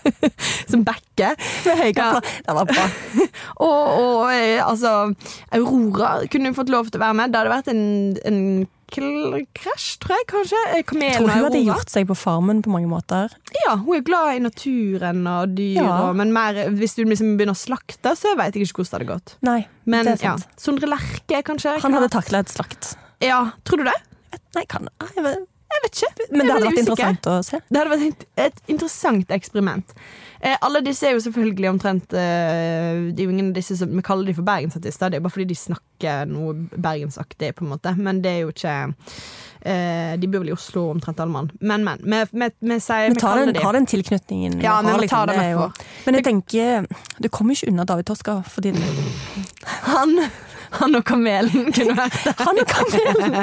Som 0.72 0.86
backer. 0.88 1.36
med 1.66 1.82
høygafler. 1.84 2.32
Det 2.48 2.56
var 2.56 2.72
bra. 2.72 2.88
Og, 3.62 3.82
og 4.02 4.32
eh, 4.32 4.58
altså 4.64 5.12
Aurora 5.52 6.22
kunne 6.32 6.48
hun 6.48 6.56
fått 6.56 6.72
lov 6.72 6.88
til 6.88 6.96
å 7.00 7.04
være 7.04 7.18
med. 7.20 7.32
Det 7.32 7.42
hadde 7.42 7.52
vært 7.52 7.68
en, 7.72 7.84
en 8.24 8.40
kl- 8.92 9.46
krasj, 9.58 9.98
tror 10.02 10.14
jeg 10.18 10.26
kanskje. 10.30 10.60
Kamelen 10.88 11.16
Tror 11.18 11.32
hun 11.32 11.44
hadde 11.48 11.62
gjort 11.66 11.92
seg 11.92 12.06
på 12.10 12.16
farmen 12.18 12.62
på 12.64 12.72
mange 12.74 12.90
måter. 12.90 13.32
Ja, 13.64 13.76
hun 13.80 13.96
er 13.98 14.04
glad 14.06 14.36
i 14.36 14.42
naturen 14.44 15.22
og 15.26 15.54
dyr, 15.56 15.80
Ja. 15.82 15.96
og, 16.08 16.16
men 16.20 16.32
mer, 16.36 16.62
hvis 16.76 16.94
du 16.98 17.04
liksom 17.04 17.36
begynner 17.38 17.56
å 17.56 17.62
slakte, 17.62 18.14
så 18.18 18.36
vet 18.38 18.54
jeg 18.54 18.68
ikke 18.68 18.82
hvordan 18.82 18.90
det 18.92 18.98
hadde 19.00 19.10
gått. 19.14 19.36
Nei, 19.48 19.60
Men 19.86 20.04
det 20.06 20.18
er 20.20 20.26
ja. 20.32 20.36
Sondre 20.60 20.88
Lerche, 20.92 21.42
kanskje? 21.42 21.78
Han 21.82 21.92
hadde 21.98 22.10
takla 22.12 22.44
et 22.44 22.52
slakt. 22.52 22.94
Ja, 23.22 23.50
tror 23.64 23.82
du 23.82 23.88
det? 23.90 23.98
Nei, 24.56 24.64
kan 24.68 24.88
jeg 25.16 25.46
Jeg 25.72 25.84
vet 25.84 26.02
ikke. 26.02 26.26
Men 26.32 26.46
det 26.46 26.54
hadde 26.54 26.66
vært 26.66 26.76
usikker. 26.76 26.82
interessant 26.82 27.30
å 27.30 27.38
se. 27.46 27.62
Det 27.68 27.80
hadde 27.80 27.96
vært 27.96 28.26
et, 28.44 28.60
interessant 28.72 29.34
eksperiment. 29.36 29.94
Eh, 30.42 30.56
alle 30.66 30.80
disse 30.82 31.06
er 31.06 31.14
jo 31.14 31.22
selvfølgelig 31.22 31.68
omtrent 31.70 32.14
eh, 32.18 33.12
Det 33.14 33.22
er 33.22 33.28
jo 33.28 33.30
ingen 33.30 33.52
av 33.52 33.58
disse 33.60 33.76
som 33.78 33.92
Vi 33.94 34.02
kaller 34.02 34.26
de 34.26 34.34
for 34.34 34.46
bergensartister. 34.46 35.12
Det 35.12 35.20
er 35.20 35.22
bare 35.22 35.36
fordi 35.36 35.46
de 35.52 35.58
snakker 35.58 36.26
noe 36.30 36.56
bergensaktig, 36.74 37.52
på 37.58 37.66
en 37.66 37.72
måte. 37.76 37.94
Men 37.98 38.22
det 38.24 38.32
er 38.32 38.40
jo 38.42 38.50
ikke 38.50 38.74
eh, 39.62 40.14
De 40.18 40.30
bor 40.30 40.42
vel 40.42 40.50
i 40.50 40.56
Oslo, 40.56 40.88
omtrent 40.96 41.22
alle 41.22 41.36
mann. 41.36 41.50
Men, 41.60 41.86
men. 41.86 42.02
Vi, 42.02 42.22
vi, 42.32 42.50
vi 42.72 42.80
sier 42.82 43.08
Vi 43.12 43.14
vi 43.14 43.22
tar 43.22 43.38
den, 43.38 43.54
de 43.54 43.62
har 43.62 43.78
den 43.78 43.86
tilknytningen. 43.86 44.58
Ja, 44.64 44.80
vi 44.82 44.96
må 44.96 45.10
ta 45.10 45.24
det 45.30 45.38
med 45.38 45.54
for. 45.60 45.90
Men 46.06 46.18
jeg 46.18 46.26
tenker 46.26 46.88
Du 47.22 47.30
kommer 47.30 47.54
ikke 47.54 47.70
unna 47.70 47.86
David 47.86 48.10
Toska, 48.10 48.40
fordi 48.50 48.74
han, 49.86 50.18
han 50.78 50.96
og 50.98 51.04
Kamelen 51.08 51.66
kunne 51.74 51.94
vært 51.98 52.16
der. 52.24 52.36
han 52.38 52.60
og 52.62 52.68
kamelen! 52.70 53.34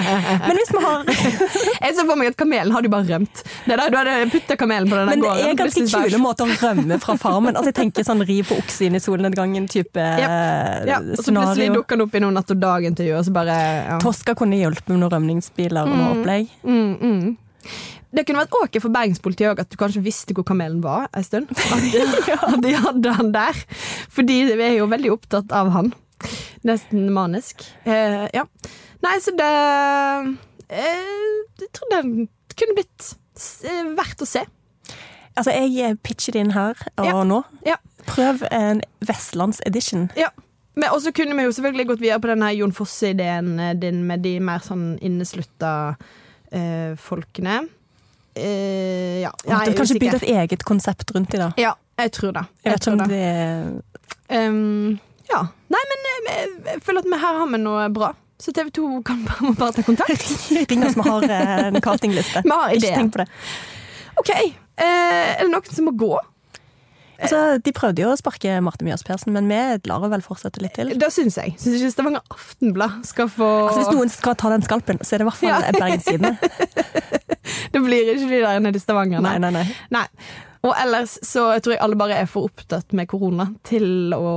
Men 0.45 0.59
hvis 0.59 0.71
vi 0.73 0.83
har 0.83 1.03
Jeg 1.85 1.95
ser 1.97 2.07
for 2.09 2.19
meg 2.19 2.31
at 2.31 2.37
Kamelen 2.39 2.73
hadde 2.75 2.89
jo 2.89 2.93
bare 2.93 3.07
rømt. 3.09 3.43
Det 3.65 3.77
der, 3.77 3.91
du 3.93 3.97
hadde 3.99 4.15
putta 4.33 4.57
Kamelen 4.59 4.89
på 4.89 4.97
den 4.97 5.03
der 5.05 5.11
Men 5.11 5.23
det 5.23 5.29
gården. 5.29 5.49
er 5.49 5.59
ganske 5.59 5.85
kule 5.93 6.21
måter 6.23 6.47
å 6.49 6.57
rømme 6.63 6.99
fra 7.03 7.17
farmen. 7.21 7.55
Altså 7.59 7.73
jeg 7.73 7.77
tenker 7.81 8.07
sånn 8.07 8.23
ri 8.27 8.39
på 8.47 8.57
okse 8.61 8.87
inn 8.89 8.97
i 8.97 9.03
solnedgangen-type 9.03 10.07
Ja, 10.23 10.97
og 10.99 11.21
så 11.21 11.29
plutselig 11.33 11.69
dukker 11.75 11.97
han 11.99 12.05
opp 12.07 12.17
i 12.17 12.23
noen 12.23 12.37
Natt 12.39 12.51
og 12.55 12.59
dag-intervju, 12.61 13.13
og 13.19 13.23
så 13.27 13.35
bare 13.35 13.59
ja. 13.59 13.99
Toska 14.03 14.35
kunne 14.39 14.59
hjulpet 14.59 14.89
med 14.91 15.01
noen 15.01 15.13
rømningsbiler 15.15 15.87
og 15.89 15.95
noe 15.99 16.11
opplegg. 16.17 16.51
Mm, 16.63 16.91
mm. 16.99 17.37
Det 18.09 18.23
kunne 18.25 18.41
vært 18.41 18.55
åker 18.57 18.81
for 18.81 18.93
bergenspolitiet 18.93 19.51
òg 19.51 19.59
at 19.61 19.69
du 19.69 19.75
kanskje 19.77 20.01
visste 20.01 20.33
hvor 20.33 20.45
kamelen 20.47 20.79
var 20.81 21.05
en 21.13 21.25
stund. 21.25 21.51
At 21.53 21.83
de, 21.93 22.01
at 22.33 22.61
de 22.63 22.71
hadde 22.85 23.15
han 23.19 23.33
der. 23.35 23.59
Fordi 24.15 24.37
vi 24.49 24.65
er 24.65 24.79
jo 24.79 24.87
veldig 24.89 25.11
opptatt 25.13 25.53
av 25.53 25.69
han. 25.75 25.91
Nesten 26.67 27.09
manisk. 27.15 27.63
Eh, 27.85 28.27
ja. 28.33 28.43
Nei, 29.03 29.15
så 29.23 29.31
det 29.37 29.47
eh, 30.69 30.97
Jeg 31.61 31.69
tror 31.73 31.93
det 31.93 32.01
kunne 32.59 32.75
blitt 32.75 33.13
eh, 33.63 33.85
verdt 33.95 34.21
å 34.21 34.27
se. 34.27 34.43
Altså, 35.39 35.53
jeg 35.55 35.95
pitcher 36.03 36.35
det 36.35 36.41
inn 36.43 36.51
her 36.51 36.75
og 36.97 37.05
Ja. 37.07 37.23
nå. 37.23 37.43
Ja. 37.65 37.77
Prøv 38.09 38.43
en 38.51 38.81
vestlands-edition. 39.05 40.09
Ja. 40.17 40.29
Men- 40.75 40.89
Og 40.91 41.01
så 41.01 41.11
kunne 41.13 41.35
vi 41.35 41.43
jo 41.43 41.51
selvfølgelig 41.51 41.87
gått 41.87 41.99
videre 42.01 42.19
på 42.19 42.27
denne 42.27 42.51
Jon 42.55 42.71
Fosse-ideen 42.71 43.59
eh, 43.59 43.73
din 43.73 44.03
med 44.07 44.21
de 44.23 44.39
mer 44.39 44.59
sånn 44.59 44.97
inneslutta 45.01 45.95
eh, 46.51 46.95
folkene. 46.95 47.67
Eh, 48.35 49.21
ja. 49.21 49.31
Jeg 49.45 49.53
Måtte 49.53 49.71
er 49.71 49.77
kanskje 49.79 49.99
bygd 49.99 50.15
et 50.21 50.29
eget 50.29 50.63
konsept 50.65 51.11
rundt 51.15 51.31
det, 51.31 51.39
da. 51.39 51.51
Ja, 51.57 51.73
jeg 51.99 52.11
tror 52.11 52.31
det. 52.33 52.45
Jeg 52.63 52.73
vet 52.73 52.81
ikke 52.81 52.91
om 52.91 52.97
det, 53.07 53.09
det 53.09 53.83
Um, 54.29 54.99
ja. 55.33 55.43
Nei, 55.69 55.83
men 55.91 56.07
eh, 56.11 56.19
jeg, 56.29 56.49
jeg 56.73 56.81
føler 56.85 57.03
at 57.05 57.09
vi 57.11 57.19
her 57.21 57.39
har 57.43 57.51
vi 57.53 57.59
noe 57.61 57.85
bra. 57.93 58.13
Så 58.39 58.53
TV 58.55 58.69
2 58.71 58.89
kan 59.07 59.19
bare, 59.27 59.49
må 59.49 59.53
bare 59.59 59.75
ta 59.75 59.83
kontakt. 59.83 60.23
Ring 60.71 60.85
oss, 60.87 60.95
vi 60.95 61.05
har 61.09 61.25
eh, 61.27 61.67
en 61.69 61.81
castingliste. 61.83 62.41
Vi 62.47 62.53
har 62.55 62.71
Ikke 62.73 62.85
ideer. 62.85 62.97
tenk 63.01 63.13
på 63.17 63.23
det. 63.25 63.29
OK. 64.21 64.31
eh, 64.31 64.83
er 64.85 65.41
det 65.43 65.51
noen 65.51 65.73
som 65.75 65.89
må 65.89 65.95
gå? 65.99 66.13
Altså, 67.19 67.39
de 67.59 67.71
prøvde 67.75 67.99
jo 67.99 68.13
å 68.13 68.15
sparke 68.15 68.53
Marte 68.63 68.85
Mjøs 68.87 69.01
Persen, 69.03 69.33
men 69.35 69.49
vi 69.51 69.57
lar 69.89 69.97
henne 69.99 70.07
vel 70.13 70.21
fortsette 70.23 70.61
litt 70.63 70.71
til. 70.79 70.93
Det 70.95 71.09
syns 71.11 71.35
jeg. 71.35 71.51
Syns 71.59 71.75
ikke 71.81 71.89
Stavanger 71.91 72.23
Aftenblad 72.31 73.01
skal 73.09 73.27
få 73.33 73.49
Altså, 73.65 73.81
hvis 73.81 73.97
noen 73.97 74.13
skal 74.13 74.37
ta 74.39 74.53
den 74.53 74.63
skalpen, 74.63 75.01
så 75.03 75.17
er 75.17 75.19
det 75.19 75.25
i 75.25 75.27
hvert 75.27 75.41
fall 75.41 75.51
Ja. 75.51 75.73
Bergensidene. 75.75 76.37
Det 77.73 77.81
blir 77.83 78.13
ikke 78.13 78.29
de 78.29 78.39
der 78.45 78.61
nede 78.63 78.79
i 78.79 78.81
Stavanger, 78.81 79.19
Nei, 79.25 79.35
nei, 79.41 79.49
nei. 79.51 79.65
Nei. 79.91 80.05
Og 80.67 80.73
ellers 80.75 81.13
så 81.23 81.45
tror 81.63 81.75
jeg 81.75 81.81
alle 81.85 81.95
bare 81.99 82.17
er 82.19 82.27
for 82.27 82.49
opptatt 82.49 82.91
med 82.97 83.07
korona 83.07 83.45
til 83.67 84.11
å 84.15 84.31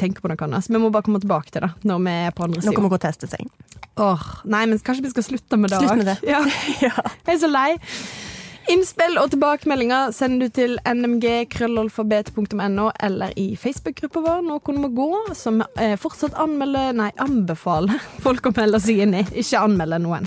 tenke 0.00 0.22
på 0.22 0.30
noe 0.32 0.46
annet. 0.48 0.66
Så 0.66 0.74
vi 0.74 0.80
må 0.82 0.90
bare 0.90 1.06
komme 1.06 1.22
tilbake 1.22 1.52
til 1.54 1.62
det 1.62 1.70
når 1.86 2.02
vi 2.02 2.14
er 2.26 2.34
på 2.34 2.46
andre 2.48 2.64
Nå 2.64 2.74
kommer 2.74 2.90
vi 2.90 2.96
gå 2.96 2.98
og 2.98 3.04
teste 3.06 3.30
seg. 3.30 3.46
Åh, 4.02 4.24
nei, 4.50 4.64
men 4.68 4.80
kanskje 4.82 5.06
vi 5.06 5.12
skal 5.14 5.24
slutte 5.28 5.56
med 5.60 5.70
det 5.72 5.78
Slutt 5.84 6.00
med 6.02 6.10
det. 6.10 6.18
Ja. 6.26 6.42
Ja. 6.88 6.96
Jeg 7.22 7.36
er 7.36 7.40
så 7.44 7.50
lei. 7.52 7.70
Innspill 8.66 9.14
og 9.22 9.30
tilbakemeldinger 9.30 10.10
sender 10.14 10.48
du 10.48 10.54
til 10.58 10.74
nmg.krøllalfabet.no 10.90 12.88
eller 13.06 13.30
i 13.38 13.54
Facebook-gruppa 13.54 14.22
vår 14.24 14.42
Noen 14.48 14.80
må 14.82 14.90
gå, 14.90 15.06
som 15.38 15.62
eh, 15.78 15.94
fortsatt 16.02 16.34
anmelder, 16.42 16.90
nei, 16.98 17.12
anbefaler 17.22 18.02
folk 18.26 18.50
å 18.50 18.54
melde 18.56 18.82
seg 18.82 19.04
inn 19.06 19.14
i. 19.20 19.22
Ikke 19.38 19.62
anmelde 19.62 20.02
noen. 20.02 20.26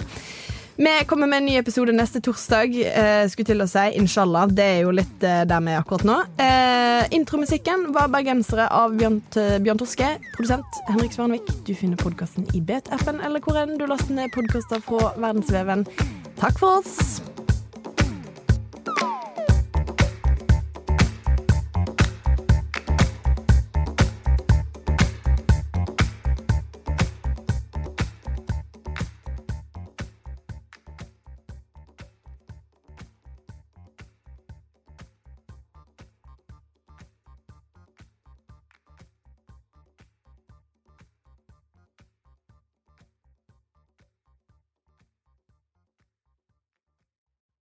Vi 0.80 1.06
kommer 1.06 1.28
med 1.28 1.38
en 1.38 1.46
ny 1.46 1.58
episode 1.58 1.92
neste 1.92 2.22
torsdag. 2.24 2.76
Eh, 2.88 3.26
skulle 3.28 3.50
til 3.50 3.60
å 3.60 3.66
si 3.68 3.82
Inshallah. 4.00 4.46
Det 4.48 4.64
er 4.64 4.78
jo 4.86 4.94
litt 4.96 5.26
eh, 5.28 5.42
der 5.44 5.66
vi 5.66 5.74
er 5.74 5.82
akkurat 5.82 6.06
nå. 6.08 6.16
Eh, 6.40 7.04
intromusikken 7.18 7.90
var 7.92 8.08
'Bergensere' 8.08 8.70
av 8.72 8.96
Bjørn, 8.96 9.20
Bjørn 9.66 9.82
Torske. 9.82 10.14
Produsent 10.38 10.80
Henrik 10.88 11.12
Svanvik. 11.12 11.52
Du 11.68 11.74
finner 11.76 12.00
podkasten 12.00 12.48
i 12.56 12.64
BTF-en 12.64 13.20
eller 13.20 13.44
hvor 13.44 13.60
enn 13.60 13.76
du 13.76 13.84
laster 13.92 14.16
ned 14.16 14.32
podkaster 14.32 14.80
fra 14.88 15.12
verdensveven. 15.20 15.84
Takk 16.40 16.64
for 16.64 16.80
oss. 16.80 17.20